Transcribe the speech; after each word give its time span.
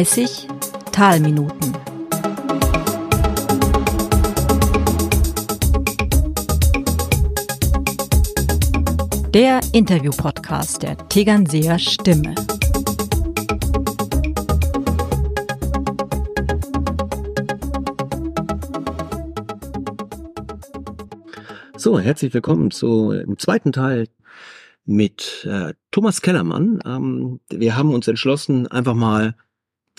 30 0.00 0.48
Talminuten. 0.92 1.74
Der 9.34 9.60
Interview-Podcast 9.74 10.84
der 10.84 10.96
Tegernseer 11.08 11.78
Stimme. 11.78 12.34
So, 21.76 22.00
herzlich 22.00 22.32
willkommen 22.32 22.70
zu 22.70 23.12
im 23.12 23.36
zweiten 23.36 23.72
Teil 23.72 24.06
mit 24.86 25.46
äh, 25.46 25.74
Thomas 25.90 26.22
Kellermann. 26.22 26.80
Ähm, 26.86 27.40
wir 27.50 27.76
haben 27.76 27.92
uns 27.92 28.08
entschlossen, 28.08 28.66
einfach 28.66 28.94
mal 28.94 29.34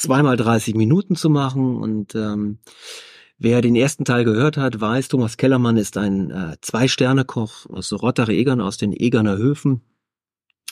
zweimal 0.02 0.38
30 0.38 0.76
Minuten 0.76 1.16
zu 1.16 1.30
machen 1.30 1.78
und 1.78 2.16
ähm, 2.16 2.60
Wer 3.44 3.64
den 3.64 3.76
ersten 3.76 4.06
Teil 4.06 4.24
gehört 4.24 4.56
hat, 4.56 4.80
weiß, 4.80 5.08
Thomas 5.08 5.36
Kellermann 5.36 5.76
ist 5.76 5.98
ein 5.98 6.30
äh, 6.30 6.58
Zwei-Sterne-Koch 6.62 7.66
aus 7.72 7.92
Rottere 7.92 8.36
Egern, 8.36 8.62
aus 8.62 8.78
den 8.78 8.94
Egerner 8.94 9.36
Höfen. 9.36 9.82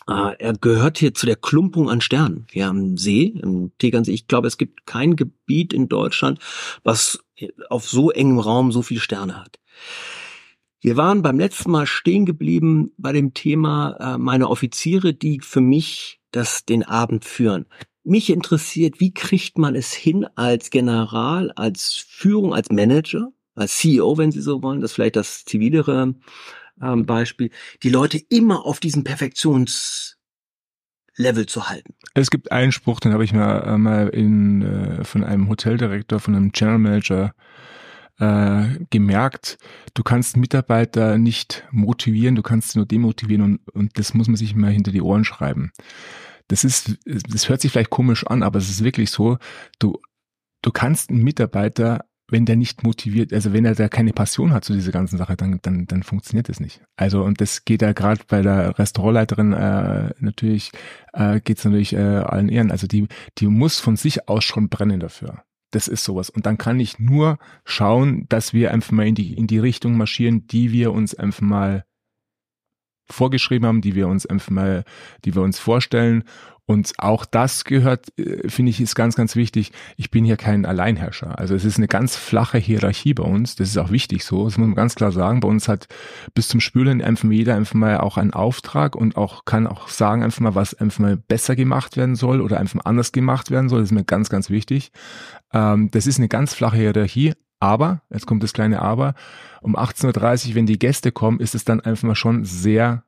Äh, 0.08 0.36
er 0.38 0.54
gehört 0.54 1.00
hier 1.00 1.16
zu 1.16 1.26
der 1.26 1.36
Klumpung 1.36 1.90
an 1.90 2.00
Sternen. 2.00 2.46
Wir 2.52 2.68
haben 2.68 2.96
See, 2.96 3.34
im 3.42 3.72
Tegernsee. 3.80 4.12
Ich 4.12 4.28
glaube, 4.28 4.48
es 4.48 4.60
gibt 4.60 4.86
kein 4.86 5.16
Gebiet 5.16 5.74
in 5.74 5.90
Deutschland, 5.90 6.38
was 6.84 7.24
auf 7.72 7.90
so 7.90 8.12
engem 8.12 8.38
Raum 8.38 8.72
so 8.72 8.84
viele 8.84 9.00
Sterne 9.00 9.42
hat. 9.42 9.58
Wir 10.80 10.96
waren 10.96 11.24
beim 11.24 11.40
letzten 11.40 11.72
Mal 11.72 11.88
stehen 11.88 12.28
geblieben 12.28 12.92
bei 12.98 13.14
dem 13.14 13.34
Thema 13.34 13.98
äh, 14.00 14.18
meine 14.20 14.48
Offiziere, 14.48 15.16
die 15.16 15.40
für 15.42 15.62
mich 15.62 16.22
das 16.30 16.66
den 16.66 16.84
Abend 16.84 17.26
führen. 17.26 17.66
Mich 18.10 18.32
interessiert, 18.32 19.00
wie 19.00 19.14
kriegt 19.14 19.60
man 19.60 19.76
es 19.76 19.94
hin 19.94 20.26
als 20.34 20.72
General, 20.72 21.52
als 21.52 21.94
Führung, 21.94 22.56
als 22.56 22.72
Manager, 22.72 23.32
als 23.54 23.78
CEO, 23.78 24.18
wenn 24.18 24.32
Sie 24.32 24.42
so 24.42 24.64
wollen, 24.64 24.82
das 24.82 24.92
ist 24.92 24.96
vielleicht 24.96 25.16
das 25.16 25.46
zivilere 25.46 26.16
ähm, 26.82 27.06
Beispiel, 27.06 27.52
die 27.84 27.90
Leute 27.90 28.18
immer 28.18 28.66
auf 28.66 28.80
diesem 28.80 29.04
Perfektionslevel 29.04 30.16
zu 31.46 31.70
halten. 31.70 31.94
Es 32.16 32.32
gibt 32.32 32.52
einen 32.52 32.72
Spruch, 32.72 33.00
den 33.00 33.14
habe 33.14 33.24
ich 33.24 33.32
mal, 33.32 33.60
äh, 33.60 33.78
mal 33.78 34.08
in, 34.10 34.64
äh, 34.64 35.04
von 35.04 35.24
einem 35.24 35.48
Hoteldirektor, 35.48 36.20
von 36.20 36.34
einem 36.34 36.52
General 36.52 36.80
Manager 36.80 37.36
äh, 38.18 38.86
gemerkt, 38.90 39.60
du 39.94 40.02
kannst 40.02 40.36
Mitarbeiter 40.36 41.20
nicht 41.20 41.64
motivieren, 41.70 42.34
du 42.34 42.42
kannst 42.42 42.72
sie 42.72 42.80
nur 42.80 42.88
demotivieren 42.88 43.44
und, 43.44 43.70
und 43.70 44.00
das 44.00 44.16
muss 44.16 44.28
man 44.28 44.36
sich 44.36 44.56
mal 44.56 44.72
hinter 44.72 44.92
die 44.92 45.02
Ohren 45.04 45.26
schreiben. 45.26 45.72
Das 46.50 46.64
ist, 46.64 46.98
das 47.06 47.48
hört 47.48 47.62
sich 47.62 47.72
vielleicht 47.72 47.90
komisch 47.90 48.28
an, 48.28 48.44
aber 48.44 48.60
es 48.60 48.70
ist 48.70 48.84
wirklich 48.84 49.10
so, 49.10 49.38
du, 49.80 49.98
du 50.62 50.72
kannst 50.72 51.10
einen 51.10 51.24
Mitarbeiter 51.24 52.06
wenn 52.32 52.46
der 52.46 52.56
nicht 52.56 52.84
motiviert, 52.84 53.34
also 53.34 53.54
wenn 53.54 53.66
er 53.66 53.76
da 53.76 53.88
keine 53.88 54.14
Passion 54.14 54.54
hat 54.54 54.64
zu 54.64 54.74
dieser 54.74 54.92
ganzen 54.92 55.18
Sache, 55.18 55.36
dann, 55.36 55.60
dann, 55.62 55.86
dann 55.86 56.04
funktioniert 56.04 56.50
es 56.50 56.60
nicht. 56.60 56.82
Also 56.96 57.24
und 57.24 57.42
das 57.42 57.66
geht 57.66 57.82
ja 57.82 57.94
gerade 57.94 58.22
bei 58.28 58.42
der 58.42 58.78
Restaurantleiterin 58.78 59.54
äh, 59.54 60.14
natürlich, 60.20 60.72
äh, 61.14 61.40
geht 61.42 61.58
es 61.58 61.66
natürlich 61.66 61.94
äh, 61.94 61.98
allen 61.98 62.50
Ehren. 62.50 62.72
Also 62.72 62.88
die, 62.88 63.08
die 63.38 63.48
muss 63.48 63.80
von 63.80 63.96
sich 63.96 64.28
aus 64.30 64.44
schon 64.44 64.70
brennen 64.70 65.00
dafür. 65.00 65.44
Das 65.72 65.88
ist 65.88 66.04
sowas. 66.04 66.30
Und 66.30 66.46
dann 66.46 66.58
kann 66.58 66.80
ich 66.80 66.98
nur 66.98 67.38
schauen, 67.64 68.26
dass 68.30 68.54
wir 68.54 68.72
einfach 68.74 68.92
mal 68.92 69.08
in 69.08 69.16
die, 69.16 69.34
in 69.34 69.48
die 69.48 69.60
Richtung 69.60 69.98
marschieren, 69.98 70.48
die 70.48 70.72
wir 70.72 70.92
uns 70.92 71.14
einfach 71.14 71.42
mal 71.42 71.86
vorgeschrieben 73.10 73.68
haben, 73.68 73.82
die 73.82 73.96
wir 73.96 74.08
uns 74.08 74.26
einfach 74.26 74.52
mal, 74.52 74.84
die 75.26 75.36
wir 75.36 75.42
uns 75.42 75.60
vorstellen. 75.60 76.24
Und 76.70 76.94
auch 77.00 77.26
das 77.26 77.64
gehört, 77.64 78.16
äh, 78.20 78.48
finde 78.48 78.70
ich, 78.70 78.80
ist 78.80 78.94
ganz, 78.94 79.16
ganz 79.16 79.36
wichtig. 79.36 79.72
Ich 79.98 80.12
bin 80.12 80.24
hier 80.24 80.38
kein 80.38 80.68
Alleinherrscher. 80.68 81.40
Also 81.40 81.56
es 81.56 81.66
ist 81.66 81.78
eine 81.78 81.88
ganz 81.88 82.16
flache 82.16 82.60
Hierarchie 82.60 83.16
bei 83.16 83.24
uns. 83.24 83.56
Das 83.56 83.70
ist 83.70 83.78
auch 83.80 83.90
wichtig 83.90 84.24
so. 84.24 84.46
Das 84.46 84.60
muss 84.60 84.68
man 84.68 84.76
ganz 84.76 84.94
klar 84.94 85.12
sagen. 85.12 85.40
Bei 85.40 85.48
uns 85.48 85.68
hat 85.68 85.88
bis 86.36 86.48
zum 86.48 86.60
Spülen 86.60 87.02
einfach 87.02 87.28
jeder 87.28 87.56
einfach 87.56 87.74
mal 87.74 87.98
auch 87.98 88.18
einen 88.18 88.34
Auftrag 88.34 88.96
und 88.96 89.18
auch 89.18 89.46
kann 89.46 89.66
auch 89.66 89.88
sagen 89.88 90.22
einfach 90.22 90.42
mal, 90.42 90.54
was 90.54 90.76
einfach 90.76 91.00
mal 91.00 91.18
besser 91.18 91.56
gemacht 91.56 91.98
werden 91.98 92.16
soll 92.16 92.40
oder 92.40 92.60
einfach 92.60 92.82
anders 92.86 93.14
gemacht 93.14 93.50
werden 93.50 93.68
soll. 93.68 93.80
Das 93.80 93.90
ist 93.90 93.96
mir 93.96 94.04
ganz, 94.04 94.30
ganz 94.30 94.52
wichtig. 94.52 94.92
Ähm, 95.52 95.90
das 95.90 96.06
ist 96.06 96.20
eine 96.20 96.28
ganz 96.28 96.54
flache 96.54 96.78
Hierarchie. 96.78 97.34
Aber, 97.60 98.04
jetzt 98.12 98.28
kommt 98.28 98.44
das 98.44 98.54
kleine 98.54 98.80
Aber, 98.80 99.16
um 99.62 99.76
18.30 99.76 100.50
Uhr, 100.50 100.56
wenn 100.56 100.68
die 100.68 100.78
Gäste 100.78 101.12
kommen, 101.12 101.40
ist 101.40 101.56
es 101.56 101.66
dann 101.66 101.82
einfach 101.82 102.08
mal 102.08 102.16
schon 102.16 102.46
sehr 102.46 103.04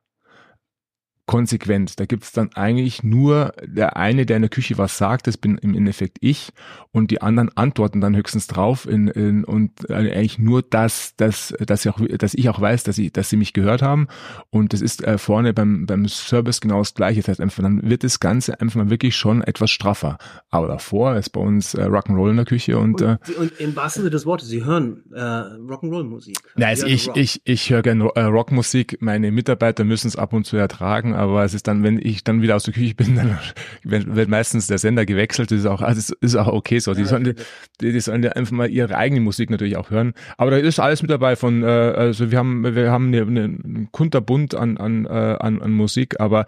konsequent. 1.26 2.00
Da 2.00 2.04
gibt 2.04 2.24
es 2.24 2.32
dann 2.32 2.50
eigentlich 2.54 3.02
nur 3.02 3.54
der 3.64 3.96
eine, 3.96 4.26
der 4.26 4.36
in 4.36 4.42
der 4.42 4.50
Küche 4.50 4.76
was 4.78 4.98
sagt, 4.98 5.26
das 5.26 5.36
bin 5.36 5.56
im 5.58 5.74
Endeffekt 5.74 6.18
ich, 6.20 6.52
und 6.90 7.10
die 7.10 7.22
anderen 7.22 7.56
antworten 7.56 8.00
dann 8.00 8.16
höchstens 8.16 8.48
drauf 8.48 8.86
in, 8.86 9.08
in, 9.08 9.44
und 9.44 9.88
äh, 9.88 9.94
eigentlich 9.94 10.38
nur 10.38 10.62
das, 10.62 11.14
dass, 11.16 11.54
dass, 11.64 11.84
ich 11.84 11.92
auch, 11.92 12.00
dass 12.18 12.34
ich 12.34 12.48
auch 12.48 12.60
weiß, 12.60 12.82
dass, 12.84 12.98
ich, 12.98 13.12
dass 13.12 13.30
sie 13.30 13.36
mich 13.36 13.52
gehört 13.52 13.82
haben. 13.82 14.08
Und 14.50 14.72
das 14.72 14.80
ist 14.80 15.02
äh, 15.04 15.16
vorne 15.16 15.54
beim, 15.54 15.86
beim 15.86 16.06
Service 16.08 16.60
genau 16.60 16.80
das 16.80 16.94
Gleiche. 16.94 17.20
Das 17.20 17.28
heißt 17.28 17.40
einfach, 17.40 17.62
dann 17.62 17.88
wird 17.88 18.04
das 18.04 18.20
Ganze 18.20 18.60
einfach 18.60 18.76
mal 18.76 18.90
wirklich 18.90 19.16
schon 19.16 19.42
etwas 19.42 19.70
straffer. 19.70 20.18
Aber 20.50 20.68
davor 20.68 21.16
ist 21.16 21.30
bei 21.30 21.40
uns 21.40 21.74
äh, 21.74 21.84
Rock'n'Roll 21.84 22.30
in 22.30 22.36
der 22.36 22.46
Küche 22.46 22.78
und, 22.78 23.00
und, 23.00 23.28
äh, 23.28 23.32
und 23.38 23.58
im 23.60 23.74
wahrsten 23.76 24.02
Sinne 24.02 24.10
des 24.10 24.26
Wortes, 24.26 24.48
Sie 24.48 24.64
hören 24.64 25.02
äh, 25.12 25.18
Rock'n'Roll-Musik. 25.18 26.36
Ja, 26.56 26.66
also 26.66 26.86
ich, 26.86 27.08
ich, 27.14 27.40
ich 27.44 27.70
höre 27.70 27.82
gerne 27.82 28.10
äh, 28.16 28.22
Rockmusik. 28.22 28.98
Meine 29.00 29.30
Mitarbeiter 29.30 29.84
müssen 29.84 30.08
es 30.08 30.16
ab 30.16 30.32
und 30.32 30.44
zu 30.44 30.56
ertragen 30.56 31.11
aber 31.12 31.44
es 31.44 31.54
ist 31.54 31.66
dann, 31.68 31.82
wenn 31.82 31.98
ich 31.98 32.24
dann 32.24 32.42
wieder 32.42 32.56
aus 32.56 32.64
der 32.64 32.74
Küche 32.74 32.94
bin, 32.94 33.16
dann 33.16 33.38
wird 33.84 34.28
meistens 34.28 34.66
der 34.66 34.78
Sender 34.78 35.06
gewechselt. 35.06 35.50
Das 35.50 35.60
ist 35.60 35.66
auch, 35.66 35.82
also 35.82 36.14
ist 36.20 36.36
auch 36.36 36.48
okay 36.48 36.78
so. 36.78 36.94
Die 36.94 37.04
sollen, 37.04 37.34
die, 37.80 37.92
die 37.92 38.00
sollen 38.00 38.26
einfach 38.26 38.52
mal 38.52 38.70
ihre 38.70 38.96
eigene 38.96 39.20
Musik 39.20 39.50
natürlich 39.50 39.76
auch 39.76 39.90
hören. 39.90 40.14
Aber 40.36 40.50
da 40.50 40.56
ist 40.56 40.78
alles 40.78 41.02
mit 41.02 41.10
dabei 41.10 41.36
von, 41.36 41.62
äh, 41.62 41.66
also 41.66 42.30
wir 42.30 42.38
haben, 42.38 42.74
wir 42.74 42.90
haben 42.90 43.08
eine, 43.08 43.22
eine, 43.22 43.44
einen 43.44 43.88
kunterbund 43.92 44.54
an, 44.54 44.76
an, 44.76 45.06
äh, 45.06 45.08
an, 45.08 45.62
an 45.62 45.72
Musik, 45.72 46.20
aber 46.20 46.46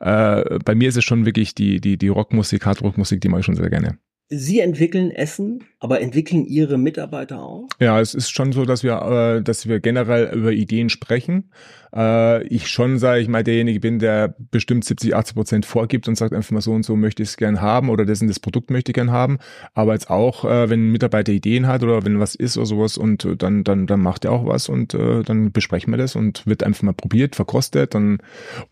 äh, 0.00 0.58
bei 0.64 0.74
mir 0.74 0.88
ist 0.88 0.96
es 0.96 1.04
schon 1.04 1.26
wirklich 1.26 1.54
die, 1.54 1.80
die, 1.80 1.96
die 1.96 2.08
Rockmusik, 2.08 2.66
Hardrockmusik, 2.66 3.20
die 3.20 3.28
mache 3.28 3.40
ich 3.40 3.46
schon 3.46 3.56
sehr 3.56 3.70
gerne. 3.70 3.98
Sie 4.28 4.60
entwickeln 4.60 5.10
Essen, 5.10 5.64
aber 5.82 6.00
entwickeln 6.00 6.46
Ihre 6.46 6.78
Mitarbeiter 6.78 7.42
auch? 7.42 7.66
Ja, 7.80 8.00
es 8.00 8.14
ist 8.14 8.30
schon 8.30 8.52
so, 8.52 8.64
dass 8.64 8.84
wir, 8.84 9.02
äh, 9.38 9.42
dass 9.42 9.66
wir 9.66 9.80
generell 9.80 10.32
über 10.32 10.52
Ideen 10.52 10.88
sprechen 10.90 11.50
äh, 11.94 12.42
ich 12.46 12.68
schon, 12.68 12.98
sage 12.98 13.20
ich 13.20 13.28
mal, 13.28 13.44
derjenige 13.44 13.80
bin, 13.80 13.98
der 13.98 14.34
bestimmt 14.50 14.84
70, 14.84 15.14
80 15.14 15.34
Prozent 15.34 15.66
vorgibt 15.66 16.08
und 16.08 16.16
sagt 16.16 16.32
einfach 16.32 16.50
mal 16.50 16.60
so 16.60 16.72
und 16.72 16.84
so 16.84 16.96
möchte 16.96 17.22
ich 17.22 17.30
es 17.30 17.36
gern 17.36 17.60
haben 17.60 17.90
oder 17.90 18.02
und 18.02 18.28
das 18.28 18.40
Produkt 18.40 18.70
möchte 18.70 18.90
ich 18.90 18.94
gern 18.94 19.10
haben. 19.10 19.38
Aber 19.74 19.92
jetzt 19.92 20.10
auch, 20.10 20.44
äh, 20.44 20.70
wenn 20.70 20.88
ein 20.88 20.92
Mitarbeiter 20.92 21.32
Ideen 21.32 21.66
hat 21.66 21.82
oder 21.82 22.04
wenn 22.04 22.20
was 22.20 22.34
ist 22.34 22.56
oder 22.56 22.66
sowas 22.66 22.96
und 22.98 23.24
äh, 23.24 23.36
dann, 23.36 23.64
dann, 23.64 23.86
dann 23.86 24.00
macht 24.00 24.24
er 24.24 24.32
auch 24.32 24.46
was 24.46 24.68
und 24.68 24.94
äh, 24.94 25.22
dann 25.22 25.52
besprechen 25.52 25.92
wir 25.92 25.98
das 25.98 26.16
und 26.16 26.46
wird 26.46 26.62
einfach 26.62 26.82
mal 26.82 26.92
probiert, 26.92 27.36
verkostet, 27.36 27.94
dann, 27.94 28.18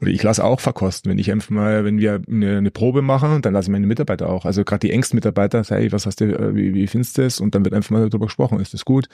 oder 0.00 0.10
ich 0.10 0.22
lasse 0.22 0.44
auch 0.44 0.60
verkosten. 0.60 1.10
Wenn 1.10 1.18
ich 1.18 1.30
einfach 1.30 1.50
mal, 1.50 1.84
wenn 1.84 1.98
wir 1.98 2.22
eine, 2.28 2.58
eine 2.58 2.70
Probe 2.70 3.02
machen, 3.02 3.42
dann 3.42 3.52
lasse 3.52 3.66
ich 3.66 3.72
meine 3.72 3.86
Mitarbeiter 3.86 4.28
auch. 4.28 4.44
Also 4.44 4.64
gerade 4.64 4.86
die 4.86 4.92
engsten 4.92 5.16
Mitarbeiter, 5.16 5.62
sag 5.64 5.82
ich, 5.82 5.92
was 5.92 6.06
hast 6.06 6.20
du, 6.20 6.26
äh, 6.26 6.54
wie, 6.54 6.74
wie 6.74 6.86
das? 7.02 7.40
Und 7.40 7.54
dann 7.54 7.64
wird 7.64 7.74
einfach 7.74 7.90
mal 7.90 8.08
darüber 8.08 8.26
gesprochen, 8.26 8.60
ist 8.60 8.74
das 8.74 8.84
gut? 8.84 9.08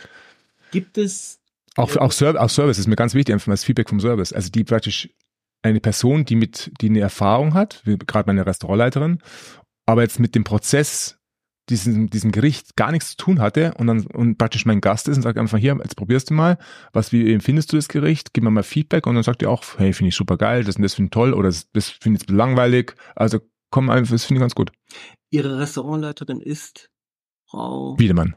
Gibt 0.71 0.99
es 0.99 1.41
auch, 1.77 1.95
auch, 1.97 2.13
Service, 2.13 2.41
auch 2.41 2.51
Service 2.51 2.79
ist 2.79 2.87
mir 2.87 2.97
ganz 2.97 3.15
wichtig, 3.15 3.35
einfach 3.35 3.49
mal 3.49 3.53
das 3.55 3.65
Feedback 3.65 3.89
vom 3.89 4.01
Service. 4.01 4.33
Also 4.33 4.51
die 4.51 4.65
praktisch 4.65 5.11
eine 5.63 5.81
Person, 5.81 6.25
die 6.25 6.37
mit, 6.37 6.73
die 6.81 6.89
eine 6.89 7.01
Erfahrung 7.01 7.55
hat, 7.55 7.83
wie 7.85 7.99
gerade 7.99 8.29
meine 8.29 8.47
Restaurantleiterin, 8.47 9.19
aber 9.85 10.03
jetzt 10.03 10.19
mit 10.19 10.35
dem 10.35 10.45
Prozess 10.45 11.19
diesem, 11.69 12.09
diesem 12.09 12.31
Gericht 12.31 12.77
gar 12.77 12.93
nichts 12.93 13.11
zu 13.11 13.17
tun 13.17 13.41
hatte 13.41 13.75
und 13.75 13.89
dann 13.89 14.07
und 14.07 14.39
praktisch 14.39 14.67
mein 14.67 14.81
Gast 14.81 15.09
ist 15.09 15.17
und 15.17 15.23
sagt 15.23 15.39
einfach 15.39 15.59
hier, 15.59 15.77
jetzt 15.83 15.97
probierst 15.97 16.31
du 16.31 16.35
mal, 16.35 16.59
was 16.93 17.13
wie 17.13 17.33
empfindest 17.33 17.72
du 17.72 17.77
das 17.77 17.89
Gericht, 17.89 18.33
gib 18.33 18.45
mir 18.45 18.51
mal 18.51 18.63
Feedback 18.63 19.07
und 19.07 19.16
dann 19.16 19.25
sagt 19.25 19.43
ihr 19.43 19.51
auch, 19.51 19.65
hey, 19.77 19.93
finde 19.93 20.09
ich 20.09 20.16
super 20.16 20.37
geil, 20.37 20.65
das 20.65 20.77
und 20.77 20.83
das 20.83 20.95
finde 20.95 21.09
ich 21.09 21.10
toll 21.10 21.34
oder 21.34 21.49
das, 21.49 21.71
das 21.72 21.89
finde 21.89 22.21
ich 22.22 22.31
langweilig. 22.31 22.95
Also 23.16 23.41
komm 23.71 23.91
einfach, 23.91 24.13
das 24.13 24.25
finde 24.25 24.39
ich 24.39 24.43
ganz 24.43 24.55
gut. 24.55 24.71
Ihre 25.31 25.59
Restaurantleiterin 25.59 26.41
ist 26.41 26.89
Frau 27.47 27.98
Wiedemann. 27.98 28.37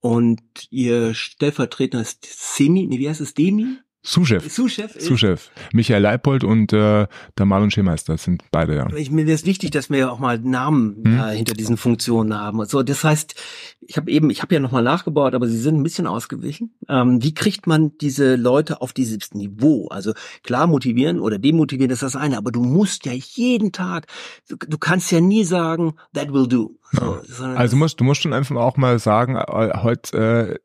Und 0.00 0.42
ihr 0.70 1.14
Stellvertreter 1.14 2.00
ist 2.00 2.26
Semi, 2.26 2.86
nee, 2.86 2.98
wie 2.98 3.08
heißt 3.08 3.20
es, 3.20 3.34
Demi? 3.34 3.78
Sous-Chef. 4.06 4.52
Sous-Chef. 4.52 5.00
Sous-Chef. 5.00 5.50
Michael 5.72 6.02
Leipold 6.02 6.44
und 6.44 6.74
äh, 6.74 7.06
der 7.38 7.46
Marlon 7.46 7.70
Schemeister 7.70 8.18
sind 8.18 8.42
beide, 8.50 8.76
ja. 8.76 8.86
Ich, 8.94 9.10
mir 9.10 9.26
ist 9.26 9.46
wichtig, 9.46 9.70
dass 9.70 9.88
wir 9.88 10.12
auch 10.12 10.18
mal 10.18 10.38
Namen 10.38 11.02
hm? 11.04 11.18
äh, 11.18 11.34
hinter 11.34 11.54
diesen 11.54 11.78
Funktionen 11.78 12.38
haben. 12.38 12.62
So, 12.66 12.82
das 12.82 13.02
heißt, 13.02 13.34
ich 13.80 13.96
habe 13.96 14.10
eben, 14.10 14.28
ich 14.28 14.42
habe 14.42 14.54
ja 14.54 14.60
nochmal 14.60 14.82
nachgebaut, 14.82 15.34
aber 15.34 15.48
sie 15.48 15.58
sind 15.58 15.76
ein 15.76 15.82
bisschen 15.82 16.06
ausgewichen. 16.06 16.74
Ähm, 16.86 17.22
wie 17.22 17.32
kriegt 17.32 17.66
man 17.66 17.96
diese 17.96 18.36
Leute 18.36 18.82
auf 18.82 18.92
dieses 18.92 19.32
Niveau? 19.32 19.88
Also 19.88 20.12
klar, 20.42 20.66
motivieren 20.66 21.18
oder 21.18 21.38
demotivieren 21.38 21.90
ist 21.90 22.02
das 22.02 22.14
eine, 22.14 22.36
aber 22.36 22.52
du 22.52 22.62
musst 22.62 23.06
ja 23.06 23.12
jeden 23.12 23.72
Tag, 23.72 24.06
du, 24.50 24.56
du 24.56 24.76
kannst 24.76 25.10
ja 25.12 25.22
nie 25.22 25.44
sagen, 25.44 25.94
that 26.12 26.30
will 26.30 26.46
do. 26.46 26.78
So, 26.92 27.20
ja. 27.40 27.54
Also 27.54 27.76
musst, 27.76 28.00
du 28.00 28.04
musst 28.04 28.22
schon 28.22 28.34
einfach 28.34 28.56
auch 28.56 28.76
mal 28.76 28.98
sagen, 28.98 29.36
äh, 29.36 29.78
heute 29.82 30.16
äh, 30.16 30.58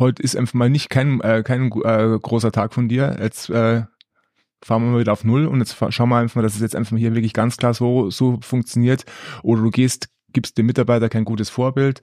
heute 0.00 0.22
ist 0.22 0.36
einfach 0.36 0.54
mal 0.54 0.70
nicht 0.70 0.90
kein, 0.90 1.20
äh, 1.20 1.42
kein 1.44 1.70
äh, 1.70 2.18
großer 2.20 2.52
Tag 2.52 2.74
von 2.74 2.88
dir. 2.88 3.16
Jetzt 3.20 3.50
äh, 3.50 3.84
fahren 4.62 4.82
wir 4.82 4.90
mal 4.90 5.00
wieder 5.00 5.12
auf 5.12 5.24
Null 5.24 5.46
und 5.46 5.60
jetzt 5.60 5.76
schauen 5.90 6.08
wir 6.08 6.16
einfach 6.16 6.36
mal, 6.36 6.42
dass 6.42 6.54
es 6.54 6.60
jetzt 6.60 6.76
einfach 6.76 6.96
hier 6.96 7.14
wirklich 7.14 7.32
ganz 7.32 7.56
klar 7.56 7.74
so, 7.74 8.10
so 8.10 8.38
funktioniert. 8.40 9.04
Oder 9.42 9.62
du 9.62 9.70
gehst 9.70 10.08
gibst 10.32 10.58
dem 10.58 10.66
Mitarbeiter 10.66 11.08
kein 11.08 11.24
gutes 11.24 11.48
Vorbild. 11.48 12.02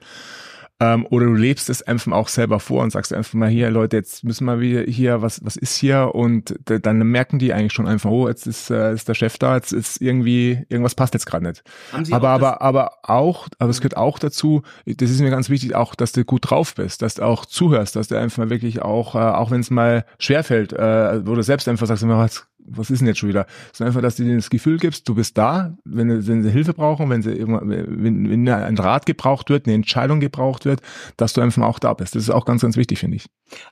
Ähm, 0.84 1.06
oder 1.08 1.26
du 1.26 1.34
lebst 1.34 1.70
es 1.70 1.82
einfach 1.82 2.12
auch 2.12 2.28
selber 2.28 2.60
vor 2.60 2.82
und 2.82 2.90
sagst 2.90 3.12
einfach 3.12 3.34
mal 3.34 3.48
hier, 3.48 3.70
Leute, 3.70 3.96
jetzt 3.96 4.24
müssen 4.24 4.44
wir 4.44 4.60
wieder 4.60 4.82
hier, 4.82 5.22
was, 5.22 5.44
was 5.44 5.56
ist 5.56 5.76
hier? 5.76 6.14
Und 6.14 6.54
dann 6.64 6.98
merken 6.98 7.38
die 7.38 7.52
eigentlich 7.52 7.72
schon 7.72 7.86
einfach, 7.86 8.10
oh, 8.10 8.28
jetzt 8.28 8.46
ist, 8.46 8.70
äh, 8.70 8.92
ist 8.92 9.08
der 9.08 9.14
Chef 9.14 9.38
da, 9.38 9.56
jetzt 9.56 9.72
ist 9.72 10.02
irgendwie, 10.02 10.64
irgendwas 10.68 10.94
passt 10.94 11.14
jetzt 11.14 11.26
gerade 11.26 11.46
nicht. 11.46 11.62
aber, 12.10 12.28
aber, 12.28 12.62
aber 12.62 12.92
auch, 13.02 13.48
aber 13.58 13.70
es 13.70 13.80
gehört 13.80 13.96
auch 13.96 14.18
dazu, 14.18 14.62
das 14.84 15.10
ist 15.10 15.20
mir 15.20 15.30
ganz 15.30 15.48
wichtig, 15.48 15.74
auch, 15.74 15.94
dass 15.94 16.12
du 16.12 16.24
gut 16.24 16.50
drauf 16.50 16.74
bist, 16.74 17.02
dass 17.02 17.14
du 17.14 17.22
auch 17.22 17.46
zuhörst, 17.46 17.96
dass 17.96 18.08
du 18.08 18.18
einfach 18.18 18.38
mal 18.38 18.50
wirklich 18.50 18.82
auch, 18.82 19.14
äh, 19.14 19.18
auch 19.18 19.50
wenn 19.50 19.60
es 19.60 19.70
mal 19.70 20.04
schwerfällt, 20.18 20.72
äh, 20.72 21.26
wo 21.26 21.34
du 21.34 21.42
selbst 21.42 21.68
einfach 21.68 21.86
sagst, 21.86 22.06
was, 22.06 22.46
was 22.66 22.90
ist 22.90 23.00
denn 23.00 23.08
jetzt 23.08 23.18
schon 23.18 23.28
wieder? 23.28 23.46
Sondern 23.72 23.90
einfach, 23.90 24.02
dass 24.02 24.16
du 24.16 24.24
denen 24.24 24.38
das 24.38 24.50
Gefühl 24.50 24.78
gibst, 24.78 25.08
du 25.08 25.14
bist 25.14 25.36
da, 25.38 25.76
wenn, 25.84 26.26
wenn 26.26 26.42
sie 26.42 26.50
Hilfe 26.50 26.74
brauchen, 26.74 27.10
wenn 27.10 27.22
sie 27.22 27.44
wenn, 27.46 28.30
wenn 28.30 28.48
ein 28.48 28.78
Rat 28.78 29.06
gebraucht 29.06 29.50
wird, 29.50 29.66
eine 29.66 29.74
Entscheidung 29.74 30.20
gebraucht 30.20 30.64
wird, 30.64 30.80
dass 31.16 31.32
du 31.32 31.40
einfach 31.40 31.62
auch 31.62 31.78
da 31.78 31.94
bist. 31.94 32.14
Das 32.14 32.22
ist 32.22 32.30
auch 32.30 32.44
ganz, 32.44 32.62
ganz 32.62 32.76
wichtig, 32.76 32.98
finde 32.98 33.16
ich. 33.16 33.26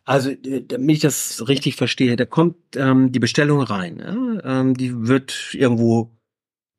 Also, 0.04 0.30
äh, 0.30 0.64
damit 0.66 0.96
ich 0.96 1.02
das 1.02 1.48
richtig 1.48 1.76
verstehe, 1.76 2.16
da 2.16 2.24
kommt 2.24 2.56
ähm, 2.76 3.12
die 3.12 3.18
Bestellung 3.20 3.62
rein. 3.62 3.98
Ja? 3.98 4.60
Ähm, 4.60 4.74
die 4.76 5.08
wird 5.08 5.50
irgendwo 5.52 6.16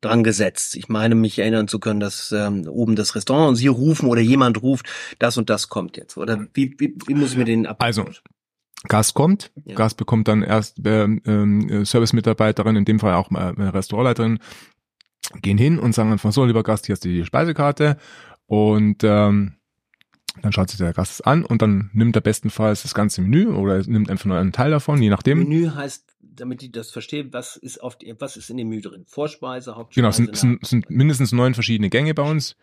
dran 0.04 0.22
gesetzt. 0.22 0.76
Ich 0.76 0.88
meine, 0.88 1.14
mich 1.14 1.38
erinnern 1.38 1.68
zu 1.68 1.78
können, 1.78 2.00
dass 2.00 2.30
ähm, 2.32 2.68
oben 2.68 2.94
das 2.96 3.14
Restaurant 3.14 3.48
und 3.50 3.56
Sie 3.56 3.68
rufen 3.68 4.08
oder 4.08 4.20
jemand 4.20 4.62
ruft, 4.62 4.86
das 5.18 5.38
und 5.38 5.50
das 5.50 5.68
kommt 5.68 5.96
jetzt. 5.96 6.16
Oder 6.16 6.46
wie, 6.52 6.74
wie, 6.78 6.94
wie 7.06 7.14
muss 7.14 7.32
ich 7.32 7.38
mir 7.38 7.44
den 7.44 7.66
ab? 7.66 7.82
Also, 7.82 8.04
Gast 8.88 9.14
kommt, 9.14 9.50
ja. 9.64 9.74
Gast 9.76 9.96
bekommt 9.96 10.28
dann 10.28 10.42
erst 10.42 10.84
äh, 10.84 11.04
äh, 11.04 11.84
Service-Mitarbeiterin, 11.84 12.76
in 12.76 12.84
dem 12.84 13.00
Fall 13.00 13.14
auch 13.14 13.30
mal 13.30 13.54
eine 13.54 13.72
Restaurantleiterin, 13.72 14.38
gehen 15.40 15.58
hin 15.58 15.78
und 15.78 15.94
sagen 15.94 16.12
einfach 16.12 16.32
so, 16.32 16.44
lieber 16.44 16.62
Gast, 16.62 16.86
hier 16.86 16.94
hast 16.94 17.04
du 17.04 17.08
die 17.08 17.24
Speisekarte 17.24 17.96
und 18.46 19.02
ähm, 19.04 19.54
dann 20.42 20.52
schaut 20.52 20.68
sich 20.68 20.78
der 20.78 20.92
Gast 20.92 21.26
an 21.26 21.44
und 21.44 21.62
dann 21.62 21.90
nimmt 21.92 22.16
er 22.16 22.22
bestenfalls 22.22 22.82
das 22.82 22.94
ganze 22.94 23.22
Menü 23.22 23.46
oder 23.46 23.78
nimmt 23.86 24.10
einfach 24.10 24.26
nur 24.26 24.36
einen 24.36 24.52
Teil 24.52 24.70
davon, 24.70 25.00
je 25.00 25.08
nachdem. 25.08 25.38
Menü 25.38 25.70
heißt, 25.70 26.16
damit 26.20 26.60
die 26.60 26.72
das 26.72 26.90
verstehen, 26.90 27.28
was 27.32 27.56
ist 27.56 27.80
auf 27.80 27.96
die, 27.96 28.14
was 28.18 28.36
ist 28.36 28.50
in 28.50 28.56
dem 28.56 28.68
Menü 28.68 28.82
drin? 28.82 29.04
Vorspeise, 29.06 29.76
Hauptspeise? 29.76 30.00
Genau, 30.00 30.08
es 30.08 30.16
sind, 30.16 30.36
sind, 30.36 30.66
sind 30.66 30.90
mindestens 30.90 31.32
neun 31.32 31.54
verschiedene 31.54 31.88
Gänge 31.88 32.14
bei 32.14 32.28
uns 32.28 32.56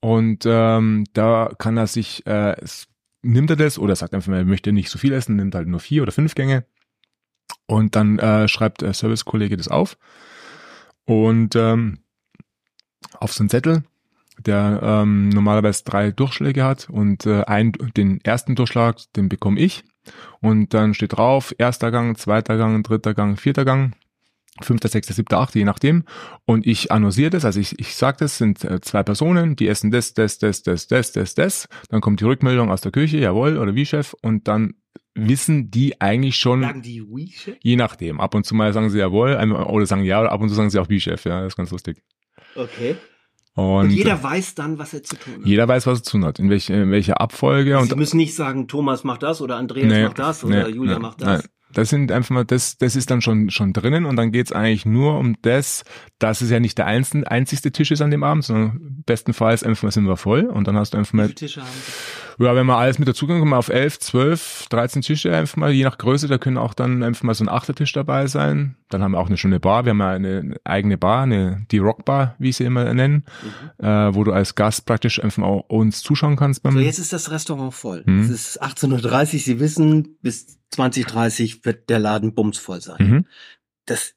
und 0.00 0.44
ähm, 0.44 1.04
da 1.12 1.50
kann 1.56 1.76
er 1.76 1.86
sich 1.86 2.26
äh, 2.26 2.56
nimmt 3.24 3.50
er 3.50 3.56
das 3.56 3.78
oder 3.78 3.96
sagt 3.96 4.14
einfach, 4.14 4.32
er 4.32 4.44
möchte 4.44 4.72
nicht 4.72 4.90
so 4.90 4.98
viel 4.98 5.12
essen, 5.12 5.36
nimmt 5.36 5.54
halt 5.54 5.68
nur 5.68 5.80
vier 5.80 6.02
oder 6.02 6.12
fünf 6.12 6.34
Gänge. 6.34 6.64
Und 7.66 7.96
dann 7.96 8.18
äh, 8.18 8.46
schreibt 8.48 8.82
der 8.82 8.92
Servicekollege 8.92 9.56
das 9.56 9.68
auf. 9.68 9.96
Und 11.04 11.56
ähm, 11.56 11.98
auf 13.18 13.32
so 13.32 13.42
einen 13.42 13.50
Zettel, 13.50 13.84
der 14.38 14.80
ähm, 14.82 15.28
normalerweise 15.28 15.84
drei 15.84 16.10
Durchschläge 16.10 16.64
hat 16.64 16.88
und 16.90 17.26
äh, 17.26 17.44
ein, 17.44 17.72
den 17.96 18.20
ersten 18.22 18.54
Durchschlag, 18.54 18.96
den 19.16 19.28
bekomme 19.28 19.60
ich. 19.60 19.84
Und 20.40 20.74
dann 20.74 20.94
steht 20.94 21.16
drauf, 21.16 21.54
erster 21.56 21.90
Gang, 21.90 22.18
zweiter 22.18 22.56
Gang, 22.56 22.82
dritter 22.84 23.14
Gang, 23.14 23.38
vierter 23.38 23.64
Gang 23.64 23.94
fünfter, 24.62 24.88
sechster, 24.88 25.14
siebter, 25.14 25.38
achter, 25.38 25.58
je 25.58 25.64
nachdem. 25.64 26.04
Und 26.44 26.66
ich 26.66 26.92
annonciere 26.92 27.30
das, 27.30 27.44
also 27.44 27.60
ich, 27.60 27.78
ich 27.78 27.94
sage 27.94 28.18
das, 28.20 28.38
sind 28.38 28.64
äh, 28.64 28.80
zwei 28.80 29.02
Personen, 29.02 29.56
die 29.56 29.68
essen 29.68 29.90
das, 29.90 30.14
das, 30.14 30.38
das, 30.38 30.62
das, 30.62 30.86
das, 30.86 31.12
das, 31.12 31.34
das. 31.34 31.68
Dann 31.88 32.00
kommt 32.00 32.20
die 32.20 32.24
Rückmeldung 32.24 32.70
aus 32.70 32.80
der 32.80 32.92
Küche, 32.92 33.18
jawohl, 33.18 33.58
oder 33.58 33.74
wie 33.74 33.86
Chef. 33.86 34.14
Und 34.22 34.46
dann 34.48 34.74
wissen 35.14 35.70
die 35.70 36.00
eigentlich 36.00 36.36
schon, 36.36 36.62
sagen 36.62 36.82
die 36.82 37.02
wie 37.02 37.30
Chef? 37.30 37.56
je 37.62 37.76
nachdem. 37.76 38.20
Ab 38.20 38.34
und 38.34 38.44
zu 38.46 38.54
mal 38.54 38.72
sagen 38.72 38.90
sie 38.90 38.98
jawohl, 38.98 39.34
oder 39.34 39.86
sagen 39.86 40.04
ja, 40.04 40.20
oder 40.20 40.32
ab 40.32 40.40
und 40.40 40.48
zu 40.48 40.54
sagen 40.54 40.70
sie 40.70 40.78
auch 40.78 40.88
wie 40.88 41.00
Chef. 41.00 41.24
Ja, 41.24 41.40
das 41.40 41.54
ist 41.54 41.56
ganz 41.56 41.70
lustig. 41.70 42.02
Okay. 42.54 42.96
Und, 43.56 43.86
und, 43.86 43.90
jeder 43.90 44.20
weiß 44.20 44.56
dann, 44.56 44.78
was 44.78 44.94
er 44.94 45.04
zu 45.04 45.16
tun 45.16 45.34
hat. 45.34 45.46
Jeder 45.46 45.68
weiß, 45.68 45.86
was 45.86 46.00
er 46.00 46.02
zu 46.02 46.12
tun 46.12 46.24
hat, 46.24 46.40
in, 46.40 46.50
welch, 46.50 46.70
in 46.70 46.90
welcher 46.90 47.20
Abfolge. 47.20 47.80
Sie 47.82 47.92
und 47.92 47.96
müssen 47.96 48.16
nicht 48.16 48.34
sagen, 48.34 48.66
Thomas 48.66 49.04
macht 49.04 49.22
das 49.22 49.40
oder 49.40 49.56
Andreas 49.56 49.86
nee, 49.86 50.02
macht 50.04 50.18
das 50.18 50.42
oder 50.42 50.66
nee, 50.66 50.74
Julia 50.74 50.94
nee, 50.94 51.00
macht 51.00 51.22
das. 51.22 51.48
Das 51.74 51.90
sind 51.90 52.10
einfach 52.12 52.30
mal, 52.30 52.44
das, 52.44 52.78
das 52.78 52.96
ist 52.96 53.10
dann 53.10 53.20
schon, 53.20 53.50
schon 53.50 53.72
drinnen 53.72 54.06
und 54.06 54.16
dann 54.16 54.32
geht's 54.32 54.52
eigentlich 54.52 54.86
nur 54.86 55.18
um 55.18 55.36
das, 55.42 55.84
dass 56.18 56.40
es 56.40 56.50
ja 56.50 56.60
nicht 56.60 56.78
der 56.78 56.86
einzige, 56.86 57.30
einzigste 57.30 57.72
Tisch 57.72 57.90
ist 57.90 58.00
an 58.00 58.10
dem 58.10 58.22
Abend, 58.22 58.44
sondern 58.44 59.02
bestenfalls 59.06 59.62
einfach 59.62 59.82
mal 59.82 59.90
sind 59.90 60.06
wir 60.06 60.16
voll 60.16 60.44
und 60.46 60.66
dann 60.68 60.76
hast 60.76 60.94
du 60.94 60.98
einfach 60.98 61.12
mal. 61.12 61.24
Wie 61.24 61.28
viele 61.28 61.34
Tische 61.34 61.60
haben 61.60 61.68
Sie? 61.68 61.92
Ja, 62.38 62.54
wenn 62.54 62.66
man 62.66 62.76
alles 62.76 62.98
mit 62.98 63.08
dazu 63.08 63.26
kommen 63.26 63.48
wir 63.48 63.58
auf 63.58 63.68
elf, 63.68 63.98
zwölf, 63.98 64.66
dreizehn 64.68 65.02
Tische 65.02 65.34
einfach 65.34 65.56
mal, 65.56 65.70
je 65.70 65.84
nach 65.84 65.98
Größe, 65.98 66.28
da 66.28 66.38
können 66.38 66.58
auch 66.58 66.74
dann 66.74 67.02
einfach 67.02 67.22
mal 67.22 67.34
so 67.34 67.44
ein 67.44 67.48
Achtertisch 67.48 67.92
dabei 67.92 68.26
sein. 68.26 68.76
Dann 68.88 69.02
haben 69.02 69.12
wir 69.12 69.18
auch 69.18 69.28
eine 69.28 69.36
schöne 69.36 69.60
Bar, 69.60 69.84
wir 69.84 69.90
haben 69.90 70.00
ja 70.00 70.10
eine 70.10 70.56
eigene 70.64 70.98
Bar, 70.98 71.22
eine, 71.22 71.66
die 71.70 71.78
Rockbar, 71.78 72.34
wie 72.38 72.52
sie 72.52 72.64
immer 72.64 72.92
nennen, 72.92 73.24
mhm. 73.78 73.84
äh, 73.84 74.14
wo 74.14 74.24
du 74.24 74.32
als 74.32 74.54
Gast 74.54 74.86
praktisch 74.86 75.22
einfach 75.22 75.42
auch 75.42 75.68
uns 75.68 76.02
zuschauen 76.02 76.36
kannst. 76.36 76.62
Beim 76.62 76.74
so, 76.74 76.80
jetzt 76.80 76.98
ist 76.98 77.12
das 77.12 77.30
Restaurant 77.30 77.74
voll. 77.74 78.02
Mhm. 78.06 78.22
Es 78.22 78.30
ist 78.30 78.62
18.30 78.62 79.34
Uhr, 79.34 79.40
Sie 79.40 79.60
wissen, 79.60 80.18
bis 80.20 80.58
2030 80.70 81.64
wird 81.64 81.88
der 81.88 81.98
Laden 81.98 82.34
bumsvoll 82.34 82.80
sein. 82.80 82.96
Mhm. 82.98 83.26
Das, 83.86 84.14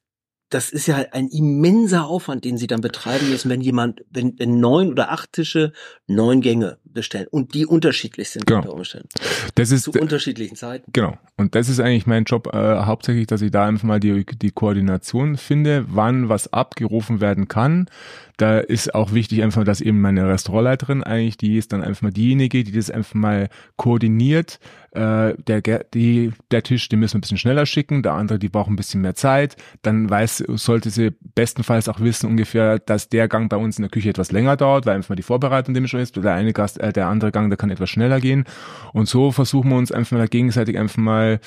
das 0.49 0.69
ist 0.69 0.87
ja 0.87 1.03
ein 1.11 1.27
immenser 1.27 2.05
Aufwand, 2.05 2.45
den 2.45 2.57
sie 2.57 2.67
dann 2.67 2.79
betreiben 2.79 3.29
müssen, 3.29 3.49
wenn 3.49 3.59
jemand, 3.59 4.03
wenn, 4.09 4.39
wenn 4.39 4.59
neun 4.59 4.89
oder 4.89 5.11
acht 5.11 5.33
Tische 5.33 5.73
neun 6.07 6.41
Gänge 6.41 6.77
bestellen 6.85 7.27
und 7.29 7.53
die 7.53 7.65
unterschiedlich 7.65 8.29
sind 8.29 8.47
genau. 8.47 8.59
unter 8.61 8.73
Umständen. 8.73 9.09
Das 9.55 9.71
ist 9.71 9.83
zu 9.83 9.91
unterschiedlichen 9.91 10.55
Zeiten. 10.55 10.89
Genau. 10.93 11.17
Und 11.35 11.55
das 11.55 11.67
ist 11.67 11.79
eigentlich 11.79 12.07
mein 12.07 12.23
Job 12.23 12.47
äh, 12.53 12.57
hauptsächlich, 12.57 13.27
dass 13.27 13.41
ich 13.41 13.51
da 13.51 13.65
einfach 13.65 13.83
mal 13.83 13.99
die, 13.99 14.25
die 14.25 14.51
Koordination 14.51 15.35
finde, 15.35 15.85
wann 15.89 16.29
was 16.29 16.53
abgerufen 16.53 17.19
werden 17.19 17.47
kann, 17.47 17.89
da 18.37 18.59
ist 18.59 18.93
auch 18.93 19.13
wichtig 19.13 19.43
einfach, 19.43 19.63
dass 19.63 19.81
eben 19.81 19.99
meine 19.99 20.27
Restaurantleiterin 20.27 21.03
eigentlich, 21.03 21.37
die 21.37 21.57
ist 21.57 21.73
dann 21.73 21.83
einfach 21.83 22.03
mal 22.03 22.13
diejenige, 22.13 22.63
die 22.63 22.71
das 22.71 22.91
einfach 22.91 23.15
mal 23.15 23.49
koordiniert. 23.75 24.59
Äh, 24.91 25.35
der, 25.43 25.61
die, 25.93 26.31
der 26.49 26.63
Tisch, 26.63 26.89
den 26.89 26.99
müssen 26.99 27.13
wir 27.13 27.17
ein 27.19 27.21
bisschen 27.21 27.37
schneller 27.37 27.65
schicken, 27.65 28.01
der 28.01 28.13
andere, 28.13 28.39
die 28.39 28.49
braucht 28.49 28.69
ein 28.69 28.75
bisschen 28.75 29.01
mehr 29.01 29.15
Zeit. 29.15 29.55
Dann 29.81 30.09
weiß, 30.09 30.43
sollte 30.55 30.89
sie 30.89 31.13
bestenfalls 31.35 31.89
auch 31.89 31.99
wissen 31.99 32.27
ungefähr, 32.27 32.79
dass 32.79 33.09
der 33.09 33.27
Gang 33.27 33.49
bei 33.49 33.57
uns 33.57 33.77
in 33.77 33.83
der 33.83 33.91
Küche 33.91 34.09
etwas 34.09 34.31
länger 34.31 34.55
dauert, 34.55 34.85
weil 34.85 34.95
einfach 34.95 35.09
mal 35.09 35.15
die 35.15 35.23
Vorbereitung 35.23 35.73
dem 35.73 35.87
schon 35.87 35.99
ist. 35.99 36.15
Der 36.15 36.33
eine 36.33 36.53
Gast, 36.53 36.79
äh, 36.79 36.93
der 36.93 37.07
andere 37.07 37.31
Gang, 37.31 37.49
der 37.49 37.57
kann 37.57 37.69
etwas 37.69 37.89
schneller 37.89 38.19
gehen. 38.19 38.45
Und 38.93 39.07
so 39.07 39.31
versuchen 39.31 39.69
wir 39.69 39.77
uns 39.77 39.91
einfach 39.91 40.17
mal 40.17 40.27
gegenseitig 40.27 40.79
einfach 40.79 40.97
mal 40.97 41.39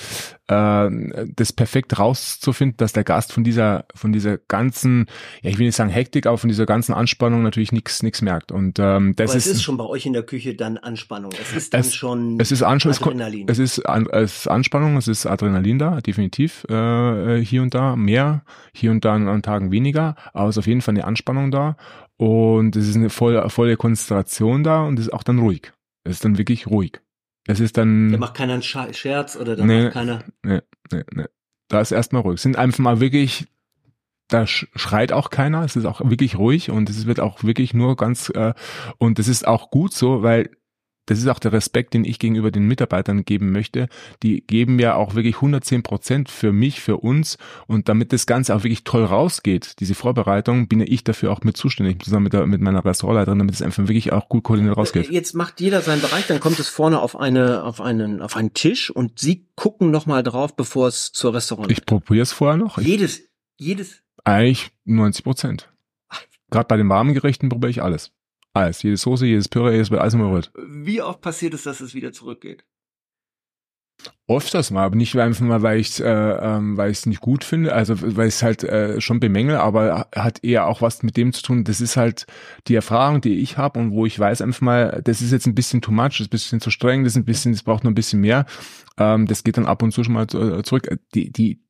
äh, 0.47 0.91
das 1.35 1.53
perfekt 1.53 1.99
rauszufinden, 1.99 2.77
dass 2.77 2.93
der 2.93 3.05
Gast 3.05 3.33
von 3.33 3.43
dieser, 3.43 3.85
von 3.95 4.13
dieser 4.13 4.39
ganzen, 4.39 5.07
ja 5.43 5.51
ich 5.51 5.59
will 5.59 5.67
nicht 5.67 5.77
sagen 5.77 5.91
Hektik, 5.91 6.27
aber 6.27 6.39
von 6.39 6.49
dieser 6.49 6.67
ganzen 6.67 6.80
ganzen 6.81 6.95
Anspannung 6.95 7.43
natürlich 7.43 7.73
nichts 7.73 8.03
nichts 8.03 8.23
merkt. 8.23 8.53
Und 8.53 8.79
ähm, 8.79 9.15
das 9.15 9.31
Aber 9.31 9.39
es 9.39 9.47
ist, 9.47 9.63
schon 9.63 9.77
bei 9.77 9.85
euch 9.85 10.07
in 10.07 10.15
der 10.15 10.23
Küche 10.23 10.55
dann 10.55 10.79
Anspannung. 10.79 11.31
Es 11.39 11.53
ist 11.53 11.75
dann 11.75 11.83
es, 11.83 11.95
schon 11.95 12.41
es 12.41 12.51
ist 12.51 12.63
Adrenalin. 12.63 13.47
Es 13.49 13.59
ist, 13.59 13.83
es 14.13 14.37
ist 14.37 14.47
Anspannung, 14.49 14.97
es 14.97 15.07
ist 15.07 15.27
Adrenalin 15.27 15.79
da, 15.79 16.01
definitiv 16.01 16.65
äh, 16.71 17.45
hier 17.45 17.63
und 17.63 17.75
da 17.75 17.97
mehr, 17.97 18.45
hier 18.73 18.91
und 18.91 19.05
da 19.05 19.15
an, 19.15 19.29
an 19.29 19.43
Tagen 19.43 19.71
weniger, 19.71 20.15
aber 20.33 20.49
es 20.49 20.57
ist 20.57 20.61
auf 20.61 20.67
jeden 20.67 20.81
Fall 20.81 20.95
eine 20.95 21.05
Anspannung 21.05 21.51
da 21.51 21.77
und 22.17 22.77
es 22.77 22.89
ist 22.89 22.97
eine 22.97 23.11
volle, 23.11 23.49
volle 23.51 23.77
Konzentration 23.77 24.65
da 24.65 24.85
und 24.85 24.99
es 24.99 25.07
ist 25.07 25.13
auch 25.13 25.23
dann 25.23 25.39
ruhig. 25.39 25.73
Es 26.05 26.13
ist 26.17 26.25
dann 26.25 26.39
wirklich 26.39 26.67
ruhig. 26.67 27.01
Es 27.47 27.61
ist 27.61 27.77
dann. 27.77 28.13
Da 28.13 28.19
macht 28.19 28.35
keiner 28.35 28.55
einen 28.55 28.63
Scherz 28.63 29.37
oder 29.37 29.57
da 29.57 29.65
nee, 29.65 29.85
macht 29.85 29.93
keiner. 29.93 30.25
Nee, 30.43 30.61
nee, 30.93 31.03
nee. 31.15 31.27
Da 31.69 31.81
ist 31.81 31.93
erstmal 31.93 32.23
ruhig. 32.23 32.37
Es 32.37 32.43
sind 32.43 32.57
einfach 32.57 32.79
mal 32.79 33.01
wirklich 33.01 33.47
da 34.31 34.47
schreit 34.47 35.13
auch 35.13 35.31
keiner, 35.31 35.65
es 35.65 35.77
ist 35.77 35.85
auch 35.85 36.01
wirklich 36.09 36.39
ruhig 36.39 36.71
und 36.71 36.89
es 36.89 37.07
wird 37.07 37.21
auch 37.21 37.43
wirklich 37.45 37.75
nur 37.75 37.97
ganz 37.97 38.31
äh, 38.31 38.55
und 38.99 39.19
das 39.19 39.29
ist 39.29 39.47
auch 39.47 39.71
gut 39.71 39.93
so, 39.93 40.23
weil 40.23 40.51
das 41.11 41.19
ist 41.19 41.27
auch 41.27 41.41
der 41.41 41.53
Respekt, 41.53 41.93
den 41.95 42.05
ich 42.05 42.21
gegenüber 42.21 42.53
den 42.53 42.69
Mitarbeitern 42.69 43.25
geben 43.25 43.51
möchte. 43.51 43.89
Die 44.23 44.47
geben 44.47 44.79
ja 44.79 44.95
auch 44.95 45.17
wirklich 45.17 45.37
110 45.37 45.83
Prozent 45.83 46.31
für 46.31 46.53
mich, 46.53 46.81
für 46.81 46.99
uns. 46.99 47.37
Und 47.67 47.89
damit 47.89 48.13
das 48.13 48.27
Ganze 48.27 48.55
auch 48.55 48.63
wirklich 48.63 48.85
toll 48.85 49.05
rausgeht, 49.05 49.81
diese 49.81 49.97
Vorbereitung, 49.97 50.69
bin 50.69 50.79
ja 50.79 50.87
ich 50.89 51.03
dafür 51.03 51.33
auch 51.33 51.41
mit 51.43 51.57
zuständig, 51.57 52.01
zusammen 52.05 52.25
mit, 52.25 52.33
der, 52.33 52.47
mit 52.47 52.61
meiner 52.61 52.85
Restaurantleiterin, 52.85 53.41
damit 53.41 53.57
es 53.57 53.61
einfach 53.61 53.89
wirklich 53.89 54.13
auch 54.13 54.29
gut 54.29 54.45
koordiniert 54.45 54.77
rausgeht. 54.77 55.11
Jetzt 55.11 55.35
macht 55.35 55.61
jeder 55.61 55.81
seinen 55.81 56.01
Bereich, 56.01 56.29
dann 56.29 56.39
kommt 56.39 56.61
es 56.61 56.69
vorne 56.69 57.01
auf 57.01 57.19
eine, 57.19 57.65
auf 57.65 57.81
einen, 57.81 58.23
auf 58.23 58.37
einen 58.37 58.55
Tisch 58.55 58.91
und 58.91 59.19
Sie 59.19 59.49
gucken 59.57 59.91
nochmal 59.91 60.23
drauf, 60.23 60.55
bevor 60.55 60.87
es 60.87 61.11
zur 61.11 61.35
Restaurant 61.35 61.73
Ich 61.73 61.85
probiere 61.87 62.23
es 62.23 62.33
vorher 62.33 62.57
noch. 62.57 62.79
Jedes, 62.79 63.23
jedes 63.57 64.05
eigentlich 64.25 64.71
90 64.85 65.25
Prozent. 65.25 65.73
Gerade 66.51 66.67
bei 66.67 66.77
den 66.77 66.89
warmen 66.89 67.15
Gerichten 67.15 67.49
probiere 67.49 67.71
ich 67.71 67.83
alles. 67.83 68.13
Alles. 68.53 68.83
Jede 68.83 68.97
Soße, 68.97 69.27
jedes 69.27 69.49
Püree, 69.49 69.73
jedes 69.73 69.91
wird 69.91 70.01
alles 70.01 70.15
umgerührt. 70.15 70.53
Wie 70.69 71.01
oft 71.03 71.21
passiert 71.21 71.55
es, 71.55 71.63
dass 71.63 71.81
es 71.81 71.95
wieder 71.95 72.13
zurückgeht? 72.13 72.65
Öfters 74.29 74.71
mal, 74.71 74.85
aber 74.85 74.97
nicht 74.97 75.15
einfach 75.17 75.45
mal, 75.45 75.63
weil 75.63 75.79
ich 75.81 75.89
es 75.89 76.01
äh, 76.01 76.09
ähm, 76.09 76.77
weil 76.77 76.91
ich 76.91 77.05
nicht 77.05 77.21
gut 77.21 77.45
finde, 77.45 77.75
also 77.75 78.01
weil 78.01 78.29
ich 78.29 78.35
es 78.35 78.43
halt 78.43 78.63
äh, 78.65 79.01
schon 79.01 79.21
bemängel, 79.21 79.57
aber 79.57 80.09
hat 80.15 80.43
eher 80.45 80.67
auch 80.67 80.81
was 80.81 81.03
mit 81.03 81.17
dem 81.17 81.33
zu 81.33 81.43
tun. 81.43 81.65
Das 81.65 81.81
ist 81.81 81.97
halt 81.97 82.27
die 82.69 82.77
Erfahrung, 82.77 83.21
die 83.21 83.41
ich 83.41 83.59
habe 83.59 83.79
und 83.79 83.91
wo 83.91 84.07
ich 84.07 84.19
weiß 84.19 84.41
einfach 84.41 84.61
mal, 84.61 85.03
das 85.05 85.21
ist 85.21 85.33
jetzt 85.33 85.47
ein 85.47 85.55
bisschen 85.55 85.83
too 85.83 85.91
much, 85.91 86.19
das 86.19 86.21
ist 86.21 86.27
ein 86.29 86.31
bisschen 86.31 86.61
zu 86.61 86.71
streng, 86.71 87.05
das 87.05 87.15
ist 87.15 87.17
ein 87.19 87.25
bisschen, 87.25 87.53
das 87.53 87.63
braucht 87.65 87.85
noch 87.85 87.91
ein 87.91 87.97
bisschen 87.97 88.21
mehr. 88.21 88.47
Ähm, 88.99 89.27
das 89.27 89.45
geht 89.45 89.57
dann 89.57 89.67
ab 89.67 89.83
und 89.83 89.93
zu 89.93 90.05
schon 90.05 90.15
mal 90.15 90.25
äh, 90.25 90.63
zurück. 90.63 90.89
Die 91.15 91.31
die 91.31 91.61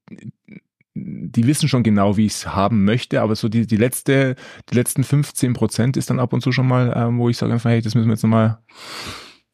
die 1.03 1.47
wissen 1.47 1.69
schon 1.69 1.83
genau, 1.83 2.17
wie 2.17 2.27
ich 2.27 2.33
es 2.33 2.47
haben 2.47 2.85
möchte, 2.85 3.21
aber 3.23 3.35
so 3.37 3.49
die, 3.49 3.67
die 3.67 3.77
letzte, 3.77 4.37
die 4.71 4.75
letzten 4.75 5.05
15 5.05 5.53
Prozent 5.55 5.97
ist 5.97 6.11
dann 6.11 6.21
ab 6.21 6.33
und 6.33 6.41
zu 6.43 6.53
schon 6.53 6.67
mal, 6.69 6.93
ähm, 6.97 7.19
wo 7.19 7.29
ich 7.29 7.37
sage 7.37 7.53
einfach, 7.53 7.71
hey, 7.71 7.81
das 7.83 7.95
müssen 7.95 8.09
wir 8.09 8.15
jetzt 8.15 8.23
nochmal. 8.23 8.59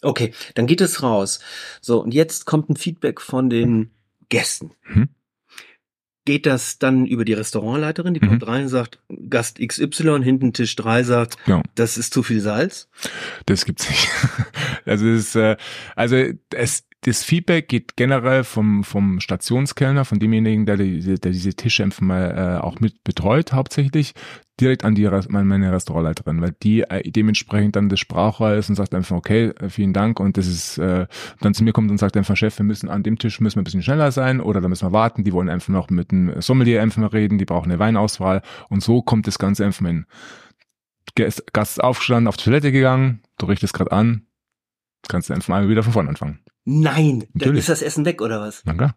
Okay, 0.02 0.32
dann 0.54 0.66
geht 0.66 0.80
es 0.80 1.02
raus. 1.02 1.40
So, 1.80 2.02
und 2.02 2.12
jetzt 2.14 2.46
kommt 2.46 2.68
ein 2.70 2.76
Feedback 2.76 3.20
von 3.20 3.48
den 3.50 3.90
Gästen. 4.28 4.72
Mhm. 4.88 5.08
Geht 6.24 6.44
das 6.44 6.78
dann 6.80 7.06
über 7.06 7.24
die 7.24 7.34
Restaurantleiterin, 7.34 8.12
die 8.14 8.20
Mhm. 8.20 8.28
kommt 8.28 8.46
rein 8.48 8.62
und 8.64 8.68
sagt, 8.68 8.98
Gast 9.30 9.60
XY, 9.60 10.22
hinten 10.24 10.52
Tisch 10.52 10.74
3 10.74 11.04
sagt, 11.04 11.36
Ja. 11.46 11.62
das 11.76 11.96
ist 11.96 12.12
zu 12.12 12.24
viel 12.24 12.40
Salz? 12.40 12.88
Das 13.46 13.64
gibt's 13.64 13.88
nicht. 13.88 14.08
Also 14.84 15.04
es 15.06 15.26
ist, 15.28 15.34
äh, 15.36 15.56
also 15.96 16.14
es, 16.54 16.84
das 17.06 17.22
Feedback 17.22 17.68
geht 17.68 17.96
generell 17.96 18.42
vom 18.42 18.82
vom 18.82 19.20
Stationskellner, 19.20 20.04
von 20.04 20.18
demjenigen, 20.18 20.66
der, 20.66 20.76
die, 20.76 21.00
der 21.18 21.30
diese 21.30 21.54
einfach 21.82 22.00
mal 22.02 22.58
äh, 22.60 22.64
auch 22.64 22.80
mit 22.80 23.04
betreut, 23.04 23.52
hauptsächlich 23.52 24.12
direkt 24.58 24.84
an 24.84 24.94
die 24.94 25.04
Res- 25.06 25.28
meine- 25.28 25.70
Restaurantleiterin, 25.70 26.40
weil 26.40 26.56
die 26.62 26.80
äh, 26.80 27.08
dementsprechend 27.08 27.76
dann 27.76 27.88
das 27.88 28.00
Sprachrohr 28.00 28.54
ist 28.54 28.68
und 28.68 28.74
sagt 28.74 28.94
einfach 28.94 29.16
okay, 29.16 29.52
äh, 29.60 29.68
vielen 29.68 29.92
Dank 29.92 30.18
und 30.18 30.36
das 30.36 30.46
ist 30.46 30.78
äh, 30.78 31.06
dann 31.40 31.54
zu 31.54 31.62
mir 31.62 31.72
kommt 31.72 31.90
und 31.90 31.98
sagt 31.98 32.16
einfach 32.16 32.36
Chef, 32.36 32.58
wir 32.58 32.64
müssen 32.64 32.88
an 32.88 33.02
dem 33.04 33.18
Tisch 33.18 33.40
müssen 33.40 33.56
wir 33.56 33.60
ein 33.60 33.64
bisschen 33.64 33.82
schneller 33.82 34.10
sein 34.10 34.40
oder 34.40 34.60
da 34.60 34.68
müssen 34.68 34.88
wir 34.88 34.92
warten. 34.92 35.22
Die 35.24 35.32
wollen 35.32 35.48
einfach 35.48 35.68
noch 35.68 35.90
mit 35.90 36.10
dem 36.10 36.40
Sommelier 36.40 36.82
einfach 36.82 36.98
mal 36.98 37.08
reden, 37.08 37.38
die 37.38 37.44
brauchen 37.44 37.70
eine 37.70 37.78
Weinauswahl 37.78 38.42
und 38.68 38.82
so 38.82 39.02
kommt 39.02 39.26
das 39.28 39.38
Ganze 39.38 39.64
einfach 39.64 39.86
hin. 39.86 40.06
Gast 41.14 41.82
aufgestanden, 41.82 42.26
auf 42.26 42.36
die 42.36 42.44
Toilette 42.44 42.72
gegangen, 42.72 43.22
du 43.38 43.46
richtest 43.46 43.74
gerade 43.74 43.92
an, 43.92 44.26
kannst 45.08 45.30
du 45.30 45.34
einfach 45.34 45.48
mal 45.48 45.68
wieder 45.68 45.82
von 45.82 45.92
vorne 45.92 46.08
anfangen. 46.08 46.40
Nein, 46.68 47.20
dann 47.20 47.28
Natürlich. 47.34 47.60
ist 47.60 47.68
das 47.68 47.80
Essen 47.82 48.04
weg 48.04 48.20
oder 48.20 48.40
was? 48.40 48.60
Na 48.64 48.74
klar. 48.74 48.96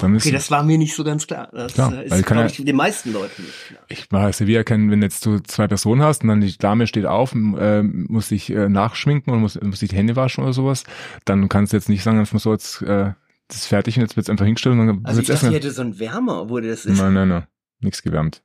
Dann 0.00 0.14
ist, 0.14 0.24
Okay, 0.26 0.32
das 0.32 0.50
war 0.50 0.62
mir 0.62 0.76
nicht 0.78 0.94
so 0.94 1.02
ganz 1.02 1.26
klar. 1.26 1.48
Das 1.52 1.72
Klar, 1.74 1.92
äh, 1.94 2.06
ist, 2.06 2.26
glaube 2.26 2.42
ja- 2.42 2.46
ich, 2.46 2.62
den 2.64 2.76
meisten 2.76 3.12
Leuten 3.12 3.42
nicht 3.42 3.66
klar. 3.68 3.80
ich 3.88 4.10
mache 4.10 4.32
Sevilla 4.32 4.62
kennen, 4.62 4.90
wenn 4.90 5.00
jetzt 5.02 5.24
du 5.24 5.38
zwei 5.40 5.66
Personen 5.66 6.02
hast 6.02 6.22
und 6.22 6.28
dann 6.28 6.40
die 6.42 6.56
Dame 6.58 6.86
steht 6.86 7.06
auf, 7.06 7.34
äh, 7.34 7.82
muss 7.82 8.28
sich 8.28 8.50
äh, 8.50 8.68
nachschminken 8.68 9.32
und 9.32 9.40
muss, 9.40 9.58
muss 9.60 9.80
sich 9.80 9.88
die 9.88 9.96
Hände 9.96 10.14
waschen 10.14 10.44
oder 10.44 10.52
sowas, 10.52 10.84
dann 11.24 11.48
kannst 11.48 11.72
du 11.72 11.78
jetzt 11.78 11.88
nicht 11.88 12.02
sagen, 12.02 12.18
einfach 12.18 12.38
so, 12.38 12.52
jetzt 12.52 12.82
äh, 12.82 13.12
das 13.48 13.56
ist 13.58 13.66
fertig 13.66 13.96
und 13.96 14.02
jetzt 14.02 14.16
wird's 14.16 14.28
einfach 14.28 14.44
hingestellt 14.44 14.78
und 14.78 14.86
dann 14.86 15.00
Also 15.04 15.20
ich 15.22 15.26
dachte, 15.26 15.38
essen. 15.46 15.48
ich 15.48 15.54
hätte 15.56 15.70
so 15.70 15.80
einen 15.82 15.98
Wärmer, 15.98 16.50
wo 16.50 16.60
das 16.60 16.84
ist. 16.84 16.98
Nein, 16.98 17.14
nein, 17.14 17.28
nein. 17.28 17.46
Nichts 17.80 18.02
gewärmt. 18.02 18.42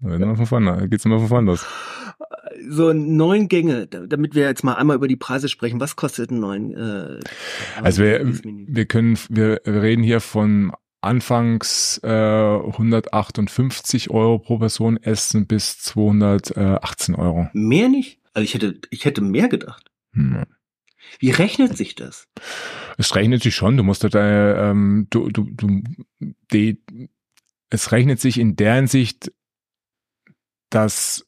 Dann 0.00 0.10
geht's 0.90 1.04
immer 1.06 1.18
von 1.18 1.28
vorne 1.28 1.46
los. 1.46 1.64
So 2.68 2.92
neun 2.92 3.48
Gänge, 3.48 3.86
da- 3.86 4.06
damit 4.06 4.34
wir 4.34 4.44
jetzt 4.44 4.64
mal 4.64 4.74
einmal 4.74 4.96
über 4.96 5.08
die 5.08 5.16
Preise 5.16 5.48
sprechen. 5.48 5.80
Was 5.80 5.96
kostet 5.96 6.30
ein 6.30 6.40
neun? 6.40 6.72
Äh, 6.74 7.20
Also 7.82 8.02
wir, 8.02 8.20
wir 8.44 8.86
können, 8.86 9.18
wir, 9.28 9.60
wir 9.64 9.82
reden 9.82 10.02
hier 10.02 10.20
von 10.20 10.72
anfangs 11.02 12.00
äh, 12.02 12.08
158 12.08 14.10
Euro 14.10 14.38
pro 14.38 14.58
Person 14.58 14.96
essen 14.96 15.46
bis 15.46 15.78
218 15.78 17.14
Euro. 17.14 17.48
mehr 17.52 17.88
nicht? 17.88 18.18
Also 18.34 18.44
ich 18.44 18.54
hätte, 18.54 18.80
ich 18.90 19.04
hätte 19.04 19.20
mehr 19.20 19.48
gedacht. 19.48 19.90
Hm. 20.12 20.44
Wie 21.20 21.30
rechnet 21.30 21.76
sich 21.76 21.94
das? 21.94 22.26
Es 22.98 23.14
rechnet 23.14 23.42
sich 23.42 23.54
schon, 23.54 23.76
du 23.76 23.84
musst 23.84 24.02
da, 24.02 24.70
ähm, 24.70 25.06
du, 25.10 25.30
du, 25.30 25.44
du, 25.50 25.82
die, 26.52 26.82
es 27.70 27.92
rechnet 27.92 28.20
sich 28.20 28.38
in 28.38 28.56
der 28.56 28.74
Hinsicht, 28.74 29.30
dass 30.70 31.25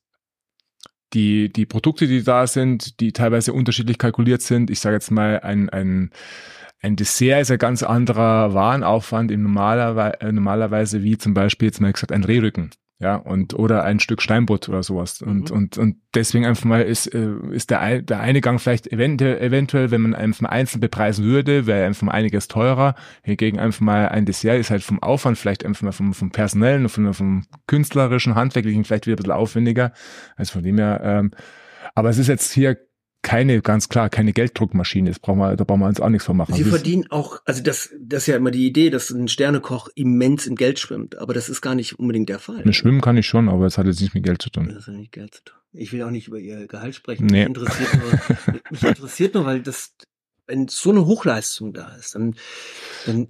die, 1.14 1.52
die 1.52 1.66
Produkte, 1.66 2.06
die 2.06 2.22
da 2.22 2.46
sind, 2.46 3.00
die 3.00 3.12
teilweise 3.12 3.52
unterschiedlich 3.52 3.98
kalkuliert 3.98 4.42
sind. 4.42 4.70
Ich 4.70 4.80
sage 4.80 4.96
jetzt 4.96 5.10
mal, 5.10 5.40
ein, 5.40 5.68
ein, 5.70 6.10
ein 6.80 6.96
Dessert 6.96 7.42
ist 7.42 7.50
ein 7.50 7.58
ganz 7.58 7.82
anderer 7.82 8.54
Warenaufwand 8.54 9.30
in 9.30 9.42
normaler, 9.42 10.20
äh, 10.22 10.32
normalerweise 10.32 11.02
wie 11.02 11.18
zum 11.18 11.34
Beispiel 11.34 11.68
jetzt 11.68 11.80
mal 11.80 11.92
gesagt 11.92 12.12
ein 12.12 12.24
Rehrücken. 12.24 12.70
Ja, 13.00 13.14
und, 13.14 13.54
oder 13.54 13.84
ein 13.84 14.00
Stück 14.00 14.20
Steinbutt 14.20 14.68
oder 14.68 14.82
sowas. 14.82 15.22
Und, 15.22 15.50
Mhm. 15.50 15.56
und, 15.56 15.78
und 15.78 15.96
deswegen 16.16 16.44
einfach 16.44 16.64
mal 16.64 16.82
ist, 16.82 17.06
äh, 17.14 17.28
ist 17.52 17.70
der, 17.70 17.80
ein- 17.80 18.04
der 18.04 18.18
eine 18.18 18.40
Gang 18.40 18.60
vielleicht 18.60 18.88
eventuell, 18.92 19.38
eventuell, 19.40 19.92
wenn 19.92 20.00
man 20.00 20.14
einfach 20.16 20.40
mal 20.40 20.48
einzeln 20.48 20.80
bepreisen 20.80 21.24
würde, 21.24 21.66
wäre 21.66 21.86
einfach 21.86 22.02
mal 22.02 22.12
einiges 22.12 22.48
teurer. 22.48 22.96
Hingegen 23.22 23.60
einfach 23.60 23.80
mal 23.82 24.08
ein 24.08 24.26
Dessert 24.26 24.58
ist 24.58 24.70
halt 24.70 24.82
vom 24.82 25.00
Aufwand 25.00 25.38
vielleicht 25.38 25.64
einfach 25.64 25.82
mal 25.82 25.92
vom, 25.92 26.12
vom 26.12 26.32
personellen 26.32 26.88
vom, 26.88 27.14
vom 27.14 27.46
künstlerischen, 27.68 28.34
handwerklichen 28.34 28.84
vielleicht 28.84 29.06
wieder 29.06 29.14
ein 29.14 29.22
bisschen 29.22 29.32
aufwendiger. 29.32 29.92
Also 30.34 30.54
von 30.54 30.64
dem 30.64 30.78
her, 30.78 31.00
ähm, 31.04 31.30
aber 31.94 32.08
es 32.10 32.18
ist 32.18 32.26
jetzt 32.26 32.52
hier 32.52 32.78
keine, 33.28 33.60
ganz 33.60 33.88
klar, 33.88 34.08
keine 34.08 34.32
Gelddruckmaschine. 34.32 35.10
Das 35.10 35.18
brauchen 35.18 35.38
wir, 35.38 35.54
da 35.56 35.64
brauchen 35.64 35.80
wir 35.80 35.86
uns 35.86 36.00
auch 36.00 36.08
nichts 36.08 36.24
von 36.24 36.36
machen. 36.36 36.54
Sie 36.54 36.62
ist- 36.62 36.68
verdienen 36.68 37.06
auch, 37.10 37.40
also 37.44 37.62
das, 37.62 37.90
das 38.00 38.22
ist 38.22 38.26
ja 38.26 38.36
immer 38.36 38.50
die 38.50 38.66
Idee, 38.66 38.88
dass 38.90 39.10
ein 39.10 39.28
Sternekoch 39.28 39.88
immens 39.94 40.46
in 40.46 40.56
Geld 40.56 40.78
schwimmt, 40.78 41.18
aber 41.18 41.34
das 41.34 41.48
ist 41.48 41.60
gar 41.60 41.74
nicht 41.74 41.98
unbedingt 41.98 42.28
der 42.28 42.38
Fall. 42.38 42.62
Mit 42.64 42.74
Schwimmen 42.74 43.00
kann 43.00 43.16
ich 43.16 43.26
schon, 43.26 43.48
aber 43.48 43.66
es 43.66 43.76
hat 43.78 43.86
jetzt 43.86 44.00
nichts 44.00 44.14
mit 44.14 44.24
Geld 44.24 44.40
zu 44.40 44.50
tun. 44.50 44.70
Das 44.74 44.86
hat 44.86 44.94
nicht 44.94 45.12
Geld 45.12 45.34
zu 45.34 45.44
tun. 45.44 45.54
Ich 45.72 45.92
will 45.92 46.02
auch 46.02 46.10
nicht 46.10 46.28
über 46.28 46.38
ihr 46.38 46.66
Gehalt 46.66 46.94
sprechen. 46.94 47.26
Nee. 47.26 47.40
Mich 47.40 47.48
interessiert 47.48 47.88
nur, 47.94 48.54
mich 48.70 48.82
interessiert 48.96 49.34
nur, 49.34 49.44
weil 49.44 49.60
das, 49.60 49.94
wenn 50.46 50.66
so 50.68 50.90
eine 50.90 51.04
Hochleistung 51.04 51.74
da 51.74 51.94
ist, 51.96 52.14
dann, 52.14 52.34
dann 53.04 53.28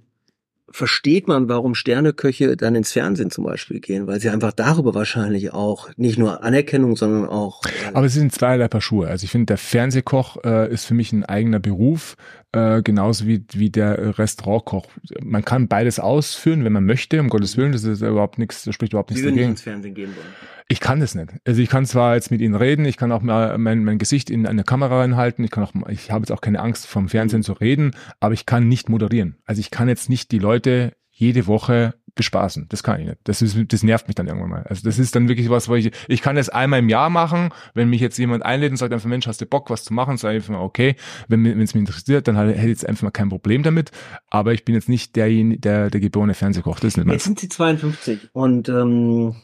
versteht 0.71 1.27
man, 1.27 1.49
warum 1.49 1.75
Sterneköche 1.75 2.55
dann 2.57 2.75
ins 2.75 2.91
Fernsehen 2.91 3.31
zum 3.31 3.43
Beispiel 3.43 3.79
gehen, 3.79 4.07
weil 4.07 4.19
sie 4.19 4.29
einfach 4.29 4.51
darüber 4.51 4.93
wahrscheinlich 4.93 5.53
auch 5.53 5.89
nicht 5.97 6.17
nur 6.17 6.43
Anerkennung, 6.43 6.95
sondern 6.95 7.27
auch 7.27 7.61
äh, 7.65 7.93
Aber 7.93 8.05
es 8.05 8.13
sind 8.13 8.31
zweierlei 8.31 8.67
Paar 8.67 8.81
Schuhe. 8.81 9.07
Also 9.07 9.23
ich 9.25 9.31
finde, 9.31 9.47
der 9.47 9.57
Fernsehkoch 9.57 10.43
äh, 10.43 10.71
ist 10.71 10.85
für 10.85 10.93
mich 10.93 11.11
ein 11.11 11.25
eigener 11.25 11.59
Beruf, 11.59 12.15
äh, 12.51 12.81
genauso 12.81 13.27
wie, 13.27 13.45
wie 13.53 13.69
der 13.69 14.17
Restaurantkoch. 14.17 14.87
Man 15.21 15.45
kann 15.45 15.67
beides 15.67 15.99
ausführen, 15.99 16.63
wenn 16.63 16.73
man 16.73 16.85
möchte, 16.85 17.19
um 17.19 17.29
Gottes 17.29 17.57
Willen, 17.57 17.71
das 17.71 17.83
ist 17.83 18.01
überhaupt 18.01 18.39
nichts, 18.39 18.63
das 18.63 18.73
spricht 18.73 18.93
überhaupt 18.93 19.11
nichts 19.11 19.23
würden 19.23 19.35
nicht 19.35 19.41
dagegen. 19.41 19.51
ins 19.51 19.61
Fernsehen 19.61 19.93
gehen 19.93 20.15
wollen. 20.15 20.27
Ich 20.67 20.79
kann 20.79 20.99
das 20.99 21.15
nicht. 21.15 21.31
Also 21.45 21.61
ich 21.61 21.69
kann 21.69 21.85
zwar 21.85 22.15
jetzt 22.15 22.31
mit 22.31 22.41
Ihnen 22.41 22.55
reden, 22.55 22.85
ich 22.85 22.97
kann 22.97 23.11
auch 23.11 23.21
mal 23.21 23.57
mein, 23.57 23.83
mein 23.83 23.97
Gesicht 23.97 24.29
in 24.29 24.45
eine 24.45 24.63
Kamera 24.63 24.99
reinhalten, 24.99 25.43
ich 25.43 25.51
kann 25.51 25.63
auch, 25.63 25.73
ich 25.89 26.11
habe 26.11 26.21
jetzt 26.23 26.31
auch 26.31 26.41
keine 26.41 26.59
Angst 26.59 26.87
vom 26.87 27.09
Fernsehen 27.09 27.43
zu 27.43 27.53
reden, 27.53 27.91
aber 28.19 28.33
ich 28.33 28.45
kann 28.45 28.67
nicht 28.67 28.89
moderieren. 28.89 29.37
Also 29.45 29.59
ich 29.59 29.71
kann 29.71 29.87
jetzt 29.87 30.09
nicht 30.09 30.31
die 30.31 30.39
Leute 30.39 30.93
jede 31.11 31.47
Woche 31.47 31.95
bespaßen. 32.15 32.67
Das 32.69 32.83
kann 32.83 32.99
ich 33.01 33.07
nicht. 33.07 33.19
Das 33.23 33.41
ist, 33.41 33.57
das 33.67 33.83
nervt 33.83 34.07
mich 34.07 34.15
dann 34.15 34.27
irgendwann 34.27 34.49
mal. 34.49 34.63
Also 34.63 34.83
das 34.83 34.99
ist 34.99 35.15
dann 35.15 35.27
wirklich 35.27 35.49
was, 35.49 35.69
wo 35.69 35.75
ich, 35.75 35.91
ich 36.07 36.21
kann 36.21 36.35
das 36.35 36.49
einmal 36.49 36.79
im 36.79 36.89
Jahr 36.89 37.09
machen. 37.09 37.49
Wenn 37.73 37.89
mich 37.89 38.01
jetzt 38.01 38.17
jemand 38.17 38.43
einlädt 38.43 38.71
und 38.71 38.77
sagt 38.77 38.93
einfach, 38.93 39.07
Mensch, 39.07 39.27
hast 39.27 39.41
du 39.41 39.45
Bock, 39.45 39.69
was 39.69 39.83
zu 39.83 39.93
machen? 39.93 40.17
Sag 40.17 40.31
ich 40.31 40.35
einfach 40.35 40.53
mal, 40.53 40.61
okay. 40.61 40.95
Wenn 41.27 41.45
es 41.45 41.73
mich 41.73 41.81
interessiert, 41.81 42.27
dann 42.27 42.35
hätte 42.37 42.59
ich 42.59 42.65
jetzt 42.67 42.87
einfach 42.87 43.03
mal 43.03 43.11
kein 43.11 43.29
Problem 43.29 43.63
damit. 43.63 43.91
Aber 44.29 44.53
ich 44.53 44.65
bin 44.65 44.75
jetzt 44.75 44.89
nicht 44.89 45.15
derjenige, 45.15 45.59
der, 45.59 45.89
der 45.89 45.99
geborene 45.99 46.33
Fernsehkoch. 46.33 46.79
Das 46.79 46.89
ist 46.89 46.97
nicht 46.97 47.05
Jetzt 47.05 47.13
meins. 47.13 47.23
sind 47.25 47.39
sie 47.39 47.49
52 47.49 48.29
und 48.33 48.69
ähm, 48.69 49.35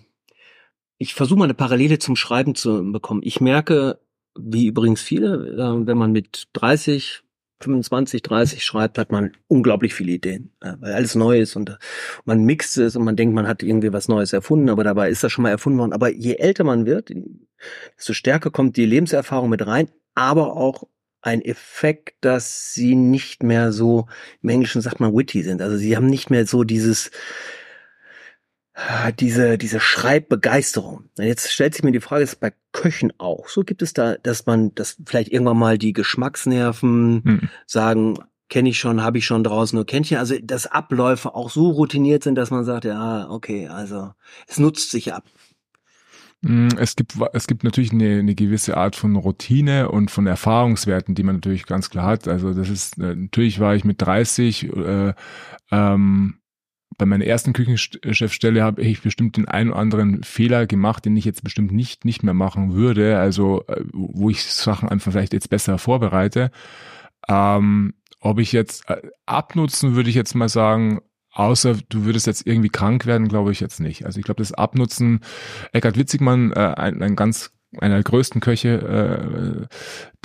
ich 0.97 1.13
versuche 1.13 1.39
mal 1.39 1.45
eine 1.45 1.53
Parallele 1.53 1.99
zum 1.99 2.15
Schreiben 2.15 2.55
zu 2.55 2.91
bekommen. 2.91 3.21
Ich 3.23 3.41
merke, 3.41 3.99
wie 4.37 4.67
übrigens 4.67 5.01
viele, 5.01 5.49
äh, 5.57 5.87
wenn 5.87 5.97
man 5.97 6.11
mit 6.11 6.47
30, 6.53 7.21
25, 7.61 8.21
30 8.21 8.63
schreibt, 8.63 8.97
hat 8.97 9.11
man 9.11 9.31
unglaublich 9.47 9.93
viele 9.93 10.11
Ideen, 10.11 10.51
äh, 10.61 10.73
weil 10.79 10.93
alles 10.93 11.15
neu 11.15 11.39
ist 11.39 11.55
und 11.55 11.69
äh, 11.69 11.75
man 12.25 12.43
mixt 12.43 12.77
es 12.77 12.95
und 12.95 13.03
man 13.03 13.15
denkt, 13.15 13.33
man 13.33 13.47
hat 13.47 13.63
irgendwie 13.63 13.93
was 13.93 14.07
Neues 14.07 14.33
erfunden, 14.33 14.69
aber 14.69 14.83
dabei 14.83 15.09
ist 15.09 15.23
das 15.23 15.31
schon 15.31 15.43
mal 15.43 15.49
erfunden 15.49 15.79
worden. 15.79 15.93
Aber 15.93 16.11
je 16.11 16.35
älter 16.35 16.63
man 16.63 16.85
wird, 16.85 17.11
desto 17.97 18.13
stärker 18.13 18.51
kommt 18.51 18.77
die 18.77 18.85
Lebenserfahrung 18.85 19.49
mit 19.49 19.65
rein, 19.65 19.89
aber 20.13 20.55
auch 20.57 20.83
ein 21.21 21.41
Effekt, 21.41 22.15
dass 22.21 22.73
sie 22.73 22.95
nicht 22.95 23.41
mehr 23.41 23.71
so, 23.71 24.07
im 24.43 24.49
Englischen 24.49 24.81
sagt 24.81 24.99
man 24.99 25.15
witty 25.15 25.41
sind. 25.41 25.61
Also 25.61 25.75
sie 25.75 25.95
haben 25.95 26.05
nicht 26.05 26.29
mehr 26.29 26.45
so 26.45 26.63
dieses, 26.63 27.09
diese, 29.19 29.57
diese 29.57 29.79
Schreibbegeisterung. 29.79 31.05
Jetzt 31.17 31.51
stellt 31.51 31.73
sich 31.73 31.83
mir 31.83 31.91
die 31.91 32.01
Frage, 32.01 32.23
ist 32.23 32.33
es 32.33 32.35
bei 32.35 32.53
Köchen 32.73 33.13
auch 33.17 33.47
so? 33.47 33.63
Gibt 33.63 33.81
es 33.81 33.93
da, 33.93 34.15
dass 34.15 34.45
man, 34.45 34.75
dass 34.75 34.97
vielleicht 35.05 35.31
irgendwann 35.31 35.57
mal 35.57 35.77
die 35.77 35.93
Geschmacksnerven 35.93 37.21
Hm. 37.23 37.49
sagen, 37.65 38.17
kenne 38.49 38.69
ich 38.69 38.79
schon, 38.79 39.01
habe 39.01 39.17
ich 39.17 39.25
schon 39.25 39.43
draußen 39.43 39.75
nur 39.75 39.85
Kännchen. 39.85 40.17
Also 40.17 40.35
dass 40.41 40.67
Abläufe 40.67 41.33
auch 41.35 41.49
so 41.49 41.69
routiniert 41.69 42.23
sind, 42.23 42.35
dass 42.35 42.51
man 42.51 42.65
sagt, 42.65 42.85
ja, 42.85 43.29
okay, 43.29 43.67
also 43.67 44.11
es 44.47 44.59
nutzt 44.59 44.91
sich 44.91 45.13
ab. 45.13 45.23
Mm, 46.41 46.67
Es 46.77 46.95
gibt, 46.95 47.13
es 47.33 47.47
gibt 47.47 47.63
natürlich 47.63 47.91
eine, 47.91 48.19
eine 48.19 48.35
gewisse 48.35 48.77
Art 48.77 48.95
von 48.95 49.15
Routine 49.15 49.89
und 49.89 50.11
von 50.11 50.27
Erfahrungswerten, 50.27 51.15
die 51.15 51.23
man 51.23 51.35
natürlich 51.35 51.65
ganz 51.65 51.89
klar 51.89 52.07
hat. 52.07 52.27
Also 52.27 52.53
das 52.53 52.69
ist, 52.69 52.99
äh, 52.99 53.15
natürlich 53.15 53.59
war 53.59 53.75
ich 53.75 53.83
mit 53.83 54.01
30, 54.01 54.65
äh, 54.75 55.13
ähm, 55.71 56.35
bei 56.97 57.05
meiner 57.05 57.25
ersten 57.25 57.53
Küchenchefstelle 57.53 58.63
habe 58.63 58.81
ich 58.81 59.01
bestimmt 59.01 59.37
den 59.37 59.47
einen 59.47 59.71
oder 59.71 59.79
anderen 59.79 60.23
Fehler 60.23 60.67
gemacht, 60.67 61.05
den 61.05 61.17
ich 61.17 61.25
jetzt 61.25 61.43
bestimmt 61.43 61.71
nicht, 61.71 62.05
nicht 62.05 62.23
mehr 62.23 62.33
machen 62.33 62.73
würde. 62.73 63.19
Also, 63.19 63.63
äh, 63.67 63.83
wo 63.91 64.29
ich 64.29 64.43
Sachen 64.43 64.89
einfach 64.89 65.11
vielleicht 65.11 65.33
jetzt 65.33 65.49
besser 65.49 65.77
vorbereite. 65.77 66.51
Ähm, 67.27 67.93
ob 68.19 68.39
ich 68.39 68.51
jetzt 68.51 68.89
äh, 68.89 69.01
abnutzen, 69.25 69.95
würde 69.95 70.09
ich 70.09 70.15
jetzt 70.15 70.35
mal 70.35 70.49
sagen, 70.49 71.01
außer 71.31 71.77
du 71.89 72.05
würdest 72.05 72.27
jetzt 72.27 72.47
irgendwie 72.47 72.69
krank 72.69 73.05
werden, 73.05 73.27
glaube 73.27 73.51
ich 73.51 73.59
jetzt 73.59 73.79
nicht. 73.79 74.05
Also 74.05 74.19
ich 74.19 74.25
glaube, 74.25 74.41
das 74.41 74.53
Abnutzen, 74.53 75.19
Eckhard 75.73 75.97
Witzigmann, 75.97 76.51
äh, 76.53 76.73
ein, 76.77 77.03
ein 77.03 77.15
ganz 77.15 77.51
einer 77.79 77.95
der 77.95 78.03
größten 78.03 78.41
Köche, 78.41 79.67
äh, 79.69 79.75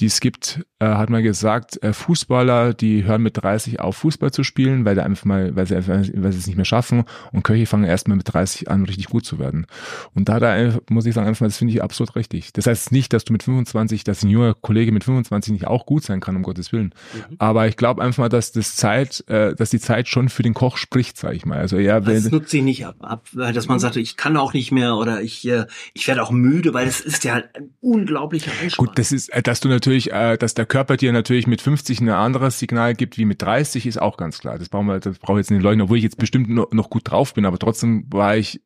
die 0.00 0.07
es 0.07 0.21
gibt, 0.21 0.64
äh, 0.78 0.87
hat 0.87 1.11
mal 1.11 1.23
gesagt, 1.23 1.83
äh, 1.83 1.92
Fußballer, 1.92 2.73
die 2.73 3.04
hören 3.04 3.23
mit 3.23 3.37
30 3.37 3.80
auf, 3.80 3.99
Fußball 3.99 4.33
zu 4.33 4.45
spielen, 4.45 4.85
weil, 4.85 4.99
einfach 4.99 5.26
mal, 5.26 5.54
weil, 5.54 5.66
sie, 5.66 5.75
weil 5.87 6.04
sie 6.04 6.38
es 6.38 6.47
nicht 6.47 6.57
mehr 6.57 6.64
schaffen 6.64 7.04
und 7.33 7.42
Köche 7.42 7.66
fangen 7.66 7.85
erst 7.85 8.09
mal 8.09 8.16
mit 8.16 8.33
30 8.33 8.71
an, 8.71 8.85
richtig 8.85 9.07
gut 9.07 9.26
zu 9.26 9.38
werden. 9.38 9.66
Und 10.14 10.28
da, 10.28 10.40
da 10.40 10.78
muss 10.88 11.04
ich 11.04 11.14
sagen, 11.14 11.28
einfach 11.28 11.42
mal, 11.42 11.49
das 11.49 11.59
finde 11.59 11.75
ich 11.75 11.83
absolut 11.83 12.16
richtig. 12.16 12.52
Das 12.54 12.66
heißt 12.66 12.92
nicht, 12.92 13.12
dass 13.12 13.25
du 13.25 13.33
mit 13.33 13.42
25, 13.42 14.04
dass 14.04 14.23
ein 14.23 14.30
junger 14.30 14.54
Kollege 14.54 14.90
mit 14.90 15.04
25 15.04 15.52
nicht 15.52 15.66
auch 15.66 15.85
gut 15.85 16.02
sein 16.02 16.21
kann, 16.21 16.37
um 16.37 16.42
Gottes 16.42 16.73
Willen. 16.73 16.95
Mhm. 17.12 17.37
Aber 17.38 17.69
ich 17.69 17.76
glaube 17.76 18.02
einfach 18.02 18.25
mal, 18.25 18.28
dass 18.30 18.52
das 18.52 18.76
Zeit, 18.76 19.23
äh, 19.28 19.54
dass 19.54 19.71
die 19.71 19.80
Zeit 19.80 20.09
schon 20.09 20.30
für 20.30 20.42
den 20.42 20.54
Koch 20.54 20.78
spricht, 20.78 21.19
sag 21.19 21.35
ich 21.35 21.45
mal. 21.45 21.59
Also 21.59 21.78
ja, 21.78 22.07
wenn, 22.07 22.23
das 22.23 22.30
nutzt 22.30 22.50
sich 22.50 22.62
nicht 22.62 22.87
ab, 22.87 22.97
ab, 23.00 23.26
weil 23.33 23.52
dass 23.52 23.69
man 23.69 23.78
sagt, 23.78 23.97
ich 23.97 24.16
kann 24.16 24.37
auch 24.38 24.54
nicht 24.54 24.73
mehr 24.73 24.97
oder 24.97 25.21
ich, 25.21 25.47
äh, 25.47 25.66
ich 25.92 26.09
werde 26.09 26.23
auch 26.23 26.30
müde, 26.30 26.73
weil 26.73 26.87
das 26.87 27.00
ist 27.00 27.25
ja 27.25 27.39
ein 27.54 27.75
unglaublicher 27.80 28.52
Einspann. 28.61 28.87
Gut, 28.87 28.99
das 28.99 29.12
ist, 29.12 29.28
äh, 29.30 29.42
dass 29.42 29.61
du 29.61 29.68
natürlich, 29.68 30.12
äh, 30.12 30.37
dass 30.37 30.54
der 30.54 30.66
Körper 30.66 30.97
dir 30.97 31.12
natürlich 31.12 31.47
mit 31.47 31.61
50 31.61 32.00
ein 32.00 32.09
anderes 32.09 32.59
Signal 32.59 32.94
gibt 32.94 33.18
wie 33.18 33.25
mit 33.25 33.42
30, 33.42 33.87
ist 33.87 34.00
auch 34.00 34.16
ganz 34.16 34.38
klar. 34.38 34.59
Das 34.59 34.68
brauchen 34.68 34.87
wir, 34.87 35.00
das 35.00 35.18
brauche 35.18 35.38
ich 35.38 35.44
jetzt 35.44 35.50
nicht 35.50 35.62
leugnen, 35.62 35.82
obwohl 35.82 35.99
ich 35.99 36.04
jetzt 36.04 36.18
bestimmt 36.18 36.49
noch, 36.49 36.90
gut 36.90 37.11
drauf 37.11 37.35
bin, 37.35 37.44
aber 37.44 37.59
trotzdem 37.59 38.06
war 38.11 38.37
ich 38.37 38.61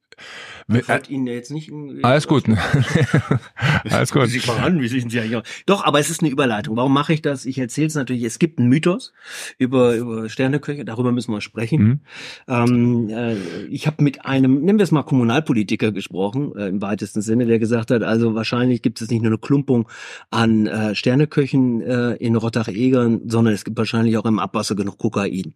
ich 0.73 0.88
wollte 0.88 1.12
Ihnen 1.12 1.26
jetzt 1.26 1.50
nicht 1.50 1.71
Alles 2.02 2.26
gut. 2.26 2.45
Alles 3.90 4.12
gut. 4.12 4.28
Sie 4.28 4.38
voran, 4.38 4.81
wie 4.81 4.88
sind 4.88 5.11
Sie 5.11 5.21
eigentlich 5.21 5.43
Doch, 5.66 5.85
aber 5.85 6.00
es 6.00 6.09
ist 6.09 6.23
eine 6.23 6.31
Überleitung. 6.31 6.76
Warum 6.76 6.93
mache 6.93 7.12
ich 7.12 7.23
das? 7.23 7.45
Ich 7.45 7.59
erzähle 7.59 7.88
es 7.88 7.95
natürlich. 7.95 8.23
Es 8.23 8.38
gibt 8.38 8.59
einen 8.59 8.69
Mythos 8.69 9.12
über, 9.59 9.95
über 9.95 10.28
Sterneköche. 10.28 10.85
Darüber 10.85 11.12
müssen 11.12 11.33
wir 11.33 11.40
sprechen. 11.40 11.83
Mhm. 11.83 12.00
Ähm, 12.49 13.09
äh, 13.11 13.37
ich 13.66 13.87
habe 13.87 14.02
mit 14.02 14.25
einem, 14.25 14.64
nennen 14.64 14.78
wir 14.78 14.85
es 14.85 14.90
mal 14.90 15.02
Kommunalpolitiker 15.02 15.93
gesprochen, 15.93 16.57
äh, 16.57 16.69
im 16.69 16.81
weitesten 16.81 17.21
Sinne, 17.21 17.47
der 17.47 17.59
gesagt 17.59 17.90
hat, 17.90 18.02
also 18.02 18.35
wahrscheinlich 18.35 18.53
gibt 18.82 19.00
es 19.00 19.11
nicht 19.11 19.23
nur 19.23 19.30
eine 19.30 19.38
Klumpung 19.38 19.88
an 20.30 20.66
äh, 20.66 20.94
Sterneköchen 20.94 21.80
äh, 21.80 22.14
in 22.14 22.37
Rottach-Egern, 22.37 23.23
sondern 23.26 23.54
es 23.54 23.64
gibt 23.64 23.78
wahrscheinlich 23.78 24.16
auch 24.16 24.25
im 24.25 24.38
Abwasser 24.38 24.75
genug 24.75 24.99
Kokain, 24.99 25.54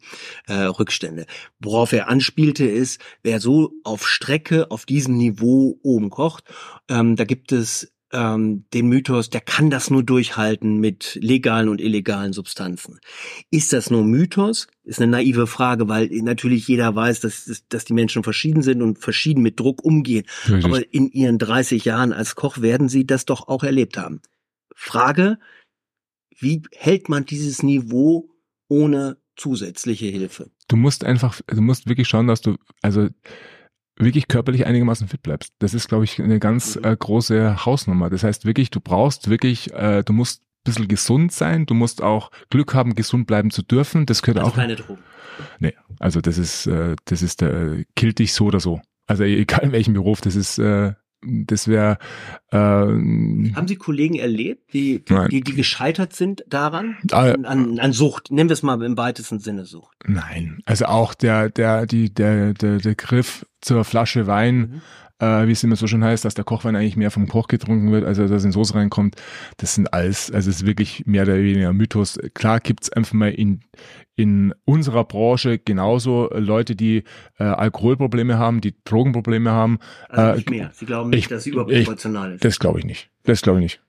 äh. 0.49 0.69
Worauf 1.61 1.93
er 1.93 2.09
anspielte 2.09 2.65
ist, 2.65 3.01
wer 3.23 3.41
so 3.41 3.73
auf 3.85 4.07
Strecke, 4.07 4.71
auf 4.71 4.87
diesem 4.87 5.17
Niveau 5.17 5.79
oben 5.83 6.11
kocht, 6.11 6.45
ähm, 6.89 7.17
da 7.17 7.25
gibt 7.25 7.53
es 7.53 7.93
ähm, 8.13 8.65
den 8.73 8.89
Mythos, 8.89 9.31
der 9.31 9.41
kann 9.41 9.71
das 9.71 9.91
nur 9.91 10.03
durchhalten 10.03 10.79
mit 10.79 11.19
legalen 11.21 11.69
und 11.69 11.81
illegalen 11.81 12.33
Substanzen. 12.33 12.99
Ist 13.51 13.73
das 13.73 13.91
nur 13.91 14.05
Mythos? 14.05 14.67
Ist 14.85 15.01
eine 15.01 15.11
naive 15.11 15.47
Frage, 15.47 15.89
weil 15.89 16.09
natürlich 16.23 16.69
jeder 16.69 16.95
weiß, 16.95 17.21
dass, 17.21 17.65
dass 17.69 17.85
die 17.85 17.93
Menschen 17.93 18.23
verschieden 18.23 18.63
sind 18.63 18.83
und 18.83 18.99
verschieden 18.99 19.43
mit 19.43 19.61
Druck 19.61 19.85
umgehen. 19.85 20.25
Richtig. 20.49 20.65
Aber 20.65 20.93
in 20.93 21.11
ihren 21.11 21.39
30 21.39 21.85
Jahren 21.85 22.13
als 22.13 22.35
Koch 22.35 22.61
werden 22.61 22.89
sie 22.89 23.07
das 23.07 23.27
doch 23.27 23.49
auch 23.49 23.63
erlebt 23.63 23.99
haben. 23.99 24.23
Frage, 24.75 25.39
wie 26.39 26.63
hält 26.73 27.09
man 27.09 27.27
dieses 27.27 27.63
Niveau 27.63 28.31
ohne 28.69 29.19
zusätzliche 29.37 30.07
Hilfe? 30.07 30.51
Du 30.69 30.77
musst 30.77 31.05
einfach, 31.05 31.41
du 31.47 31.61
musst 31.61 31.89
wirklich 31.89 32.09
schauen, 32.09 32.27
dass 32.27 32.41
du, 32.41 32.57
also 32.81 33.09
wirklich 33.99 34.29
körperlich 34.29 34.67
einigermaßen 34.67 35.09
fit 35.09 35.23
bleibst. 35.23 35.53
Das 35.59 35.75
ist, 35.75 35.89
glaube 35.89 36.05
ich, 36.05 36.21
eine 36.21 36.39
ganz 36.39 36.77
mhm. 36.77 36.85
äh, 36.85 36.97
große 36.97 37.65
Hausnummer. 37.65 38.11
Das 38.11 38.25
heißt 38.25 38.45
wirklich, 38.45 38.71
du 38.71 38.81
brauchst 38.81 39.29
wirklich, 39.29 39.73
äh, 39.75 40.03
du 40.03 40.13
musst 40.13 40.43
ein 40.43 40.65
bisschen 40.65 40.89
gesund 40.89 41.33
sein, 41.33 41.67
du 41.67 41.75
musst 41.75 42.03
auch 42.03 42.31
Glück 42.51 42.75
haben, 42.75 42.95
gesund 42.95 43.27
bleiben 43.27 43.51
zu 43.51 43.63
dürfen. 43.63 44.07
Das 44.07 44.23
gehört 44.23 44.39
also 44.39 44.51
auch. 44.51 44.57
keine 44.57 44.77
Drogen. 44.77 45.03
Nee, 45.59 45.75
also 45.99 46.21
das 46.21 46.39
ist, 46.39 46.67
äh, 46.67 46.97
das 47.05 47.23
ist, 47.23 47.43
äh, 47.43 47.85
killt 47.95 48.19
dich 48.19 48.33
so 48.33 48.47
oder 48.47 48.61
so. 48.61 48.81
Also 49.07 49.25
egal 49.25 49.65
in 49.65 49.73
welchem 49.73 49.95
Beruf, 49.95 50.21
das 50.21 50.37
ist 50.37 50.59
äh, 50.59 50.93
das 51.23 51.69
wäre. 51.69 51.99
Äh, 52.51 52.57
Haben 52.57 53.67
Sie 53.67 53.77
Kollegen 53.77 54.17
erlebt, 54.17 54.73
die, 54.73 55.05
die, 55.05 55.29
die, 55.31 55.41
die 55.41 55.55
gescheitert 55.55 56.15
sind 56.15 56.45
daran? 56.49 56.97
Ah, 57.11 57.33
an, 57.45 57.79
an 57.79 57.93
Sucht, 57.93 58.31
nennen 58.31 58.49
wir 58.49 58.55
es 58.55 58.63
mal 58.63 58.81
im 58.83 58.97
weitesten 58.97 59.39
Sinne 59.39 59.65
Sucht. 59.65 59.97
Nein, 60.07 60.61
also 60.65 60.87
auch 60.87 61.15
der, 61.15 61.51
der, 61.51 61.87
die, 61.87 62.13
der, 62.13 62.55
der, 62.55 62.79
der 62.79 62.95
Griff 62.95 63.47
zur 63.61 63.85
Flasche 63.85 64.27
Wein. 64.27 64.57
Mhm 64.57 64.83
äh, 65.19 65.47
wie 65.47 65.53
es 65.53 65.65
immer 65.65 65.77
so 65.77 65.87
schön 65.87 66.05
heißt, 66.05 66.25
dass 66.25 66.35
der 66.35 66.45
Kochwein 66.45 66.77
eigentlich 66.77 66.97
mehr 66.97 67.11
vom 67.11 67.29
Koch 67.29 67.49
getrunken 67.49 67.91
wird, 67.93 68.05
als 68.05 68.19
dass 68.19 68.45
in 68.45 68.53
Soße 68.53 68.75
reinkommt. 68.75 69.17
Das 69.57 69.75
sind 69.75 69.93
alles, 69.93 70.31
also 70.31 70.51
es 70.51 70.57
ist 70.57 70.67
wirklich 70.67 71.05
mehr 71.07 71.25
oder 71.25 71.37
weniger 71.37 71.73
Mythos. 71.73 72.19
Klar 72.35 72.61
gibt's 72.61 72.91
einfach 72.91 73.15
mal 73.15 73.31
in, 73.31 73.61
in 74.15 74.55
unserer 74.65 75.05
Branche 75.05 75.59
genauso 75.59 76.29
Leute, 76.33 76.77
die 76.77 77.05
äh, 77.39 77.45
Alkoholprobleme 77.45 78.39
haben, 78.39 78.61
die 78.61 78.75
Drogenprobleme 78.85 79.51
haben. 79.51 79.79
Also 80.09 80.37
nicht 80.37 80.49
äh, 80.49 80.51
mehr. 80.51 80.71
Sie 80.75 80.87
glauben 80.87 81.11
nicht, 81.11 81.21
ich, 81.21 81.29
dass 81.29 81.45
sie 81.45 81.51
überproportional 81.51 82.35
ist. 82.35 82.45
Das 82.45 82.59
glaube 82.59 82.79
ich 82.79 82.85
nicht. 82.85 83.11
Das 83.25 83.43
glaube 83.43 83.61
ich 83.61 83.63
nicht. 83.63 83.81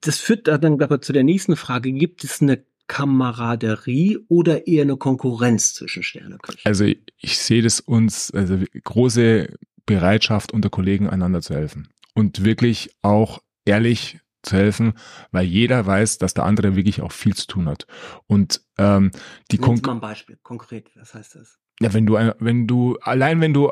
Das 0.00 0.18
führt 0.18 0.46
dann 0.46 0.80
aber 0.80 1.00
zu 1.00 1.12
der 1.12 1.24
nächsten 1.24 1.56
Frage. 1.56 1.92
Gibt 1.92 2.24
es 2.24 2.40
eine 2.40 2.62
Kameraderie 2.86 4.18
oder 4.28 4.66
eher 4.66 4.82
eine 4.82 4.96
Konkurrenz 4.96 5.74
zwischen 5.74 6.02
Sterneköchen? 6.02 6.60
Also 6.64 6.84
ich 6.84 7.38
sehe 7.38 7.62
das 7.62 7.80
uns, 7.80 8.30
also 8.30 8.58
große 8.84 9.48
Bereitschaft 9.86 10.52
unter 10.52 10.70
Kollegen 10.70 11.08
einander 11.08 11.40
zu 11.40 11.54
helfen 11.54 11.88
und 12.14 12.44
wirklich 12.44 12.90
auch 13.02 13.40
ehrlich 13.64 14.20
zu 14.42 14.56
helfen, 14.56 14.94
weil 15.32 15.44
jeder 15.44 15.86
weiß, 15.86 16.18
dass 16.18 16.34
der 16.34 16.44
andere 16.44 16.76
wirklich 16.76 17.02
auch 17.02 17.12
viel 17.12 17.34
zu 17.34 17.46
tun 17.46 17.68
hat. 17.68 17.86
Und 18.26 18.62
ähm, 18.78 19.10
die 19.50 19.58
Nehmen 19.58 19.80
mal 19.82 19.92
ein 19.92 20.00
Beispiel, 20.00 20.38
konkret, 20.42 20.90
was 20.96 21.14
heißt 21.14 21.34
das? 21.34 21.58
Ja, 21.80 21.92
wenn 21.92 22.06
du 22.06 22.14
wenn 22.38 22.66
du 22.66 22.96
allein 23.02 23.40
wenn 23.40 23.52
du 23.52 23.70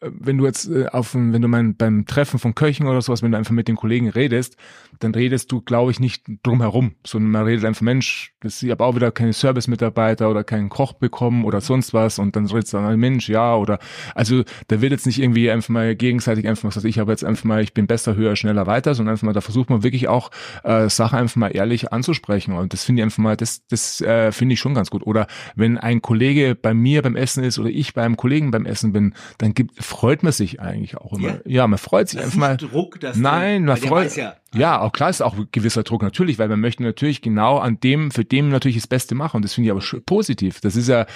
wenn 0.00 0.38
du 0.38 0.46
jetzt 0.46 0.68
äh, 0.68 0.86
auf, 0.86 1.14
wenn 1.14 1.40
du 1.40 1.48
mein, 1.48 1.76
beim 1.76 2.06
Treffen 2.06 2.38
von 2.38 2.54
Köchen 2.54 2.86
oder 2.86 3.00
sowas, 3.02 3.22
wenn 3.22 3.32
du 3.32 3.38
einfach 3.38 3.52
mit 3.52 3.68
den 3.68 3.76
Kollegen 3.76 4.08
redest, 4.08 4.56
dann 4.98 5.14
redest 5.14 5.52
du, 5.52 5.60
glaube 5.60 5.90
ich, 5.90 6.00
nicht 6.00 6.24
drum 6.42 6.60
herum, 6.60 6.94
sondern 7.06 7.30
man 7.30 7.44
redet 7.44 7.64
einfach, 7.64 7.82
Mensch, 7.82 8.32
ich 8.42 8.70
habe 8.70 8.84
auch 8.84 8.94
wieder 8.94 9.10
keine 9.10 9.32
Service-Mitarbeiter 9.32 10.30
oder 10.30 10.44
keinen 10.44 10.68
Koch 10.68 10.94
bekommen 10.94 11.44
oder 11.44 11.60
sonst 11.60 11.94
was 11.94 12.18
und 12.18 12.36
dann 12.36 12.46
redest 12.46 12.72
du 12.72 12.78
dann, 12.78 12.98
Mensch, 12.98 13.28
ja, 13.28 13.54
oder, 13.54 13.78
also 14.14 14.42
da 14.68 14.80
wird 14.80 14.92
jetzt 14.92 15.06
nicht 15.06 15.20
irgendwie 15.20 15.50
einfach 15.50 15.68
mal 15.68 15.94
gegenseitig 15.94 16.48
einfach 16.48 16.64
was, 16.64 16.84
ich 16.84 16.98
habe 16.98 17.12
jetzt 17.12 17.24
einfach 17.24 17.44
mal, 17.44 17.62
ich 17.62 17.74
bin 17.74 17.86
besser, 17.86 18.16
höher, 18.16 18.36
schneller, 18.36 18.66
weiter, 18.66 18.94
sondern 18.94 19.12
einfach 19.12 19.26
mal, 19.26 19.32
da 19.32 19.40
versucht 19.40 19.70
man 19.70 19.82
wirklich 19.82 20.08
auch 20.08 20.30
äh, 20.64 20.88
Sachen 20.88 21.18
einfach 21.18 21.36
mal 21.36 21.54
ehrlich 21.54 21.92
anzusprechen 21.92 22.54
und 22.54 22.72
das 22.72 22.84
finde 22.84 23.00
ich 23.00 23.04
einfach 23.04 23.18
mal, 23.18 23.36
das, 23.36 23.66
das 23.68 24.00
äh, 24.00 24.32
finde 24.32 24.54
ich 24.54 24.60
schon 24.60 24.74
ganz 24.74 24.90
gut. 24.90 25.06
Oder 25.06 25.26
wenn 25.54 25.78
ein 25.78 26.02
Kollege 26.02 26.54
bei 26.54 26.74
mir 26.74 27.02
beim 27.02 27.16
Essen 27.16 27.44
ist 27.44 27.58
oder 27.58 27.68
ich 27.68 27.94
bei 27.94 28.02
einem 28.02 28.16
Kollegen 28.16 28.50
beim 28.50 28.66
Essen 28.66 28.92
bin, 28.92 29.14
dann 29.38 29.54
gibt 29.54 29.75
freut 29.78 30.22
man 30.22 30.32
sich 30.32 30.60
eigentlich 30.60 30.96
auch 30.96 31.12
immer. 31.12 31.28
Ja, 31.28 31.40
ja 31.44 31.66
man 31.66 31.78
freut 31.78 32.08
sich 32.08 32.18
das 32.18 32.26
einfach 32.26 32.38
mal. 32.38 32.56
Druck, 32.56 33.00
dass 33.00 33.16
Nein, 33.16 33.64
man 33.64 33.76
freut 33.76 34.16
ja, 34.16 34.36
ja, 34.54 34.80
auch 34.80 34.92
klar 34.92 35.10
ist 35.10 35.22
auch 35.22 35.36
gewisser 35.52 35.82
Druck 35.82 36.02
natürlich, 36.02 36.38
weil 36.38 36.48
man 36.48 36.60
möchte 36.60 36.82
natürlich 36.82 37.22
genau 37.22 37.58
an 37.58 37.80
dem 37.80 38.10
für 38.10 38.24
dem 38.24 38.48
natürlich 38.48 38.76
das 38.76 38.86
Beste 38.86 39.14
machen 39.14 39.36
und 39.36 39.44
das 39.44 39.54
finde 39.54 39.68
ich 39.68 39.70
aber 39.72 40.00
positiv. 40.02 40.60
Das 40.60 40.76
ist 40.76 40.88
ja 40.88 41.06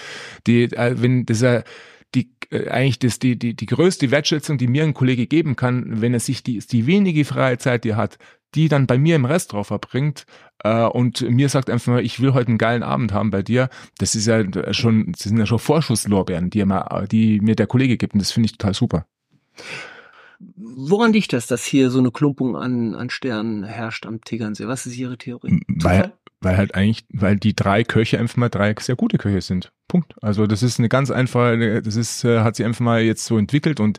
die 0.46 0.64
äh, 0.64 0.94
wenn 1.00 1.26
das 1.26 1.38
ist 1.38 1.42
ja 1.42 1.62
die 2.14 2.30
äh, 2.50 2.68
eigentlich 2.68 2.98
das 2.98 3.18
die 3.18 3.38
die 3.38 3.54
die 3.54 3.66
größte 3.66 4.10
Wertschätzung, 4.10 4.58
die 4.58 4.68
mir 4.68 4.84
ein 4.84 4.94
Kollege 4.94 5.26
geben 5.26 5.56
kann, 5.56 6.00
wenn 6.00 6.12
er 6.12 6.20
sich 6.20 6.42
die 6.42 6.58
die 6.58 6.86
wenige 6.86 7.24
freie 7.24 7.58
Zeit, 7.58 7.84
die 7.84 7.90
er 7.90 7.96
hat, 7.96 8.18
die 8.54 8.68
dann 8.68 8.86
bei 8.86 8.98
mir 8.98 9.16
im 9.16 9.24
Restaurant 9.24 9.66
verbringt 9.66 10.26
äh, 10.62 10.84
und 10.84 11.22
mir 11.22 11.48
sagt 11.48 11.70
einfach 11.70 11.92
mal, 11.92 12.04
ich 12.04 12.20
will 12.20 12.34
heute 12.34 12.48
einen 12.48 12.58
geilen 12.58 12.82
Abend 12.82 13.12
haben 13.12 13.30
bei 13.30 13.42
dir, 13.42 13.68
das 13.98 14.14
ist 14.14 14.26
ja 14.26 14.42
schon, 14.72 15.12
das 15.12 15.22
sind 15.22 15.38
ja 15.38 15.46
schon 15.46 15.58
Vorschusslorbeeren, 15.58 16.50
die, 16.50 16.64
mir, 16.64 17.06
die 17.10 17.40
mir 17.40 17.56
der 17.56 17.66
Kollege 17.66 17.96
gibt 17.96 18.14
und 18.14 18.20
das 18.20 18.32
finde 18.32 18.46
ich 18.46 18.52
total 18.58 18.74
super. 18.74 19.06
Woran 20.56 21.12
liegt 21.12 21.32
das, 21.32 21.46
dass 21.46 21.64
hier 21.64 21.90
so 21.90 21.98
eine 21.98 22.10
Klumpung 22.10 22.56
an, 22.56 22.94
an 22.94 23.10
Sternen 23.10 23.64
herrscht 23.64 24.06
am 24.06 24.22
Tegernsee? 24.22 24.66
Was 24.66 24.86
ist 24.86 24.96
Ihre 24.96 25.18
Theorie? 25.18 25.60
Weil, 25.68 26.12
weil 26.40 26.56
halt 26.56 26.74
eigentlich, 26.74 27.04
weil 27.12 27.36
die 27.36 27.54
drei 27.54 27.84
Köche 27.84 28.18
einfach 28.18 28.36
mal 28.36 28.48
drei 28.48 28.74
sehr 28.78 28.96
gute 28.96 29.18
Köche 29.18 29.42
sind. 29.42 29.70
Punkt. 29.86 30.14
Also 30.22 30.46
das 30.46 30.62
ist 30.62 30.78
eine 30.78 30.88
ganz 30.88 31.10
einfache, 31.10 31.82
das 31.82 31.96
ist, 31.96 32.24
äh, 32.24 32.40
hat 32.40 32.56
sich 32.56 32.64
einfach 32.64 32.80
mal 32.80 33.02
jetzt 33.02 33.26
so 33.26 33.36
entwickelt 33.36 33.80
und 33.80 33.98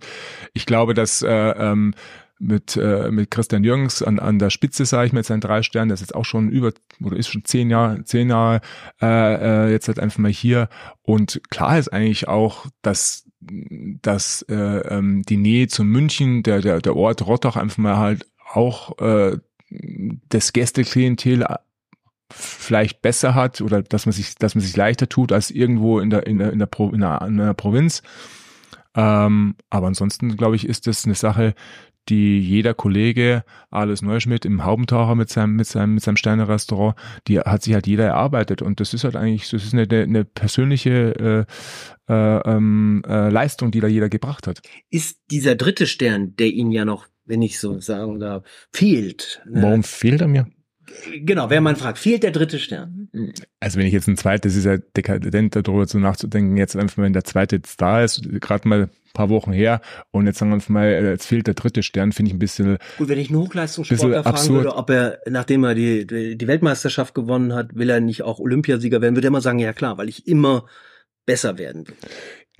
ich 0.54 0.66
glaube, 0.66 0.94
dass 0.94 1.22
äh, 1.22 1.30
ähm, 1.30 1.94
mit, 2.42 2.76
äh, 2.76 3.12
mit 3.12 3.32
Christian 3.32 3.64
Jürgens 3.64 4.02
an, 4.02 4.20
an 4.20 4.40
der 4.40 4.50
Spitze, 4.50 4.86
sage 4.86 5.08
ich 5.08 5.14
mal, 5.14 5.20
jetzt 5.20 5.32
ein 5.32 5.42
drei 5.42 5.62
Stern, 5.62 5.88
der 5.90 5.94
ist 5.94 6.02
jetzt 6.02 6.16
auch 6.16 6.26
schon 6.26 6.50
über, 6.50 6.74
oder 7.04 7.16
ist 7.16 7.30
schon 7.30 7.46
zehn 7.46 7.70
Jahre, 7.70 8.04
zehn 8.04 8.30
Jahre 8.30 8.62
äh, 9.02 9.68
äh, 9.68 9.72
jetzt 9.72 9.88
halt 9.88 10.00
einfach 10.00 10.20
mal 10.20 10.32
hier. 10.32 10.68
Und 11.04 11.42
klar 11.50 11.78
ist 11.78 11.94
eigentlich 11.94 12.28
auch, 12.28 12.66
dass 12.82 13.26
dass 13.44 14.44
äh, 14.50 14.54
ähm, 14.54 15.24
die 15.24 15.38
Nähe 15.38 15.68
zu 15.68 15.84
München, 15.84 16.44
der, 16.44 16.62
der, 16.62 16.80
der 16.80 16.96
Ort 16.96 17.26
Rottach 17.26 17.56
einfach 17.56 17.80
mal 17.80 17.98
halt 17.98 18.28
auch 18.54 19.00
äh, 19.00 19.38
das 20.30 20.54
Gästeklientel 20.54 21.46
vielleicht 22.30 23.02
besser 23.02 23.36
hat 23.36 23.62
oder 23.62 23.82
dass 23.82 24.06
man 24.06 24.14
sich, 24.14 24.36
dass 24.36 24.54
man 24.56 24.62
sich 24.62 24.76
leichter 24.76 25.10
tut 25.10 25.32
als 25.32 25.50
irgendwo 25.50 26.00
in 26.00 26.10
der, 26.10 26.28
in 26.28 26.38
der, 26.38 26.54
in 26.54 26.60
der, 26.60 26.66
Pro, 26.68 26.90
in 26.90 27.02
der, 27.02 27.22
in 27.24 27.38
der 27.38 27.54
Provinz. 27.54 28.04
Ähm, 28.94 29.56
aber 29.70 29.88
ansonsten, 29.88 30.36
glaube 30.38 30.56
ich, 30.56 30.68
ist 30.68 30.86
das 30.88 31.06
eine 31.06 31.16
Sache, 31.16 31.56
die 32.10 32.40
jeder 32.40 32.74
Kollege, 32.74 33.44
Alles 33.70 34.02
Neuschmidt 34.02 34.46
im 34.46 34.66
Haubentaucher 34.66 35.16
mit 35.16 35.30
seinem, 35.30 35.56
mit 35.56 35.68
seinem, 35.68 35.96
mit 35.96 36.04
seinem 36.04 36.18
Sterne-Restaurant, 36.18 36.96
die 37.28 37.40
hat 37.40 37.64
sich 37.64 37.74
halt 37.74 37.88
jeder 37.88 38.06
erarbeitet. 38.06 38.62
Und 38.62 38.80
das 38.80 38.94
ist 38.94 39.04
halt 39.04 39.16
eigentlich, 39.16 39.50
das 39.50 39.64
ist 39.64 39.74
eine, 39.74 39.88
eine 39.90 40.26
persönliche 40.26 41.48
äh, 42.10 42.14
äh, 42.14 42.42
ähm, 42.50 43.04
äh, 43.08 43.30
Leistung, 43.30 43.72
die 43.72 43.80
da 43.80 43.88
jeder 43.88 44.10
gebracht 44.10 44.48
hat. 44.48 44.62
Ist 44.90 45.20
dieser 45.30 45.56
dritte 45.56 45.88
Stern, 45.88 46.36
der 46.36 46.48
Ihnen 46.48 46.72
ja 46.72 46.86
noch 46.86 47.08
wenn 47.26 47.42
ich 47.42 47.60
so 47.60 47.80
sagen 47.80 48.20
darf, 48.20 48.44
fehlt. 48.72 49.42
Ne? 49.50 49.64
Warum 49.64 49.84
fehlt 49.84 50.22
er 50.22 50.28
mir? 50.28 50.48
Genau, 51.16 51.50
wer 51.50 51.62
man 51.62 51.78
fragt, 51.78 52.00
fehlt 52.00 52.24
der 52.24 52.32
dritte 52.32 52.60
Stern? 52.60 53.10
Also 53.62 53.80
wenn 53.80 53.88
ich 53.88 53.94
jetzt 53.94 54.08
ein 54.08 54.18
zweites, 54.18 54.56
ist 54.56 54.66
ja 54.66 54.78
dekadent 54.78 55.56
darüber 55.56 55.88
zu 55.88 56.00
nachzudenken, 56.00 56.58
jetzt 56.58 56.76
einfach 56.76 56.98
wenn 56.98 57.14
der 57.14 57.24
zweite 57.24 57.58
jetzt 57.58 57.80
da 57.82 58.04
ist, 58.04 58.28
gerade 58.42 58.68
mal 58.68 58.90
paar 59.14 59.30
Wochen 59.30 59.52
her. 59.52 59.82
Und 60.12 60.26
jetzt 60.28 60.40
sagen 60.40 60.52
wir 60.52 60.62
mal, 60.68 60.90
jetzt 60.90 61.26
fehlt 61.26 61.48
der 61.48 61.54
dritte 61.54 61.84
Stern, 61.84 62.12
finde 62.12 62.30
ich 62.30 62.36
ein 62.36 62.40
bisschen 62.40 62.78
Gut, 62.98 63.10
wenn 63.10 63.20
ich 63.20 63.30
einen 63.30 63.40
Hochleistungssportler 63.40 64.24
fragen 64.24 64.50
würde, 64.50 64.76
ob 64.76 64.90
er, 64.90 65.20
nachdem 65.30 65.64
er 65.64 65.76
die, 65.76 66.06
die, 66.08 66.38
die 66.38 66.48
Weltmeisterschaft 66.48 67.14
gewonnen 67.14 67.54
hat, 67.54 67.76
will 67.76 67.90
er 67.90 68.00
nicht 68.00 68.24
auch 68.24 68.40
Olympiasieger 68.40 69.02
werden, 69.02 69.16
würde 69.16 69.28
er 69.28 69.30
immer 69.30 69.42
sagen, 69.42 69.60
ja 69.60 69.74
klar, 69.74 69.98
weil 69.98 70.10
ich 70.10 70.28
immer 70.28 70.66
besser 71.26 71.58
werden 71.58 71.88
will 71.88 71.96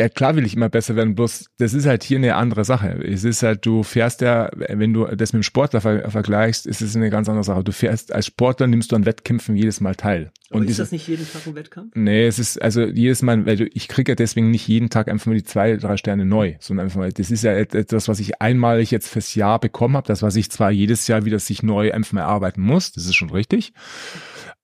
ja 0.02 0.10
klar 0.10 0.36
will 0.36 0.46
ich 0.46 0.56
immer 0.56 0.70
besser 0.70 0.96
werden, 0.96 1.14
bloß 1.14 1.46
das 1.58 1.74
ist 1.74 1.86
halt 1.86 2.04
hier 2.04 2.18
eine 2.18 2.36
andere 2.36 2.66
Sache. 2.66 3.00
Es 3.04 3.24
ist 3.24 3.44
halt, 3.44 3.66
du 3.66 3.84
fährst 3.84 4.22
ja, 4.22 4.50
wenn 4.56 4.94
du 4.94 5.06
das 5.06 5.34
mit 5.34 5.42
dem 5.42 5.44
Sportler 5.44 5.80
ver 5.80 6.10
vergleichst, 6.10 6.66
ist 6.66 6.82
es 6.82 6.96
eine 6.96 7.10
ganz 7.10 7.30
andere 7.30 7.44
Sache. 7.44 7.64
Du 7.64 7.72
fährst 7.72 8.12
als 8.12 8.26
Sportler 8.26 8.68
nimmst 8.68 8.92
du 8.92 8.96
an 8.96 9.06
Wettkämpfen 9.06 9.56
jedes 9.56 9.80
Mal 9.80 9.96
teil. 9.96 10.32
Aber 10.50 10.60
und 10.60 10.64
ist 10.64 10.70
diese, 10.70 10.82
das 10.82 10.92
nicht 10.92 11.08
jeden 11.08 11.26
Tag 11.32 11.46
ein 11.46 11.56
Wettkampf? 11.56 11.92
Nee, 11.96 12.26
es 12.26 12.40
ist 12.40 12.62
also 12.62 12.84
jedes 12.84 13.22
Mal, 13.22 13.46
weil 13.46 13.58
du, 13.58 13.68
ich 13.68 13.88
kriege 13.88 14.12
ja 14.12 14.16
deswegen 14.16 14.50
nicht 14.50 14.68
jeden 14.68 14.90
Tag 14.90 15.08
einfach 15.08 15.28
mal 15.28 15.36
die 15.36 15.44
zwei, 15.44 15.78
drei 15.78 15.98
Sterne 15.98 16.26
neu, 16.26 16.56
sondern 16.60 16.86
einfach 16.86 17.00
mal, 17.00 17.12
das 17.12 17.30
ist 17.30 17.44
ja 17.44 17.54
etwas, 17.54 18.08
was 18.08 18.20
ich 18.20 18.42
einmalig 18.42 18.90
jetzt 18.90 19.08
fürs 19.08 19.36
Jahr 19.36 19.60
bekommen 19.60 19.96
habe, 19.96 20.08
das 20.08 20.24
was 20.24 20.36
ich 20.36 20.50
zwar 20.50 20.72
jedes 20.72 21.08
Jahr 21.08 21.26
wieder 21.26 21.40
sich 21.40 21.62
neu 21.64 21.94
einfach 21.94 22.14
mal 22.14 22.22
erarbeiten 22.22 22.62
muss, 22.62 22.92
das 22.92 23.06
ist 23.06 23.16
schon 23.16 23.30
richtig. 23.30 23.74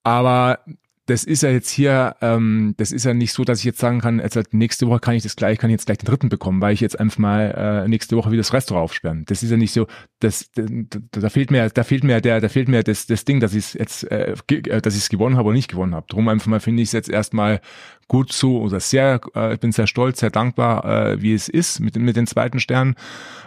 Aber 0.04 0.60
das 1.07 1.23
ist 1.23 1.41
ja 1.41 1.49
jetzt 1.49 1.69
hier, 1.69 2.15
ähm, 2.21 2.75
das 2.77 2.91
ist 2.91 3.05
ja 3.05 3.13
nicht 3.13 3.31
so, 3.31 3.45
dass 3.45 3.59
ich 3.59 3.65
jetzt 3.65 3.79
sagen 3.79 4.01
kann, 4.01 4.19
jetzt 4.19 4.35
halt 4.35 4.53
nächste 4.53 4.87
Woche 4.87 4.99
kann 4.99 5.15
ich 5.15 5.23
das 5.23 5.37
gleich, 5.37 5.57
kann 5.57 5.69
ich 5.69 5.75
jetzt 5.75 5.85
gleich 5.85 5.97
den 5.99 6.05
dritten 6.05 6.27
bekommen, 6.27 6.59
weil 6.59 6.73
ich 6.73 6.81
jetzt 6.81 6.99
einfach 6.99 7.17
mal 7.17 7.83
äh, 7.85 7.87
nächste 7.87 8.17
Woche 8.17 8.29
wieder 8.29 8.41
das 8.41 8.53
Restaurant 8.53 8.83
aufsperren. 8.83 9.23
Das 9.25 9.41
ist 9.41 9.49
ja 9.49 9.55
nicht 9.55 9.71
so, 9.71 9.87
das, 10.19 10.51
da, 10.51 10.65
da 11.11 11.29
fehlt 11.29 11.49
mir, 11.49 11.69
da 11.69 11.83
fehlt 11.83 12.03
mir 12.03 12.19
der, 12.19 12.41
da 12.41 12.49
fehlt 12.49 12.67
mir 12.67 12.83
das, 12.83 13.07
das 13.07 13.23
Ding, 13.23 13.39
dass 13.39 13.55
ich 13.55 13.73
jetzt, 13.73 14.03
äh, 14.11 14.35
äh 14.51 14.81
dass 14.81 14.95
ich 14.95 15.03
es 15.03 15.09
gewonnen 15.09 15.37
habe 15.37 15.47
oder 15.47 15.55
nicht 15.55 15.71
gewonnen 15.71 15.95
habe. 15.95 16.07
Drum 16.09 16.27
einfach 16.27 16.47
mal 16.47 16.59
finde 16.59 16.83
ich 16.83 16.89
es 16.89 16.93
jetzt 16.93 17.09
erstmal 17.09 17.61
gut 18.09 18.33
so 18.33 18.59
oder 18.59 18.81
sehr, 18.81 19.21
äh, 19.33 19.53
ich 19.53 19.61
bin 19.61 19.71
sehr 19.71 19.87
stolz, 19.87 20.19
sehr 20.19 20.29
dankbar, 20.29 20.83
äh, 20.83 21.21
wie 21.21 21.33
es 21.33 21.47
ist 21.47 21.79
mit, 21.79 21.95
mit 21.95 22.17
den 22.17 22.27
zweiten 22.27 22.59
Sternen. 22.59 22.95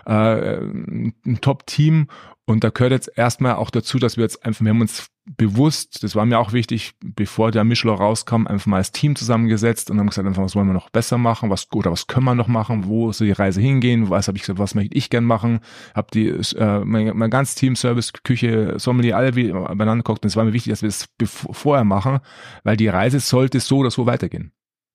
Äh, 0.06 0.60
ein 0.62 1.40
Top-Team 1.42 2.08
und 2.50 2.64
da 2.64 2.70
gehört 2.70 2.90
jetzt 2.90 3.10
erstmal 3.16 3.54
auch 3.54 3.70
dazu, 3.70 3.98
dass 3.98 4.16
wir 4.16 4.24
jetzt 4.24 4.44
einfach, 4.44 4.64
wir 4.64 4.70
haben 4.70 4.80
uns 4.80 5.08
bewusst, 5.24 6.02
das 6.02 6.16
war 6.16 6.26
mir 6.26 6.38
auch 6.38 6.52
wichtig, 6.52 6.94
bevor 7.00 7.52
der 7.52 7.62
Michelin 7.62 7.94
rauskam, 7.94 8.48
einfach 8.48 8.66
mal 8.66 8.78
als 8.78 8.90
Team 8.90 9.14
zusammengesetzt 9.14 9.88
und 9.88 10.00
haben 10.00 10.08
gesagt, 10.08 10.26
einfach, 10.26 10.42
was 10.42 10.56
wollen 10.56 10.66
wir 10.66 10.72
noch 10.72 10.90
besser 10.90 11.16
machen, 11.16 11.48
was 11.48 11.68
oder 11.72 11.92
was 11.92 12.08
können 12.08 12.24
wir 12.24 12.34
noch 12.34 12.48
machen, 12.48 12.86
wo 12.86 13.12
soll 13.12 13.28
die 13.28 13.32
Reise 13.32 13.60
hingehen, 13.60 14.10
was 14.10 14.26
habe 14.26 14.36
ich 14.36 14.42
gesagt, 14.42 14.58
was 14.58 14.74
möchte 14.74 14.96
ich 14.96 15.10
gern 15.10 15.24
machen, 15.24 15.60
habe 15.94 16.08
die 16.12 16.28
äh, 16.28 16.84
mein, 16.84 17.16
mein 17.16 17.30
ganzes 17.30 17.54
Team, 17.54 17.76
Service, 17.76 18.12
Küche, 18.24 18.74
Sommelier, 18.78 19.16
alle 19.16 19.36
wie, 19.36 19.52
beieinander 19.52 19.98
geguckt. 19.98 20.24
Und 20.24 20.28
es 20.28 20.36
war 20.36 20.44
mir 20.44 20.52
wichtig, 20.52 20.72
dass 20.72 20.82
wir 20.82 20.88
das 20.88 21.46
vorher 21.52 21.84
machen, 21.84 22.18
weil 22.64 22.76
die 22.76 22.88
Reise 22.88 23.20
sollte 23.20 23.60
so 23.60 23.78
oder 23.78 23.92
so 23.92 24.06
weitergehen 24.06 24.52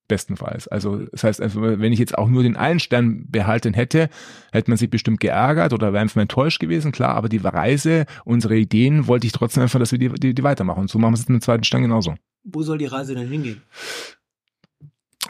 bestenfalls. 0.08 0.68
Also 0.68 1.06
das 1.12 1.24
heißt, 1.24 1.41
einfach, 1.41 1.62
wenn 1.62 1.91
ich 1.91 2.00
jetzt 2.00 2.18
auch 2.18 2.28
nur 2.28 2.44
den 2.44 2.58
einen 2.58 2.80
Stern 2.80 3.26
behalten 3.30 3.74
hätte, 3.74 4.10
hätte 4.52 4.70
man 4.72 4.78
sich 4.78 4.89
bestimmt 4.89 5.20
geärgert 5.20 5.74
oder 5.74 5.94
wäre 5.94 6.02
einfach 6.02 6.22
enttäuscht 6.22 6.60
gewesen, 6.60 6.91
klar, 6.91 7.15
aber 7.15 7.30
die 7.30 7.38
Reise, 7.38 8.06
unsere 8.24 8.56
Ideen 8.56 9.08
wollte 9.08 9.28
ich 9.28 9.34
trotzdem 9.34 9.63
einfach, 9.63 9.80
dass 9.80 9.91
wir 9.91 10.00
die, 10.00 10.10
die, 10.10 10.34
die 10.34 10.44
weitermachen. 10.44 10.82
Und 10.82 10.89
so 10.89 11.00
machen 11.00 11.13
wir 11.13 11.20
es 11.20 11.28
mit 11.28 11.41
dem 11.41 11.41
zweiten 11.41 11.63
Stern 11.63 11.82
genauso. 11.82 12.15
Wo 12.44 12.62
soll 12.62 12.78
die 12.78 12.86
Reise 12.86 13.15
denn 13.15 13.28
hingehen? 13.28 13.62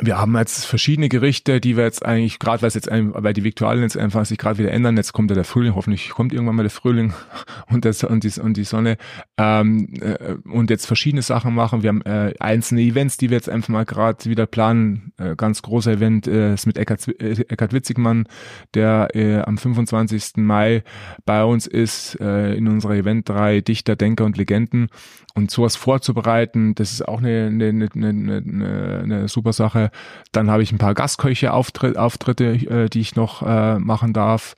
Wir 0.02 0.18
haben 0.18 0.36
jetzt 0.36 0.66
verschiedene 0.66 1.10
Gerichte, 1.10 1.62
die 1.62 1.78
wir 1.78 1.86
jetzt 1.86 2.06
eigentlich, 2.06 2.40
gerade 2.40 2.62
weil 2.62 2.68
es 2.68 2.74
jetzt, 2.74 2.90
weil 2.92 3.34
die 3.34 3.44
Viktualien 3.44 3.84
jetzt 3.84 3.98
einfach 3.98 4.26
sich 4.26 4.38
gerade 4.38 4.58
wieder 4.58 4.72
ändern, 4.72 4.98
jetzt 4.98 5.14
kommt 5.14 5.32
ja 5.32 5.36
der 5.36 5.46
Frühling, 5.46 5.76
hoffentlich 5.76 6.10
kommt 6.10 6.34
irgendwann 6.34 6.56
mal 6.56 6.64
der 6.64 6.70
Frühling 6.70 7.14
und, 7.70 7.86
das, 7.86 8.04
und, 8.04 8.24
die, 8.24 8.40
und 8.40 8.58
die 8.58 8.64
Sonne 8.64 8.98
ähm, 9.38 9.94
äh, 10.02 10.36
und 10.50 10.70
jetzt 10.70 10.86
verschiedene 10.86 11.22
Sachen 11.22 11.54
machen. 11.54 11.84
Wir 11.84 11.90
haben 11.90 12.02
äh, 12.02 12.34
einzelne 12.40 12.82
Events, 12.82 13.18
die 13.18 13.30
wir 13.30 13.38
jetzt 13.38 13.50
einfach 13.50 13.70
mal 13.70 13.86
gerade 13.86 14.26
wieder 14.26 14.46
planen. 14.46 15.14
Äh, 15.18 15.36
ganz 15.36 15.62
großer 15.62 15.94
Event 15.94 16.28
äh, 16.28 16.54
ist 16.54 16.66
mit 16.66 16.78
Eckhard, 16.78 17.08
äh, 17.08 17.46
Eckhard 17.48 17.74
Witzigmann, 17.74 18.28
der 18.74 19.10
äh, 19.14 19.40
am 19.40 19.58
25. 19.58 20.38
Mai 20.38 20.84
bei 21.26 21.44
uns 21.44 21.68
ist, 21.68 22.20
äh, 22.20 22.54
in 22.54 22.68
unserer 22.68 22.96
Event 22.96 23.30
drei 23.30 23.62
Dichter, 23.62 23.96
Denker 23.96 24.26
und 24.26 24.38
Legenden 24.38 24.90
und 25.36 25.52
sowas 25.52 25.76
vorzubereiten, 25.76 26.76
das 26.76 26.94
ist 26.94 27.08
auch 27.08 27.20
eine, 27.20 27.48
eine, 27.48 27.68
eine, 27.68 28.08
eine, 28.10 29.02
eine 29.04 29.28
super 29.28 29.54
Sache. 29.54 29.92
Dann 30.32 30.50
habe 30.50 30.64
ich 30.64 30.72
ein 30.72 30.78
paar 30.78 30.94
Gastköche 30.94 31.54
Auftritte, 31.54 32.02
Auftritte 32.02 32.46
äh, 32.46 32.90
die 32.90 33.02
ich 33.02 33.16
noch 33.16 33.42
äh, 33.42 33.78
machen 33.78 34.14
darf 34.14 34.56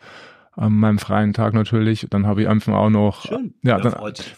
an 0.52 0.74
meinem 0.74 1.00
freien 1.00 1.34
Tag 1.34 1.54
natürlich. 1.54 2.08
Dann 2.10 2.28
habe 2.28 2.44
ich 2.44 2.48
einfach 2.48 2.74
auch 2.74 2.90
noch 2.90 3.26
Schön. 3.26 3.56
ja, 3.64 3.80
dann, 3.80 3.94
freut 3.94 4.18
sich. 4.18 4.36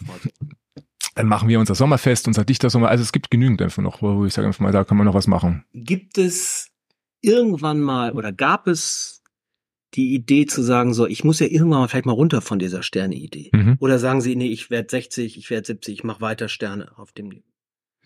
dann 1.14 1.26
machen 1.26 1.48
wir 1.48 1.60
unser 1.60 1.74
Sommerfest, 1.74 2.26
unser 2.26 2.44
Dichtersommer. 2.44 2.88
Also 2.88 3.02
es 3.02 3.12
gibt 3.12 3.30
genügend 3.30 3.60
einfach 3.60 3.82
noch, 3.82 4.00
wo 4.00 4.24
ich 4.24 4.32
sage 4.32 4.46
einfach 4.48 4.60
mal, 4.60 4.72
da 4.72 4.84
kann 4.84 4.96
man 4.96 5.06
noch 5.06 5.14
was 5.14 5.26
machen. 5.26 5.64
Gibt 5.74 6.16
es 6.16 6.70
irgendwann 7.20 7.80
mal 7.80 8.12
oder 8.12 8.32
gab 8.32 8.66
es 8.66 9.19
die 9.94 10.14
Idee 10.14 10.46
zu 10.46 10.62
sagen, 10.62 10.94
so, 10.94 11.06
ich 11.06 11.24
muss 11.24 11.40
ja 11.40 11.46
irgendwann 11.46 11.80
mal 11.80 11.88
vielleicht 11.88 12.06
mal 12.06 12.12
runter 12.12 12.40
von 12.40 12.58
dieser 12.58 12.82
Sterne-Idee. 12.82 13.50
Mhm. 13.52 13.76
Oder 13.80 13.98
sagen 13.98 14.20
Sie, 14.20 14.36
nee, 14.36 14.48
ich 14.48 14.70
werde 14.70 14.88
60, 14.88 15.36
ich 15.36 15.50
werde 15.50 15.66
70, 15.66 15.94
ich 15.94 16.04
mache 16.04 16.20
weiter 16.20 16.48
Sterne 16.48 16.96
auf 16.96 17.12
dem 17.12 17.28
Niveau. 17.28 17.44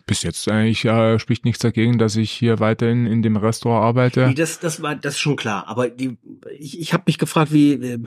Bis 0.07 0.23
jetzt 0.23 0.47
eigentlich 0.49 0.85
äh, 0.85 1.19
spricht 1.19 1.47
nichts 1.47 1.61
dagegen, 1.61 1.99
dass 1.99 2.17
ich 2.17 2.31
hier 2.31 2.61
weiterhin 2.61 3.07
in 3.07 3.23
dem 3.23 3.37
Restaurant 3.37 3.85
arbeite. 3.85 4.27
Nee, 4.27 4.35
das, 4.35 4.61
das 4.61 4.83
war, 4.83 4.95
das 4.95 5.15
ist 5.15 5.21
schon 5.21 5.37
klar. 5.37 5.67
Aber 5.67 5.89
die, 5.89 6.19
ich, 6.59 6.79
ich 6.79 6.93
habe 6.93 7.05
mich 7.07 7.17
gefragt, 7.17 7.53
wie 7.53 7.73
äh, 7.73 7.99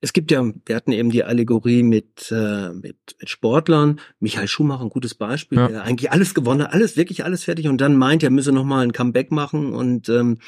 es 0.00 0.12
gibt 0.12 0.30
ja, 0.30 0.44
wir 0.66 0.76
hatten 0.76 0.92
eben 0.92 1.10
die 1.10 1.24
Allegorie 1.24 1.82
mit, 1.82 2.30
äh, 2.32 2.70
mit, 2.70 2.96
mit 3.20 3.30
Sportlern. 3.30 4.00
Michael 4.20 4.48
Schumacher, 4.48 4.82
ein 4.82 4.90
gutes 4.90 5.14
Beispiel, 5.14 5.58
ja. 5.58 5.68
der 5.68 5.82
eigentlich 5.84 6.10
alles 6.12 6.34
gewonnen 6.34 6.62
hat, 6.62 6.72
alles, 6.72 6.96
wirklich 6.96 7.24
alles 7.24 7.44
fertig 7.44 7.68
und 7.68 7.80
dann 7.80 7.96
meint, 7.96 8.22
er 8.22 8.30
müsse 8.30 8.52
nochmal 8.52 8.84
ein 8.84 8.92
Comeback 8.92 9.30
machen 9.30 9.72
und 9.72 10.08
ähm, 10.08 10.38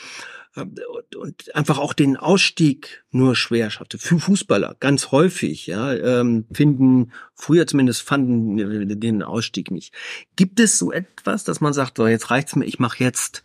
und 0.56 1.54
einfach 1.54 1.78
auch 1.78 1.92
den 1.92 2.16
Ausstieg 2.16 3.04
nur 3.10 3.34
schwer 3.34 3.70
schaffte. 3.70 3.98
Für 3.98 4.18
Fußballer 4.18 4.76
ganz 4.78 5.10
häufig, 5.10 5.66
ja, 5.66 5.92
ähm, 5.94 6.46
finden, 6.52 7.12
früher 7.34 7.66
zumindest 7.66 8.02
fanden 8.02 9.00
den 9.00 9.22
Ausstieg 9.22 9.70
nicht. 9.70 9.92
Gibt 10.36 10.60
es 10.60 10.78
so 10.78 10.92
etwas, 10.92 11.44
dass 11.44 11.60
man 11.60 11.72
sagt, 11.72 11.96
so 11.96 12.06
jetzt 12.06 12.30
reicht's 12.30 12.54
mir, 12.54 12.66
ich 12.66 12.78
mache 12.78 13.02
jetzt, 13.02 13.42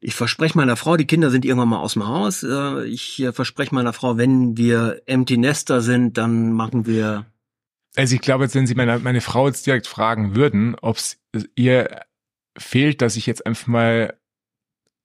ich 0.00 0.14
verspreche 0.14 0.56
meiner 0.56 0.76
Frau, 0.76 0.96
die 0.96 1.06
Kinder 1.06 1.30
sind 1.30 1.44
irgendwann 1.44 1.68
mal 1.68 1.80
aus 1.80 1.92
dem 1.92 2.06
Haus, 2.06 2.42
äh, 2.42 2.84
ich 2.84 3.26
verspreche 3.32 3.74
meiner 3.74 3.92
Frau, 3.92 4.16
wenn 4.16 4.56
wir 4.56 5.02
Empty 5.06 5.36
Nester 5.36 5.82
sind, 5.82 6.16
dann 6.16 6.52
machen 6.52 6.86
wir. 6.86 7.26
Also 7.96 8.14
ich 8.14 8.22
glaube, 8.22 8.44
jetzt, 8.44 8.54
wenn 8.54 8.66
Sie 8.66 8.74
meine, 8.74 8.98
meine 8.98 9.20
Frau 9.20 9.46
jetzt 9.46 9.66
direkt 9.66 9.86
fragen 9.86 10.34
würden, 10.34 10.74
ob 10.80 10.96
es 10.96 11.18
ihr 11.54 12.00
fehlt, 12.56 13.02
dass 13.02 13.16
ich 13.16 13.26
jetzt 13.26 13.46
einfach 13.46 13.66
mal 13.66 14.18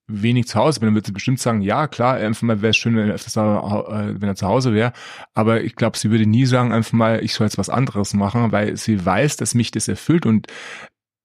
wenig 0.07 0.47
zu 0.47 0.57
Hause 0.59 0.79
bin, 0.79 0.87
dann 0.87 0.95
wird 0.95 1.05
sie 1.05 1.11
bestimmt 1.11 1.39
sagen, 1.39 1.61
ja, 1.61 1.87
klar, 1.87 2.15
einfach 2.15 2.41
mal 2.43 2.61
wäre 2.61 2.71
es 2.71 2.77
schön, 2.77 2.95
wenn 2.95 3.09
er, 3.09 3.15
öfters, 3.15 3.35
äh, 3.35 4.21
wenn 4.21 4.29
er 4.29 4.35
zu 4.35 4.47
Hause 4.47 4.73
wäre. 4.73 4.93
Aber 5.33 5.61
ich 5.61 5.75
glaube, 5.75 5.97
sie 5.97 6.11
würde 6.11 6.25
nie 6.25 6.45
sagen, 6.45 6.71
einfach 6.71 6.93
mal, 6.93 7.23
ich 7.23 7.33
soll 7.33 7.45
jetzt 7.45 7.57
was 7.57 7.69
anderes 7.69 8.13
machen, 8.13 8.51
weil 8.51 8.77
sie 8.77 9.05
weiß, 9.05 9.37
dass 9.37 9.53
mich 9.53 9.71
das 9.71 9.87
erfüllt 9.87 10.25
und 10.25 10.47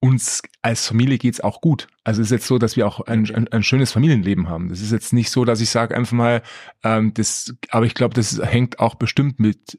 uns 0.01 0.43
als 0.63 0.89
Familie 0.89 1.17
geht's 1.17 1.41
auch 1.41 1.61
gut. 1.61 1.87
Also 2.03 2.21
es 2.21 2.29
ist 2.29 2.33
jetzt 2.33 2.47
so, 2.49 2.59
dass 2.59 2.77
wir 2.77 2.89
auch 2.89 3.01
ein, 3.03 3.33
ein, 3.33 3.47
ein 3.49 3.63
schönes 3.63 3.93
Familienleben 3.93 4.49
haben. 4.49 4.69
Das 4.69 4.81
ist 4.81 4.91
jetzt 4.91 5.13
nicht 5.13 5.31
so, 5.31 5.45
dass 5.45 5.61
ich 5.61 5.71
sage 5.71 5.97
einfach 5.97 6.13
mal, 6.13 6.43
ähm, 6.83 7.15
das, 7.15 7.55
aber 7.71 7.87
ich 7.87 7.95
glaube, 7.95 8.15
das 8.15 8.41
hängt 8.43 8.81
auch 8.81 8.97
bestimmt 8.97 9.39
mit 9.39 9.79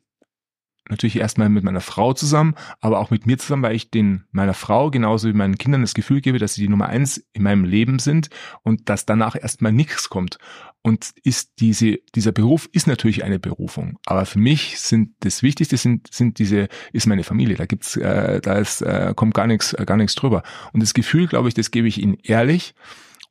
natürlich 0.90 1.18
erstmal 1.18 1.50
mit 1.50 1.64
meiner 1.64 1.82
Frau 1.82 2.14
zusammen, 2.14 2.56
aber 2.82 3.00
auch 3.00 3.10
mit 3.10 3.26
mir 3.26 3.38
zusammen, 3.38 3.64
weil 3.64 3.76
ich 3.76 3.90
den 3.90 4.26
meiner 4.32 4.54
Frau 4.54 4.92
genauso 4.92 5.28
wie 5.30 5.34
meinen 5.34 5.58
Kindern 5.58 5.82
das 5.82 5.94
Gefühl 5.94 6.22
gebe, 6.22 6.40
dass 6.40 6.56
sie 6.56 6.62
die 6.62 6.70
Nummer 6.70 6.88
eins 6.88 7.26
in 7.34 7.44
meinem 7.44 7.64
Leben 7.64 8.00
sind 8.00 8.30
und 8.64 8.90
dass 8.90 9.06
danach 9.06 9.36
erstmal 9.36 9.72
nichts 9.72 10.10
kommt. 10.10 10.38
Und 10.82 11.12
ist 11.24 11.54
diese, 11.60 12.00
dieser 12.14 12.34
Beruf 12.34 12.68
ist 12.74 12.88
natürlich 12.88 13.24
eine 13.24 13.40
Berufung. 13.40 13.98
Aber 14.06 14.26
für 14.26 14.40
mich 14.40 14.80
sind 14.80 15.12
das 15.22 15.42
Wichtigste 15.42 15.78
sind, 15.78 16.14
sind 16.14 16.40
diese, 16.40 16.68
ist 16.92 17.08
meine 17.08 17.24
Familie. 17.24 17.56
Da 17.56 17.66
gibt's, 17.66 17.96
äh, 17.96 18.42
da 18.42 18.56
ist, 18.56 18.82
äh, 18.82 19.14
kommt 19.16 19.34
gar 19.34 19.48
nichts, 19.48 19.74
gar 19.86 19.96
nichts 19.96 20.16
drüber. 20.16 20.44
Und 20.74 20.84
das 20.84 20.94
Gefühl, 20.94 21.28
glaube 21.28 21.48
ich, 21.48 21.54
das 21.54 21.72
gebe 21.72 21.88
ich 21.88 22.02
Ihnen 22.02 22.18
ehrlich. 22.22 22.76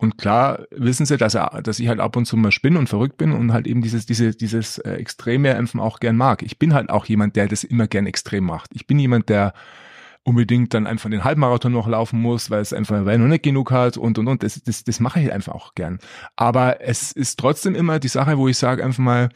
Und 0.03 0.19
klar 0.19 0.65
wissen 0.73 1.07
sie, 1.07 1.17
dass, 1.17 1.37
er, 1.37 1.63
dass 1.63 1.79
ich 1.79 1.87
halt 1.87 2.01
ab 2.01 2.17
und 2.17 2.25
zu 2.25 2.37
mal 2.37 2.51
spinne 2.51 2.77
und 2.77 2.89
verrückt 2.89 3.19
bin 3.19 3.31
und 3.31 3.53
halt 3.53 3.69
eben 3.69 3.83
dieses, 3.83 4.05
diese, 4.05 4.33
dieses 4.33 4.79
äh, 4.79 4.95
extreme 4.95 5.53
Impfen 5.53 5.79
auch 5.79 6.01
gern 6.01 6.17
mag. 6.17 6.43
Ich 6.43 6.59
bin 6.59 6.75
halt 6.75 6.91
auch 6.91 7.05
jemand, 7.05 7.37
der 7.37 7.47
das 7.47 7.63
immer 7.63 7.87
gern 7.87 8.07
extrem 8.07 8.43
macht. 8.43 8.71
Ich 8.75 8.89
bin 8.89 8.99
jemand, 8.99 9.29
der 9.29 9.55
unbedingt 10.25 10.75
dann 10.75 10.89
einfach 10.89 11.09
den 11.09 11.23
Halbmarathon 11.23 11.71
noch 11.71 11.87
laufen 11.87 12.21
muss, 12.21 12.51
weil 12.51 12.63
es 12.63 12.73
einfach, 12.73 13.05
weil 13.05 13.13
er 13.13 13.19
noch 13.19 13.29
nicht 13.29 13.45
genug 13.45 13.71
hat 13.71 13.97
und 13.97 14.19
und 14.19 14.27
und. 14.27 14.43
Das, 14.43 14.61
das, 14.65 14.83
das 14.83 14.99
mache 14.99 15.21
ich 15.21 15.33
einfach 15.33 15.55
auch 15.55 15.77
gern. 15.77 16.01
Aber 16.35 16.81
es 16.81 17.13
ist 17.13 17.39
trotzdem 17.39 17.77
immer 17.77 18.01
die 18.01 18.09
Sache, 18.09 18.39
wo 18.39 18.49
ich 18.49 18.59
sage 18.59 18.85
einfach 18.85 19.05
mal, 19.05 19.29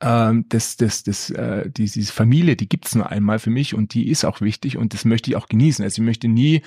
ähm, 0.00 0.44
das, 0.48 0.76
das, 0.76 1.02
das, 1.02 1.30
äh, 1.30 1.70
die, 1.70 1.90
diese 1.90 2.12
Familie, 2.12 2.56
die 2.56 2.68
gibt's 2.68 2.94
nur 2.94 3.10
einmal 3.10 3.38
für 3.38 3.50
mich 3.50 3.74
und 3.74 3.94
die 3.94 4.08
ist 4.10 4.24
auch 4.24 4.40
wichtig 4.40 4.76
und 4.76 4.92
das 4.92 5.04
möchte 5.04 5.30
ich 5.30 5.36
auch 5.36 5.48
genießen. 5.48 5.84
Also 5.84 6.02
ich 6.02 6.06
möchte 6.06 6.28
nie 6.28 6.62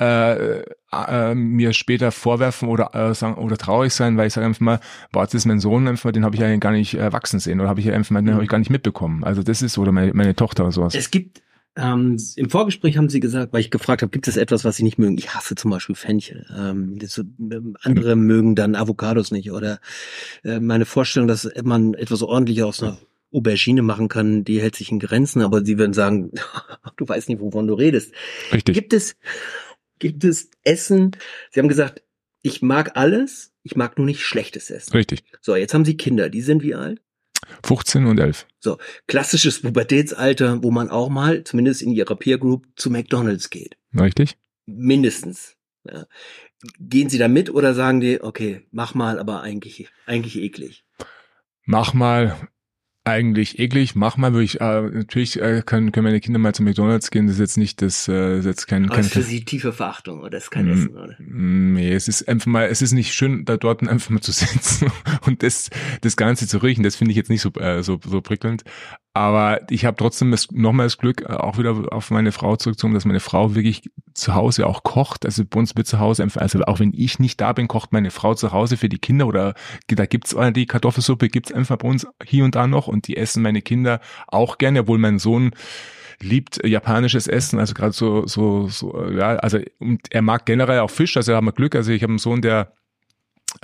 äh, 0.00 0.62
äh, 0.92 1.34
mir 1.34 1.72
später 1.72 2.10
vorwerfen 2.10 2.68
oder 2.68 2.94
äh, 2.94 3.14
sagen 3.14 3.36
oder 3.36 3.56
traurig 3.56 3.92
sein, 3.92 4.16
weil 4.16 4.26
ich 4.26 4.32
sage 4.32 4.46
einfach 4.46 4.60
mal, 4.60 4.80
boah, 5.12 5.24
das 5.24 5.34
ist 5.34 5.44
mein 5.44 5.60
Sohn 5.60 5.86
einfach, 5.86 6.10
den 6.10 6.24
habe 6.24 6.34
ich 6.34 6.40
ja 6.40 6.56
gar 6.56 6.72
nicht 6.72 6.94
äh, 6.94 7.12
wachsen 7.12 7.38
sehen 7.38 7.60
oder 7.60 7.68
habe 7.68 7.78
ich 7.78 7.86
ja 7.86 7.94
einfach 7.94 8.10
mal, 8.10 8.22
den 8.22 8.34
habe 8.34 8.42
ich 8.42 8.50
gar 8.50 8.58
nicht 8.58 8.70
mitbekommen. 8.70 9.22
Also 9.22 9.42
das 9.42 9.62
ist 9.62 9.78
oder 9.78 9.92
meine, 9.92 10.12
meine 10.12 10.34
Tochter 10.34 10.64
oder 10.64 10.72
sowas. 10.72 10.94
Es 10.94 11.10
gibt 11.10 11.42
ähm, 11.76 12.16
Im 12.36 12.50
Vorgespräch 12.50 12.96
haben 12.96 13.08
Sie 13.08 13.20
gesagt, 13.20 13.52
weil 13.52 13.60
ich 13.60 13.70
gefragt 13.70 14.02
habe, 14.02 14.10
gibt 14.10 14.28
es 14.28 14.36
etwas, 14.36 14.64
was 14.64 14.76
Sie 14.76 14.84
nicht 14.84 14.98
mögen? 14.98 15.18
Ich 15.18 15.34
hasse 15.34 15.56
zum 15.56 15.72
Beispiel 15.72 15.96
Fenchel. 15.96 16.46
Ähm, 16.56 16.98
das, 16.98 17.18
ähm, 17.18 17.76
andere 17.82 18.14
mhm. 18.14 18.26
mögen 18.26 18.54
dann 18.54 18.76
Avocados 18.76 19.32
nicht. 19.32 19.50
Oder 19.50 19.80
äh, 20.44 20.60
meine 20.60 20.84
Vorstellung, 20.84 21.26
dass 21.26 21.50
man 21.64 21.94
etwas 21.94 22.22
ordentlicher 22.22 22.66
aus 22.66 22.82
einer 22.82 22.98
Aubergine 23.32 23.82
machen 23.82 24.08
kann, 24.08 24.44
die 24.44 24.60
hält 24.60 24.76
sich 24.76 24.92
in 24.92 25.00
Grenzen, 25.00 25.42
aber 25.42 25.64
Sie 25.64 25.76
würden 25.76 25.92
sagen, 25.92 26.30
du 26.96 27.08
weißt 27.08 27.28
nicht, 27.28 27.40
wovon 27.40 27.66
du 27.66 27.74
redest. 27.74 28.12
Richtig. 28.52 28.74
Gibt 28.74 28.92
es, 28.92 29.16
gibt 29.98 30.22
es 30.22 30.50
Essen? 30.62 31.16
Sie 31.50 31.58
haben 31.58 31.68
gesagt, 31.68 32.02
ich 32.42 32.62
mag 32.62 32.96
alles, 32.96 33.52
ich 33.64 33.74
mag 33.74 33.98
nur 33.98 34.06
nicht 34.06 34.20
schlechtes 34.20 34.70
Essen. 34.70 34.92
Richtig. 34.92 35.24
So, 35.40 35.56
jetzt 35.56 35.74
haben 35.74 35.84
Sie 35.84 35.96
Kinder, 35.96 36.28
die 36.28 36.42
sind 36.42 36.62
wie 36.62 36.76
alt? 36.76 37.00
15 37.64 38.06
und 38.06 38.18
11. 38.18 38.46
So, 38.60 38.78
klassisches 39.06 39.62
Pubertätsalter, 39.62 40.62
wo 40.62 40.70
man 40.70 40.90
auch 40.90 41.08
mal, 41.08 41.44
zumindest 41.44 41.82
in 41.82 41.92
ihrer 41.92 42.16
Peer 42.16 42.38
Group, 42.38 42.66
zu 42.76 42.90
McDonalds 42.90 43.50
geht. 43.50 43.76
Richtig. 43.98 44.36
Mindestens. 44.66 45.56
Ja. 45.84 46.06
Gehen 46.80 47.10
Sie 47.10 47.18
da 47.18 47.28
mit 47.28 47.50
oder 47.50 47.74
sagen 47.74 48.00
die, 48.00 48.22
okay, 48.22 48.62
mach 48.70 48.94
mal, 48.94 49.18
aber 49.18 49.42
eigentlich, 49.42 49.88
eigentlich 50.06 50.36
eklig? 50.36 50.84
Mach 51.66 51.92
mal, 51.92 52.48
eigentlich 53.04 53.58
eklig. 53.58 53.94
Mach 53.94 54.16
mal, 54.16 54.32
würde 54.32 54.44
ich, 54.44 54.60
äh, 54.60 54.82
natürlich 54.82 55.40
äh, 55.40 55.62
können, 55.64 55.92
können 55.92 56.04
meine 56.04 56.20
Kinder 56.20 56.38
mal 56.38 56.54
zu 56.54 56.62
McDonalds 56.62 57.10
gehen. 57.10 57.26
Das 57.26 57.34
ist 57.34 57.40
jetzt 57.40 57.58
nicht 57.58 57.82
das, 57.82 58.08
äh, 58.08 58.38
ist 58.38 58.46
jetzt 58.46 58.66
kein, 58.66 58.86
Aber 58.86 58.94
kein, 58.94 59.04
ist 59.04 59.12
für 59.12 59.22
sie 59.22 59.44
tiefe 59.44 59.72
Verachtung 59.72 60.20
oder 60.20 60.38
ist 60.38 60.50
kein 60.50 60.66
mm, 60.66 60.72
Essen, 60.72 60.96
oder? 60.96 61.14
Nee, 61.18 61.92
es 61.92 62.08
ist 62.08 62.26
einfach 62.26 62.46
mal, 62.46 62.66
es 62.66 62.80
ist 62.82 62.92
nicht 62.92 63.12
schön, 63.12 63.44
da 63.44 63.56
dort 63.56 63.86
einfach 63.86 64.10
mal 64.10 64.20
zu 64.20 64.32
sitzen 64.32 64.90
und 65.26 65.42
das, 65.42 65.70
das 66.00 66.16
Ganze 66.16 66.48
zu 66.48 66.58
riechen. 66.58 66.82
Das 66.82 66.96
finde 66.96 67.12
ich 67.12 67.16
jetzt 67.16 67.30
nicht 67.30 67.42
so, 67.42 67.52
äh, 67.60 67.82
so, 67.82 68.00
so 68.04 68.20
prickelnd. 68.20 68.64
Aber 69.16 69.60
ich 69.70 69.84
habe 69.84 69.96
trotzdem 69.96 70.34
nochmal 70.50 70.86
das 70.86 70.98
Glück, 70.98 71.22
äh, 71.22 71.34
auch 71.34 71.56
wieder 71.56 71.92
auf 71.92 72.10
meine 72.10 72.32
Frau 72.32 72.56
zurückzukommen, 72.56 72.94
dass 72.94 73.04
meine 73.04 73.20
Frau 73.20 73.54
wirklich 73.54 73.88
zu 74.12 74.34
Hause 74.34 74.66
auch 74.66 74.82
kocht. 74.82 75.24
Also 75.24 75.44
bei 75.44 75.60
uns 75.60 75.76
wird 75.76 75.86
zu 75.86 76.00
Hause, 76.00 76.26
also 76.34 76.62
auch 76.62 76.80
wenn 76.80 76.92
ich 76.92 77.20
nicht 77.20 77.40
da 77.40 77.52
bin, 77.52 77.68
kocht 77.68 77.92
meine 77.92 78.10
Frau 78.10 78.34
zu 78.34 78.50
Hause 78.50 78.76
für 78.76 78.88
die 78.88 78.98
Kinder 78.98 79.28
oder 79.28 79.54
da 79.86 80.06
gibt's 80.06 80.34
die 80.54 80.66
Kartoffelsuppe, 80.66 81.28
gibt's 81.28 81.52
einfach 81.52 81.76
bei 81.78 81.88
uns 81.88 82.08
hier 82.24 82.44
und 82.44 82.56
da 82.56 82.66
noch 82.66 82.88
und 82.88 83.06
die 83.06 83.16
essen 83.16 83.42
meine 83.42 83.62
Kinder 83.62 84.00
auch 84.26 84.58
gerne, 84.58 84.80
obwohl 84.80 84.98
mein 84.98 85.20
Sohn 85.20 85.52
liebt 86.20 86.66
japanisches 86.66 87.28
Essen, 87.28 87.60
also 87.60 87.74
gerade 87.74 87.92
so, 87.92 88.26
so, 88.26 88.68
so, 88.68 89.10
ja, 89.10 89.36
also 89.36 89.58
und 89.78 90.00
er 90.10 90.22
mag 90.22 90.44
generell 90.44 90.80
auch 90.80 90.90
Fisch, 90.90 91.16
also 91.16 91.34
haben 91.34 91.46
wir 91.46 91.52
Glück. 91.52 91.76
Also 91.76 91.92
ich 91.92 92.02
habe 92.02 92.12
einen 92.12 92.18
Sohn, 92.18 92.42
der 92.42 92.72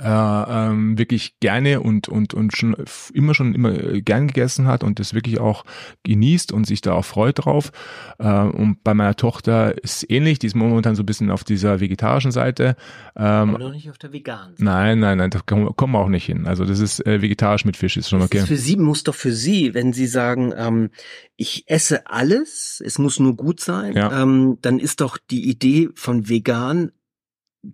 äh, 0.01 0.07
ähm, 0.07 0.97
wirklich 0.97 1.39
gerne 1.39 1.81
und 1.81 2.09
und 2.09 2.33
und 2.33 2.55
schon 2.55 2.75
immer 3.13 3.33
schon 3.33 3.53
immer 3.53 3.71
gern 4.01 4.27
gegessen 4.27 4.65
hat 4.65 4.83
und 4.83 4.99
das 4.99 5.13
wirklich 5.13 5.39
auch 5.39 5.63
genießt 6.03 6.51
und 6.51 6.65
sich 6.65 6.81
da 6.81 6.93
auch 6.93 7.05
freut 7.05 7.45
drauf. 7.45 7.71
Äh, 8.17 8.27
und 8.27 8.83
bei 8.83 8.93
meiner 8.93 9.15
Tochter 9.15 9.81
ist 9.83 10.09
ähnlich, 10.09 10.39
die 10.39 10.47
ist 10.47 10.55
momentan 10.55 10.95
so 10.95 11.03
ein 11.03 11.05
bisschen 11.05 11.29
auf 11.29 11.43
dieser 11.43 11.79
vegetarischen 11.79 12.31
Seite. 12.31 12.75
Ähm, 13.15 13.51
Aber 13.51 13.59
noch 13.59 13.71
nicht 13.71 13.89
auf 13.89 13.97
der 13.97 14.11
veganen. 14.11 14.55
Nein, 14.57 14.99
nein, 14.99 15.19
nein, 15.19 15.29
da 15.29 15.39
kommen 15.39 15.91
wir 15.91 15.99
auch 15.99 16.09
nicht 16.09 16.25
hin. 16.25 16.47
Also 16.47 16.65
das 16.65 16.79
ist 16.79 17.05
äh, 17.05 17.21
vegetarisch 17.21 17.65
mit 17.65 17.77
Fisch 17.77 17.97
ist 17.97 18.09
schon 18.09 18.19
das 18.19 18.27
okay. 18.27 18.39
Ist 18.39 18.47
für 18.47 18.57
Sie 18.57 18.77
muss 18.77 19.03
doch 19.03 19.15
für 19.15 19.33
Sie, 19.33 19.73
wenn 19.73 19.93
Sie 19.93 20.07
sagen, 20.07 20.53
ähm, 20.57 20.89
ich 21.35 21.65
esse 21.67 22.07
alles, 22.07 22.81
es 22.83 22.97
muss 22.97 23.19
nur 23.19 23.35
gut 23.35 23.59
sein, 23.59 23.95
ja. 23.95 24.21
ähm, 24.21 24.57
dann 24.61 24.79
ist 24.79 25.01
doch 25.01 25.17
die 25.29 25.49
Idee 25.49 25.89
von 25.93 26.27
vegan 26.27 26.91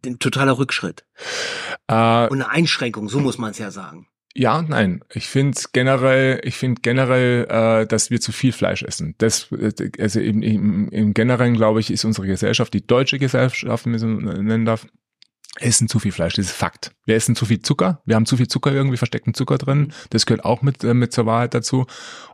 ein 0.05 0.19
totaler 0.19 0.57
Rückschritt. 0.57 1.05
Äh, 1.87 2.27
und 2.27 2.41
eine 2.41 2.49
Einschränkung, 2.49 3.09
so 3.09 3.19
muss 3.19 3.37
man 3.37 3.51
es 3.51 3.57
ja 3.57 3.71
sagen. 3.71 4.07
Ja 4.33 4.59
und 4.59 4.69
nein. 4.69 5.03
Ich 5.11 5.27
finde 5.27 5.59
generell, 5.73 6.41
ich 6.43 6.55
finde 6.55 6.81
generell, 6.81 7.47
äh, 7.49 7.87
dass 7.87 8.11
wir 8.11 8.21
zu 8.21 8.31
viel 8.31 8.51
Fleisch 8.51 8.83
essen. 8.83 9.15
Das, 9.17 9.51
äh, 9.51 9.71
also 9.99 10.19
im, 10.19 10.43
im, 10.43 10.89
im 10.89 11.13
Generellen 11.15 11.55
glaube 11.55 11.79
ich, 11.79 11.89
ist 11.89 12.05
unsere 12.05 12.27
Gesellschaft, 12.27 12.73
die 12.73 12.85
deutsche 12.85 13.17
Gesellschaft, 13.17 13.85
wenn 13.85 13.93
man 13.93 13.99
so 13.99 14.07
nennen 14.07 14.65
darf, 14.65 14.85
essen 15.59 15.87
zu 15.87 15.99
viel 15.99 16.11
Fleisch, 16.11 16.35
das 16.35 16.47
ist 16.47 16.51
Fakt. 16.51 16.91
Wir 17.05 17.15
essen 17.15 17.35
zu 17.35 17.45
viel 17.45 17.61
Zucker, 17.61 18.01
wir 18.05 18.15
haben 18.15 18.25
zu 18.25 18.37
viel 18.37 18.47
Zucker 18.47 18.71
irgendwie 18.71 18.97
versteckten 18.97 19.33
Zucker 19.33 19.57
drin, 19.57 19.93
das 20.09 20.25
gehört 20.25 20.45
auch 20.45 20.61
mit, 20.61 20.83
äh, 20.83 20.93
mit 20.93 21.13
zur 21.13 21.25
Wahrheit 21.25 21.53
dazu. 21.53 21.85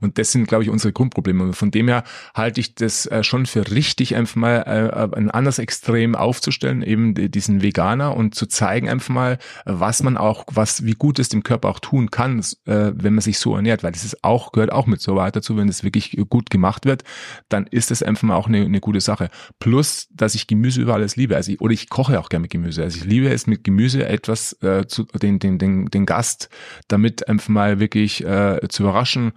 Und 0.02 0.18
das 0.18 0.32
sind, 0.32 0.48
glaube 0.48 0.64
ich, 0.64 0.70
unsere 0.70 0.92
Grundprobleme. 0.92 1.54
Von 1.54 1.72
dem 1.72 1.88
her 1.88 2.04
halte 2.34 2.60
ich 2.60 2.76
das 2.76 3.06
äh, 3.06 3.24
schon 3.24 3.46
für 3.46 3.70
richtig, 3.72 4.16
einfach 4.16 4.36
mal 4.36 4.58
äh, 4.66 5.16
ein 5.16 5.32
anderes 5.32 5.60
Extrem 5.60 6.16
aufzustellen, 6.16 6.82
eben 6.82 7.14
diesen 7.14 7.62
Veganer 7.62 8.16
und 8.16 8.36
zu 8.36 8.48
zeigen 8.48 8.90
einfach 8.90 9.10
mal, 9.10 9.38
was 9.66 10.04
man 10.04 10.18
auch, 10.18 10.46
was, 10.52 10.86
wie 10.86 10.94
gut 10.94 11.20
es 11.20 11.30
dem 11.30 11.44
Körper 11.44 11.70
auch 11.70 11.80
tun 11.80 12.12
kann, 12.12 12.40
äh, 12.66 12.92
wenn 12.94 13.14
man 13.14 13.22
sich 13.22 13.38
so 13.38 13.56
ernährt, 13.56 13.84
weil 13.84 13.92
das 13.92 14.04
ist 14.04 14.24
auch, 14.24 14.52
gehört 14.52 14.72
auch 14.72 14.88
mit 14.88 15.02
zur 15.02 15.16
Wahrheit 15.16 15.36
dazu, 15.36 15.56
wenn 15.56 15.70
es 15.70 15.84
wirklich 15.84 16.18
gut 16.30 16.50
gemacht 16.50 16.86
wird, 16.86 17.04
dann 17.48 17.68
ist 17.68 17.92
das 17.92 18.02
einfach 18.02 18.24
mal 18.24 18.36
auch 18.36 18.48
eine, 18.48 18.66
eine 18.66 18.80
gute 18.80 19.02
Sache. 19.02 19.30
Plus, 19.60 20.08
dass 20.12 20.36
ich 20.36 20.48
Gemüse 20.48 20.82
über 20.82 20.96
alles 20.96 21.16
liebe, 21.16 21.36
also 21.36 21.52
ich, 21.52 21.62
oder 21.62 21.74
ich 21.74 21.90
koche 21.90 22.20
auch 22.20 22.30
gerne 22.30 22.42
mit 22.42 22.52
Gemüse, 22.52 22.82
also 22.82 22.98
ich 22.98 23.13
liebe 23.14 23.30
es 23.30 23.48
mit 23.48 23.64
Gemüse 23.64 24.06
etwas 24.06 24.54
äh, 24.64 24.88
zu, 24.88 25.04
den, 25.04 25.40
den, 25.40 25.60
den, 25.60 25.86
den 25.86 26.06
Gast 26.06 26.50
damit 26.88 27.28
einfach 27.28 27.50
mal 27.50 27.80
wirklich 27.80 28.24
äh, 28.26 28.60
zu 28.70 28.84
überraschen. 28.84 29.34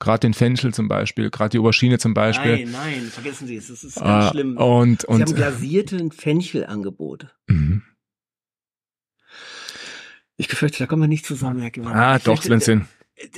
Gerade 0.00 0.20
den 0.20 0.34
Fenchel 0.34 0.74
zum 0.74 0.88
Beispiel, 0.88 1.30
gerade 1.30 1.50
die 1.50 1.58
Aubergine 1.60 1.98
zum 1.98 2.12
Beispiel. 2.12 2.64
Nein, 2.64 2.72
nein, 2.72 3.02
vergessen 3.02 3.46
Sie 3.46 3.56
es, 3.56 3.68
das 3.68 3.84
ist 3.84 4.00
ganz 4.00 4.26
äh, 4.26 4.30
schlimm. 4.30 4.56
Und, 4.56 5.04
und, 5.04 5.16
Sie 5.18 5.22
haben 5.22 5.34
glasierten 5.34 6.10
Fenchelangebot. 6.10 7.28
Mhm. 7.46 7.82
Ich 10.36 10.48
befürchte, 10.48 10.78
da 10.78 10.86
kommen 10.86 11.02
wir 11.02 11.08
nicht 11.08 11.24
zusammen, 11.24 11.60
Herr 11.60 11.70
Gewand. 11.70 11.94
Ah, 11.94 12.18
doch, 12.18 12.42
Sven 12.42 12.58
Sinn. 12.58 12.86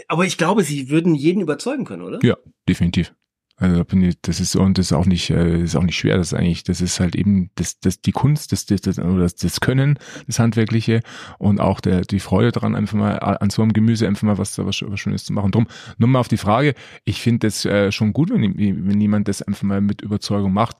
Aber 0.08 0.24
ich 0.24 0.38
glaube, 0.38 0.64
Sie 0.64 0.88
würden 0.88 1.14
jeden 1.14 1.42
überzeugen 1.42 1.84
können, 1.84 2.00
oder? 2.00 2.18
Ja, 2.22 2.38
definitiv. 2.66 3.12
Also 3.56 3.84
das 4.22 4.40
ist 4.40 4.56
und 4.56 4.78
das 4.78 4.86
ist 4.86 4.92
auch 4.92 5.06
nicht 5.06 5.30
äh, 5.30 5.62
ist 5.62 5.76
auch 5.76 5.84
nicht 5.84 5.96
schwer. 5.96 6.16
Das 6.16 6.32
ist 6.32 6.34
eigentlich 6.38 6.64
das 6.64 6.80
ist 6.80 6.98
halt 6.98 7.14
eben 7.14 7.50
das 7.54 7.78
das 7.78 8.00
die 8.00 8.10
Kunst, 8.10 8.50
das 8.50 8.66
das 8.66 8.80
das, 8.80 8.98
oder 8.98 9.20
das, 9.20 9.36
das 9.36 9.60
Können, 9.60 9.96
das 10.26 10.40
handwerkliche 10.40 11.02
und 11.38 11.60
auch 11.60 11.80
der 11.80 12.00
die 12.00 12.18
Freude 12.18 12.50
daran 12.50 12.74
einfach 12.74 12.98
mal 12.98 13.16
an 13.18 13.50
so 13.50 13.62
einem 13.62 13.72
Gemüse 13.72 14.08
einfach 14.08 14.24
mal 14.24 14.38
was 14.38 14.58
was, 14.58 14.82
was 14.82 14.98
Schönes 14.98 15.24
zu 15.24 15.32
machen. 15.32 15.52
Drum 15.52 15.68
nur 15.98 16.08
mal 16.08 16.18
auf 16.18 16.26
die 16.26 16.36
Frage. 16.36 16.74
Ich 17.04 17.20
finde 17.20 17.46
das 17.46 17.64
äh, 17.64 17.92
schon 17.92 18.12
gut, 18.12 18.30
wenn 18.30 18.58
wenn 18.58 19.00
jemand 19.00 19.28
das 19.28 19.40
einfach 19.40 19.62
mal 19.62 19.80
mit 19.80 20.02
Überzeugung 20.02 20.52
macht. 20.52 20.78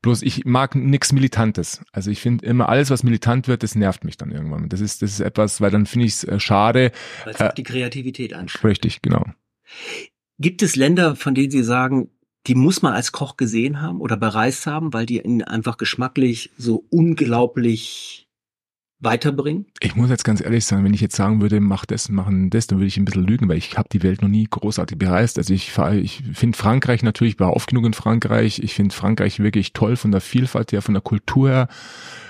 Bloß 0.00 0.22
ich 0.22 0.46
mag 0.46 0.74
nichts 0.74 1.12
Militantes. 1.12 1.84
Also 1.92 2.10
ich 2.10 2.22
finde 2.22 2.46
immer 2.46 2.70
alles, 2.70 2.88
was 2.88 3.02
militant 3.02 3.48
wird, 3.48 3.62
das 3.62 3.74
nervt 3.74 4.02
mich 4.04 4.16
dann 4.16 4.30
irgendwann. 4.30 4.70
Das 4.70 4.80
ist 4.80 5.02
das 5.02 5.12
ist 5.12 5.20
etwas, 5.20 5.60
weil 5.60 5.70
dann 5.70 5.84
finde 5.84 6.06
ich 6.06 6.14
es 6.14 6.24
äh, 6.24 6.40
schade. 6.40 6.90
Weil 7.24 7.34
es 7.34 7.40
äh, 7.40 7.50
die 7.54 7.64
Kreativität 7.64 8.32
anspricht. 8.32 8.64
Richtig, 8.64 9.02
genau. 9.02 9.26
Gibt 10.38 10.62
es 10.62 10.74
Länder, 10.74 11.14
von 11.14 11.34
denen 11.34 11.50
Sie 11.50 11.62
sagen, 11.62 12.10
die 12.46 12.54
muss 12.54 12.82
man 12.82 12.92
als 12.92 13.12
Koch 13.12 13.36
gesehen 13.36 13.80
haben 13.80 14.00
oder 14.00 14.16
bereist 14.16 14.66
haben, 14.66 14.92
weil 14.92 15.06
die 15.06 15.20
ihn 15.20 15.42
einfach 15.42 15.76
geschmacklich 15.76 16.50
so 16.58 16.84
unglaublich 16.90 18.24
weiterbringen? 19.00 19.66
Ich 19.80 19.96
muss 19.96 20.10
jetzt 20.10 20.24
ganz 20.24 20.40
ehrlich 20.40 20.64
sagen, 20.64 20.84
wenn 20.84 20.94
ich 20.94 21.00
jetzt 21.00 21.16
sagen 21.16 21.40
würde, 21.40 21.60
mach 21.60 21.86
das, 21.86 22.08
machen 22.08 22.50
das, 22.50 22.66
dann 22.66 22.78
würde 22.78 22.88
ich 22.88 22.96
ein 22.96 23.04
bisschen 23.04 23.26
lügen, 23.26 23.48
weil 23.48 23.58
ich 23.58 23.76
habe 23.76 23.88
die 23.90 24.02
Welt 24.02 24.22
noch 24.22 24.28
nie 24.28 24.46
großartig 24.48 24.98
bereist. 24.98 25.38
Also 25.38 25.54
ich 25.54 25.72
ich 25.92 26.22
finde 26.32 26.58
Frankreich 26.58 27.02
natürlich, 27.02 27.38
war 27.38 27.54
oft 27.54 27.68
genug 27.68 27.86
in 27.86 27.94
Frankreich. 27.94 28.58
Ich 28.60 28.74
finde 28.74 28.94
Frankreich 28.94 29.38
wirklich 29.40 29.72
toll 29.72 29.96
von 29.96 30.10
der 30.10 30.20
Vielfalt 30.20 30.72
her, 30.72 30.82
von 30.82 30.94
der 30.94 31.02
Kultur 31.02 31.48
her 31.48 31.68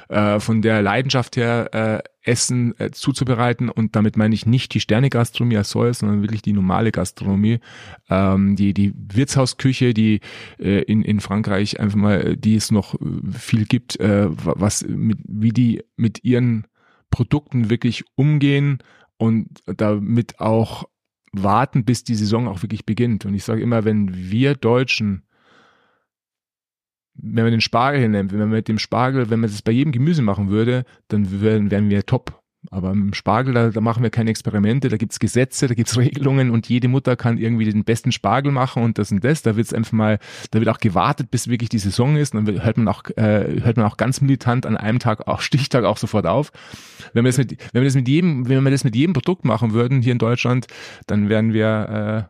äh, 0.08 0.40
von 0.40 0.62
der 0.62 0.82
Leidenschaft 0.82 1.36
her 1.36 1.70
äh, 1.72 2.08
Essen 2.22 2.78
äh, 2.78 2.90
zuzubereiten 2.90 3.68
und 3.68 3.96
damit 3.96 4.16
meine 4.16 4.34
ich 4.34 4.46
nicht 4.46 4.74
die 4.74 4.80
Sterne-Gastronomie 4.80 5.58
als 5.58 5.70
solches, 5.70 5.98
sondern 5.98 6.22
wirklich 6.22 6.42
die 6.42 6.52
normale 6.52 6.90
Gastronomie, 6.90 7.60
ähm, 8.08 8.56
die 8.56 8.74
die 8.74 8.94
Wirtshausküche, 8.96 9.94
die 9.94 10.20
äh, 10.58 10.82
in 10.82 11.02
in 11.02 11.20
Frankreich 11.20 11.80
einfach 11.80 11.98
mal, 11.98 12.36
die 12.36 12.56
es 12.56 12.70
noch 12.70 12.94
äh, 12.94 12.98
viel 13.32 13.66
gibt, 13.66 14.00
äh, 14.00 14.26
was 14.30 14.86
mit, 14.86 15.18
wie 15.26 15.52
die 15.52 15.82
mit 15.96 16.24
ihren 16.24 16.66
Produkten 17.10 17.70
wirklich 17.70 18.04
umgehen 18.16 18.78
und 19.16 19.62
damit 19.66 20.40
auch 20.40 20.84
warten, 21.32 21.84
bis 21.84 22.04
die 22.04 22.14
Saison 22.14 22.48
auch 22.48 22.62
wirklich 22.62 22.86
beginnt. 22.86 23.24
Und 23.24 23.34
ich 23.34 23.44
sage 23.44 23.62
immer, 23.62 23.84
wenn 23.84 24.30
wir 24.30 24.54
Deutschen 24.54 25.24
wenn 27.14 27.44
man 27.44 27.52
den 27.52 27.60
Spargel 27.60 28.00
hinnimmt, 28.00 28.32
wenn 28.32 28.40
man 28.40 28.50
mit 28.50 28.68
dem 28.68 28.78
Spargel, 28.78 29.30
wenn 29.30 29.40
man 29.40 29.50
das 29.50 29.62
bei 29.62 29.72
jedem 29.72 29.92
Gemüse 29.92 30.22
machen 30.22 30.50
würde, 30.50 30.84
dann 31.08 31.40
wären, 31.40 31.70
wären 31.70 31.90
wir 31.90 32.04
top. 32.06 32.40
Aber 32.70 32.92
im 32.92 33.12
Spargel, 33.12 33.52
da, 33.52 33.70
da 33.70 33.80
machen 33.80 34.02
wir 34.02 34.10
keine 34.10 34.30
Experimente, 34.30 34.88
da 34.88 34.96
gibt's 34.96 35.18
Gesetze, 35.18 35.66
da 35.68 35.74
gibt's 35.74 35.98
Regelungen 35.98 36.50
und 36.50 36.68
jede 36.68 36.88
Mutter 36.88 37.14
kann 37.16 37.36
irgendwie 37.36 37.70
den 37.70 37.84
besten 37.84 38.10
Spargel 38.10 38.52
machen 38.52 38.82
und 38.82 38.98
das 38.98 39.12
und 39.12 39.22
das. 39.22 39.42
Da 39.42 39.56
wird's 39.56 39.74
einfach 39.74 39.92
mal, 39.92 40.18
da 40.50 40.60
wird 40.60 40.68
auch 40.70 40.78
gewartet, 40.78 41.30
bis 41.30 41.48
wirklich 41.48 41.68
die 41.68 41.78
Saison 41.78 42.16
ist. 42.16 42.34
Und 42.34 42.46
dann 42.46 42.64
hört 42.64 42.78
man 42.78 42.88
auch, 42.88 43.04
äh, 43.16 43.60
hört 43.62 43.76
man 43.76 43.86
auch 43.86 43.96
ganz 43.96 44.20
militant 44.20 44.66
an 44.66 44.76
einem 44.76 44.98
Tag, 44.98 45.26
auch 45.28 45.40
Stichtag 45.40 45.84
auch 45.84 45.98
sofort 45.98 46.26
auf. 46.26 46.52
Wenn 47.12 47.24
wir 47.24 47.28
das 47.28 47.38
mit, 47.38 47.58
wenn 47.72 47.82
wir 47.82 47.88
das 47.88 47.96
mit 47.96 48.08
jedem, 48.08 48.48
wenn 48.48 48.64
wir 48.64 48.70
das 48.70 48.84
mit 48.84 48.96
jedem 48.96 49.12
Produkt 49.12 49.44
machen 49.44 49.72
würden 49.72 50.00
hier 50.00 50.12
in 50.12 50.18
Deutschland, 50.18 50.66
dann 51.06 51.28
wären 51.28 51.52
wir 51.52 52.28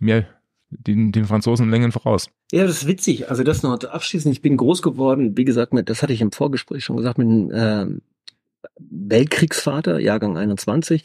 äh, 0.00 0.04
mehr 0.04 0.26
den, 0.70 1.12
den 1.12 1.24
Franzosen 1.26 1.70
Längen 1.70 1.92
voraus. 1.92 2.28
Ja, 2.52 2.66
das 2.66 2.82
ist 2.82 2.86
witzig. 2.86 3.30
Also 3.30 3.42
das 3.42 3.62
noch 3.62 3.78
abschließend. 3.82 4.32
Ich 4.32 4.42
bin 4.42 4.56
groß 4.56 4.82
geworden, 4.82 5.36
wie 5.36 5.44
gesagt, 5.44 5.72
mit, 5.72 5.88
das 5.88 6.02
hatte 6.02 6.12
ich 6.12 6.20
im 6.20 6.32
Vorgespräch 6.32 6.84
schon 6.84 6.96
gesagt, 6.96 7.18
mit 7.18 7.28
ähm, 7.54 8.02
Weltkriegsvater, 8.78 9.98
Jahrgang 9.98 10.36
21. 10.36 11.04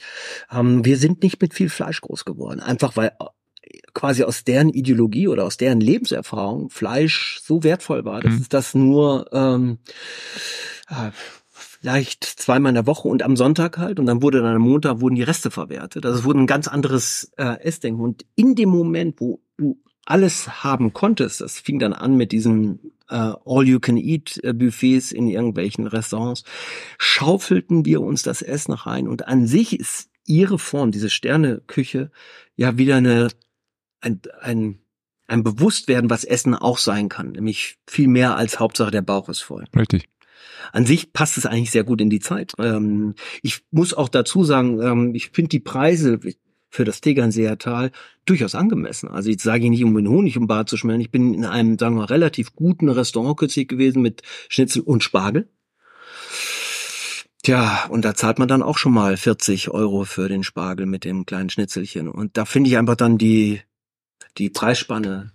Ähm, 0.52 0.86
wir 0.86 0.98
sind 0.98 1.24
nicht 1.24 1.42
mit 1.42 1.54
viel 1.54 1.70
Fleisch 1.70 2.02
groß 2.02 2.26
geworden. 2.26 2.60
Einfach 2.60 2.98
weil 2.98 3.12
äh, 3.20 3.80
quasi 3.94 4.24
aus 4.24 4.44
deren 4.44 4.70
Ideologie 4.70 5.28
oder 5.28 5.46
aus 5.46 5.58
deren 5.58 5.80
Lebenserfahrung 5.80 6.70
Fleisch 6.70 7.40
so 7.44 7.64
wertvoll 7.64 8.06
war, 8.06 8.22
dass 8.22 8.34
mhm. 8.34 8.42
es 8.42 8.50
das 8.50 8.74
nur 8.76 9.28
ähm, 9.32 9.78
äh, 10.90 11.12
vielleicht 11.82 12.24
zweimal 12.24 12.70
in 12.70 12.76
der 12.76 12.88
Woche 12.88 13.08
und 13.08 13.24
am 13.24 13.36
Sonntag 13.36 13.78
halt. 13.78 14.00
Und 14.00 14.06
dann 14.06 14.22
wurde 14.22 14.42
dann 14.42 14.56
am 14.56 14.62
Montag 14.62 15.02
wurden 15.02 15.16
die 15.16 15.24
Reste 15.24 15.50
verwertet. 15.50 16.06
Also 16.06 16.20
es 16.20 16.26
wurde 16.26 16.40
ein 16.40 16.48
ganz 16.48 16.68
anderes 16.68 17.32
äh, 17.38 17.60
Essdenken. 17.62 18.02
Und 18.02 18.26
in 18.36 18.56
dem 18.56 18.70
Moment, 18.70 19.20
wo 19.20 19.42
du 19.58 19.82
alles 20.06 20.64
haben 20.64 20.94
konntest, 20.94 21.42
das 21.42 21.60
fing 21.60 21.80
dann 21.80 21.94
an 21.94 22.16
mit 22.16 22.32
diesen 22.32 22.92
äh, 23.10 23.34
All-You-Can-Eat-Buffets 23.46 25.12
in 25.12 25.28
irgendwelchen 25.28 25.88
Restaurants, 25.88 26.44
schaufelten 27.00 27.84
wir 27.84 28.02
uns 28.02 28.22
das 28.22 28.44
Essen 28.44 28.74
rein. 28.74 29.08
Und 29.08 29.28
an 29.28 29.48
sich 29.48 29.80
ist 29.80 30.10
ihre 30.28 30.60
Form, 30.60 30.92
diese 30.92 31.10
Sterneküche, 31.10 32.12
ja 32.56 32.78
wieder 32.78 32.98
eine, 32.98 33.30
ein, 34.02 34.22
ein, 34.40 34.80
ein 35.26 35.44
Bewusstwerden, 35.44 36.12
was 36.12 36.26
Essen 36.26 36.54
auch 36.54 36.78
sein 36.78 37.10
kann. 37.10 37.32
Nämlich 37.32 37.80
viel 37.88 38.08
mehr 38.08 38.36
als 38.36 38.60
Hauptsache 38.60 38.92
der 38.92 39.02
Bauch 39.02 39.30
ist 39.30 39.42
voll. 39.42 39.66
Richtig 39.76 40.08
an 40.72 40.86
sich 40.86 41.14
passt 41.14 41.38
es 41.38 41.46
eigentlich 41.46 41.72
sehr 41.72 41.84
gut 41.84 42.02
in 42.02 42.10
die 42.10 42.20
Zeit. 42.20 42.54
Ähm, 42.58 43.16
ich 43.42 43.62
muss 43.72 43.94
auch 43.94 44.10
dazu 44.10 44.44
sagen, 44.44 44.82
ähm, 44.82 45.16
ich 45.16 45.30
finde 45.32 45.50
die 45.50 45.60
Preise 45.60 46.20
für 46.70 46.86
das 46.86 47.02
Tegernseer 47.02 47.58
Tal 47.58 47.92
durchaus 48.26 48.56
angemessen. 48.56 49.10
Also 49.10 49.30
ich 49.30 49.42
sage 49.42 49.70
nicht, 49.70 49.84
um 49.84 49.96
den 49.96 50.08
Honig 50.08 50.38
um 50.38 50.48
Bart 50.48 50.70
zu 50.70 50.78
schmelzen. 50.78 51.02
Ich 51.02 51.12
bin 51.12 51.34
in 51.34 51.46
einem, 51.46 51.78
sagen 51.78 51.96
wir, 51.96 52.10
relativ 52.10 52.56
guten 52.56 52.90
Restaurant 52.90 53.38
kürzlich 53.38 53.68
gewesen 53.68 54.02
mit 54.02 54.22
Schnitzel 54.48 54.82
und 54.82 55.04
Spargel. 55.04 55.50
Tja, 57.44 57.86
und 57.90 58.06
da 58.06 58.14
zahlt 58.14 58.40
man 58.40 58.48
dann 58.48 58.62
auch 58.62 58.78
schon 58.78 58.94
mal 58.94 59.18
40 59.18 59.72
Euro 59.72 60.06
für 60.06 60.30
den 60.30 60.44
Spargel 60.44 60.86
mit 60.86 61.04
dem 61.04 61.26
kleinen 61.26 61.50
Schnitzelchen. 61.50 62.08
Und 62.08 62.38
da 62.38 62.46
finde 62.46 62.70
ich 62.70 62.78
einfach 62.78 62.96
dann 62.96 63.18
die, 63.18 63.62
die 64.38 64.50
Preisspanne 64.50 65.34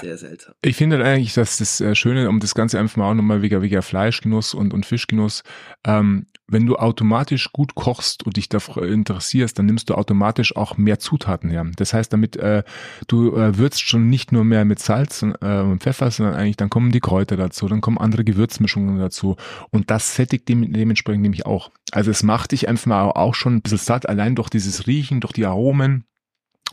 sehr 0.00 0.18
seltsam. 0.18 0.54
Ich 0.62 0.76
finde 0.76 1.04
eigentlich, 1.04 1.34
dass 1.34 1.58
das 1.58 1.80
äh, 1.80 1.94
Schöne, 1.94 2.28
um 2.28 2.40
das 2.40 2.54
Ganze 2.54 2.78
einfach 2.78 2.96
mal 2.96 3.10
auch 3.10 3.14
nochmal 3.14 3.42
wegen, 3.42 3.62
wegen 3.62 3.82
Fleischgenuss 3.82 4.54
und, 4.54 4.74
und 4.74 4.86
Fischgenuss, 4.86 5.42
ähm, 5.86 6.26
wenn 6.50 6.64
du 6.64 6.76
automatisch 6.76 7.52
gut 7.52 7.74
kochst 7.74 8.24
und 8.24 8.36
dich 8.36 8.48
dafür 8.48 8.88
interessierst, 8.88 9.58
dann 9.58 9.66
nimmst 9.66 9.90
du 9.90 9.94
automatisch 9.94 10.56
auch 10.56 10.78
mehr 10.78 10.98
Zutaten 10.98 11.50
her. 11.50 11.66
Das 11.76 11.92
heißt, 11.92 12.12
damit 12.12 12.36
äh, 12.36 12.62
du 13.06 13.36
äh, 13.36 13.58
würzt 13.58 13.82
schon 13.82 14.08
nicht 14.08 14.32
nur 14.32 14.44
mehr 14.44 14.64
mit 14.64 14.78
Salz 14.78 15.22
und, 15.22 15.36
äh, 15.42 15.60
und 15.60 15.82
Pfeffer, 15.82 16.10
sondern 16.10 16.34
eigentlich 16.34 16.56
dann 16.56 16.70
kommen 16.70 16.90
die 16.90 17.00
Kräuter 17.00 17.36
dazu, 17.36 17.68
dann 17.68 17.82
kommen 17.82 17.98
andere 17.98 18.24
Gewürzmischungen 18.24 18.98
dazu 18.98 19.36
und 19.70 19.90
das 19.90 20.14
sättigt 20.16 20.48
dem, 20.48 20.72
dementsprechend 20.72 21.22
nämlich 21.22 21.44
auch. 21.44 21.70
Also 21.92 22.10
es 22.10 22.22
macht 22.22 22.52
dich 22.52 22.68
einfach 22.68 22.86
mal 22.86 23.10
auch 23.10 23.34
schon 23.34 23.56
ein 23.56 23.62
bisschen 23.62 23.78
satt, 23.78 24.08
allein 24.08 24.34
durch 24.34 24.48
dieses 24.48 24.86
Riechen, 24.86 25.20
durch 25.20 25.32
die 25.32 25.44
Aromen. 25.44 26.04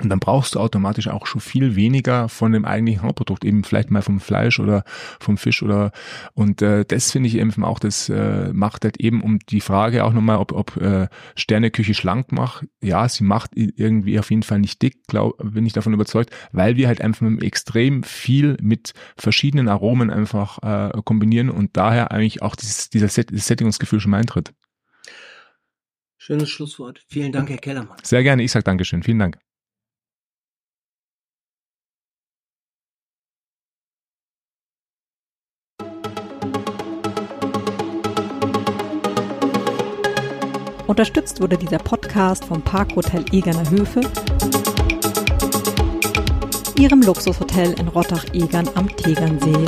Und 0.02 0.10
dann 0.10 0.20
brauchst 0.20 0.56
du 0.56 0.60
automatisch 0.60 1.08
auch 1.08 1.26
schon 1.26 1.40
viel 1.40 1.78
weniger 1.78 2.28
von 2.28 2.52
dem 2.52 2.66
eigentlichen 2.66 3.04
Hauptprodukt, 3.04 3.46
eben 3.46 3.64
vielleicht 3.64 3.92
mal 3.92 4.02
vom 4.02 4.20
Fleisch 4.20 4.60
oder 4.60 4.84
vom 5.22 5.38
Fisch 5.38 5.64
oder 5.64 5.92
und 6.34 6.62
äh, 6.62 6.84
das 6.84 7.12
finde 7.12 7.30
ich 7.30 7.38
eben 7.38 7.64
auch, 7.64 7.80
das 7.80 8.10
äh, 8.10 8.52
macht 8.52 8.84
halt 8.84 8.98
eben 8.98 9.22
um 9.22 9.40
die 9.40 9.62
Frage 9.62 10.04
auch 10.04 10.12
nochmal, 10.12 10.38
ob, 10.38 10.52
ob 10.52 10.76
äh, 10.78 11.08
Sterneküche 11.36 11.94
schlank 11.94 12.34
macht. 12.34 12.68
Ja, 12.82 13.08
sie 13.08 13.24
macht 13.24 13.52
irgendwie 13.56 14.20
auf 14.20 14.32
jeden 14.32 14.44
Fall 14.44 14.60
nicht 14.60 14.82
dick, 14.82 15.08
glaub, 15.08 15.38
bin 15.38 15.66
ich 15.66 15.74
davon 15.74 15.94
überzeugt, 15.94 16.32
weil 16.52 16.76
wir 16.76 16.88
halt 16.88 17.00
einfach 17.00 17.26
extrem 17.42 18.04
viel 18.04 18.58
mit 18.62 18.94
verschiedenen 19.16 19.70
Aromen 19.70 20.10
einfach 20.10 20.60
äh, 20.62 21.02
kombinieren 21.06 21.50
und 21.50 21.78
daher 21.78 22.12
eigentlich 22.12 22.42
auch 22.42 22.58
dieses, 22.58 22.90
dieser 22.90 23.08
Set, 23.08 23.30
dieses 23.30 23.48
Sättigungsgefühl 23.48 24.02
schon 24.02 24.12
mal 24.12 24.20
eintritt. 24.20 24.54
Schönes 26.18 26.50
Schlusswort. 26.50 27.04
Vielen 27.08 27.32
Dank, 27.32 27.50
Herr 27.50 27.58
Kellermann. 27.58 27.98
Sehr 28.02 28.24
gerne. 28.24 28.44
Ich 28.44 28.52
sage 28.52 28.64
Dankeschön. 28.64 29.04
Vielen 29.04 29.20
Dank. 29.20 29.45
Unterstützt 40.96 41.42
wurde 41.42 41.58
dieser 41.58 41.80
Podcast 41.80 42.46
vom 42.46 42.62
Parkhotel 42.62 43.26
Egerner 43.34 43.70
Höfe, 43.70 44.00
ihrem 46.80 47.02
Luxushotel 47.02 47.78
in 47.78 47.90
Rottach-Egern 47.90 48.70
am 48.76 48.88
Tegernsee. 48.96 49.66